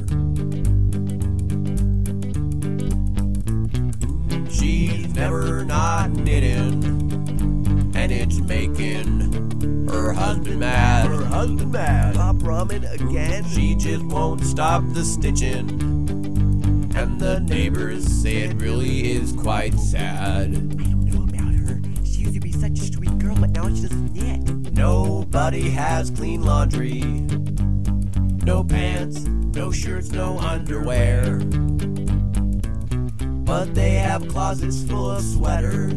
Never 5.17 5.65
not 5.65 6.11
knitting. 6.11 6.85
And 7.95 8.13
it's 8.13 8.39
making 8.39 9.89
her 9.89 10.13
husband 10.13 10.61
mad. 10.61 11.07
Her 11.07 11.25
husband 11.25 11.73
mad. 11.73 12.15
Pop 12.15 12.37
ramen 12.37 12.93
again. 12.93 13.45
She 13.49 13.75
just 13.75 14.05
won't 14.05 14.45
stop 14.45 14.83
the 14.93 15.03
stitching. 15.05 15.71
And 16.95 17.19
the 17.19 17.41
neighbors 17.41 18.07
say 18.07 18.43
it 18.43 18.57
really 18.57 19.11
is 19.11 19.33
quite 19.33 19.75
sad. 19.79 20.49
I 20.49 20.51
don't 20.51 21.05
know 21.07 21.23
about 21.23 21.55
her. 21.55 21.81
She 22.05 22.21
used 22.21 22.35
to 22.35 22.41
be 22.41 22.53
such 22.53 22.79
a 22.79 22.93
sweet 22.93 23.19
girl, 23.19 23.37
but 23.37 23.51
now 23.51 23.65
she 23.75 23.83
doesn't 23.83 24.13
knit. 24.13 24.73
Nobody 24.75 25.71
has 25.71 26.11
clean 26.11 26.43
laundry. 26.43 27.01
No 28.45 28.63
pants, 28.63 29.21
no 29.21 29.73
shirts, 29.73 30.11
no 30.11 30.39
underwear. 30.39 31.41
But 33.47 33.75
they 33.77 33.93
have 33.93 34.27
closets 34.27 34.83
full 34.83 35.13
of 35.13 35.23
sweaters 35.23 35.93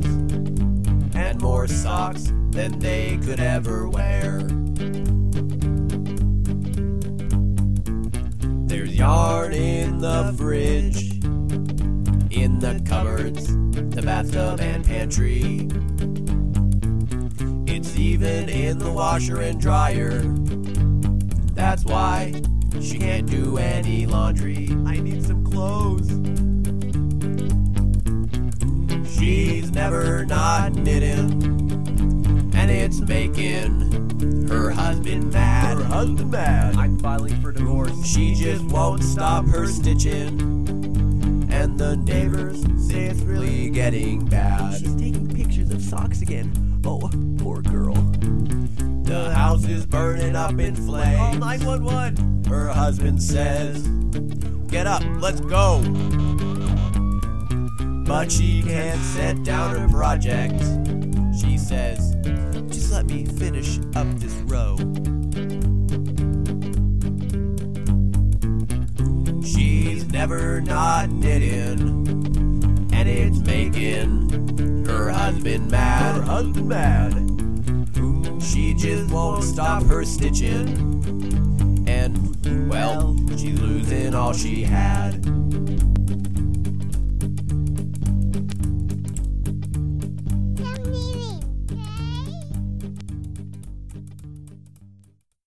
and 1.15 1.41
more 1.41 1.67
socks 1.67 2.31
than 2.51 2.77
they 2.77 3.17
could 3.17 3.39
ever 3.39 3.89
wear. 3.89 4.43
There's 8.67 8.95
yarn 8.95 9.53
in 9.53 9.99
the 9.99 10.31
fridge, 10.37 11.11
in 12.31 12.59
the 12.59 12.81
cupboards, 12.87 13.47
the 13.95 14.03
bathtub 14.03 14.59
and 14.61 14.85
pantry. 14.85 15.67
It's 17.65 17.95
even 17.95 18.47
in 18.47 18.77
the 18.77 18.91
washer 18.91 19.41
and 19.41 19.59
dryer. 19.59 20.21
That's 21.55 21.83
why 21.83 22.41
she 22.79 22.99
can't 22.99 23.27
do 23.27 23.57
any 23.57 24.05
laundry. 24.05 24.69
I 24.85 24.99
need 24.99 25.25
some 25.25 25.43
clothes. 25.43 26.09
She's 29.20 29.70
never 29.72 30.24
not 30.26 30.76
knitting, 30.76 31.43
and 32.55 32.72
it's 32.72 33.01
making 33.01 34.47
her 34.47 34.70
husband 34.70 35.34
mad. 35.34 35.78
Her 35.78 35.84
husband 35.84 36.32
mad. 36.32 36.78
I'm 36.78 36.97
filing 36.99 37.39
for 37.41 37.51
divorce. 37.51 37.91
She 38.05 38.34
just 38.34 38.63
won't 38.63 39.03
stop 39.03 39.45
her 39.47 39.67
stitching, 39.67 40.39
and 41.51 41.78
the 41.78 41.97
neighbors 41.97 42.61
say 42.88 43.07
it's 43.07 43.20
really 43.20 43.70
getting 43.70 44.26
bad. 44.26 44.80
She's 44.80 44.95
taking 44.95 45.28
pictures 45.28 45.70
of 45.70 45.82
socks 45.82 46.22
again. 46.22 46.82
Oh, 46.86 47.09
poor 47.39 47.61
girl. 47.61 47.95
The 49.03 49.32
house 49.36 49.65
is 49.65 49.86
burning 49.86 50.38
up 50.38 50.57
in 50.59 50.76
flames. 50.76 51.17
Call 51.17 51.34
flames. 51.34 51.39
911. 51.39 52.45
Her 52.45 52.70
husband 52.70 53.22
says, 53.22 53.86
Get 54.70 54.88
up, 54.88 55.03
let's 55.20 55.41
go. 55.41 55.82
But 58.10 58.32
she 58.32 58.64
can't 58.64 58.99
set 58.99 59.43
down 59.43 59.76
her 59.76 59.88
project. 59.88 60.60
She 61.39 61.60
says, 61.60 62.16
Just 62.68 62.91
let 62.91 63.05
me 63.05 63.24
finish 63.24 63.78
up 63.95 64.07
this 64.18 64.34
row. 64.49 64.78
She's 69.45 70.12
never 70.12 70.60
not 70.60 71.12
knitting, 71.12 72.89
and 72.91 73.07
it's 73.07 73.38
making 73.41 74.86
her 74.88 75.12
husband 75.12 75.70
mad. 75.70 76.16
Her 76.16 76.24
husband 76.24 76.68
mad. 76.68 77.14
She 78.43 78.74
just 78.74 79.12
won't 79.12 79.43
stop 79.43 79.84
her 79.84 80.03
stitching, 80.03 81.86
and 81.88 82.68
well, 82.68 83.16
she's 83.38 83.62
losing 83.62 84.16
all 84.16 84.34
she 84.34 84.64
had. 84.64 85.24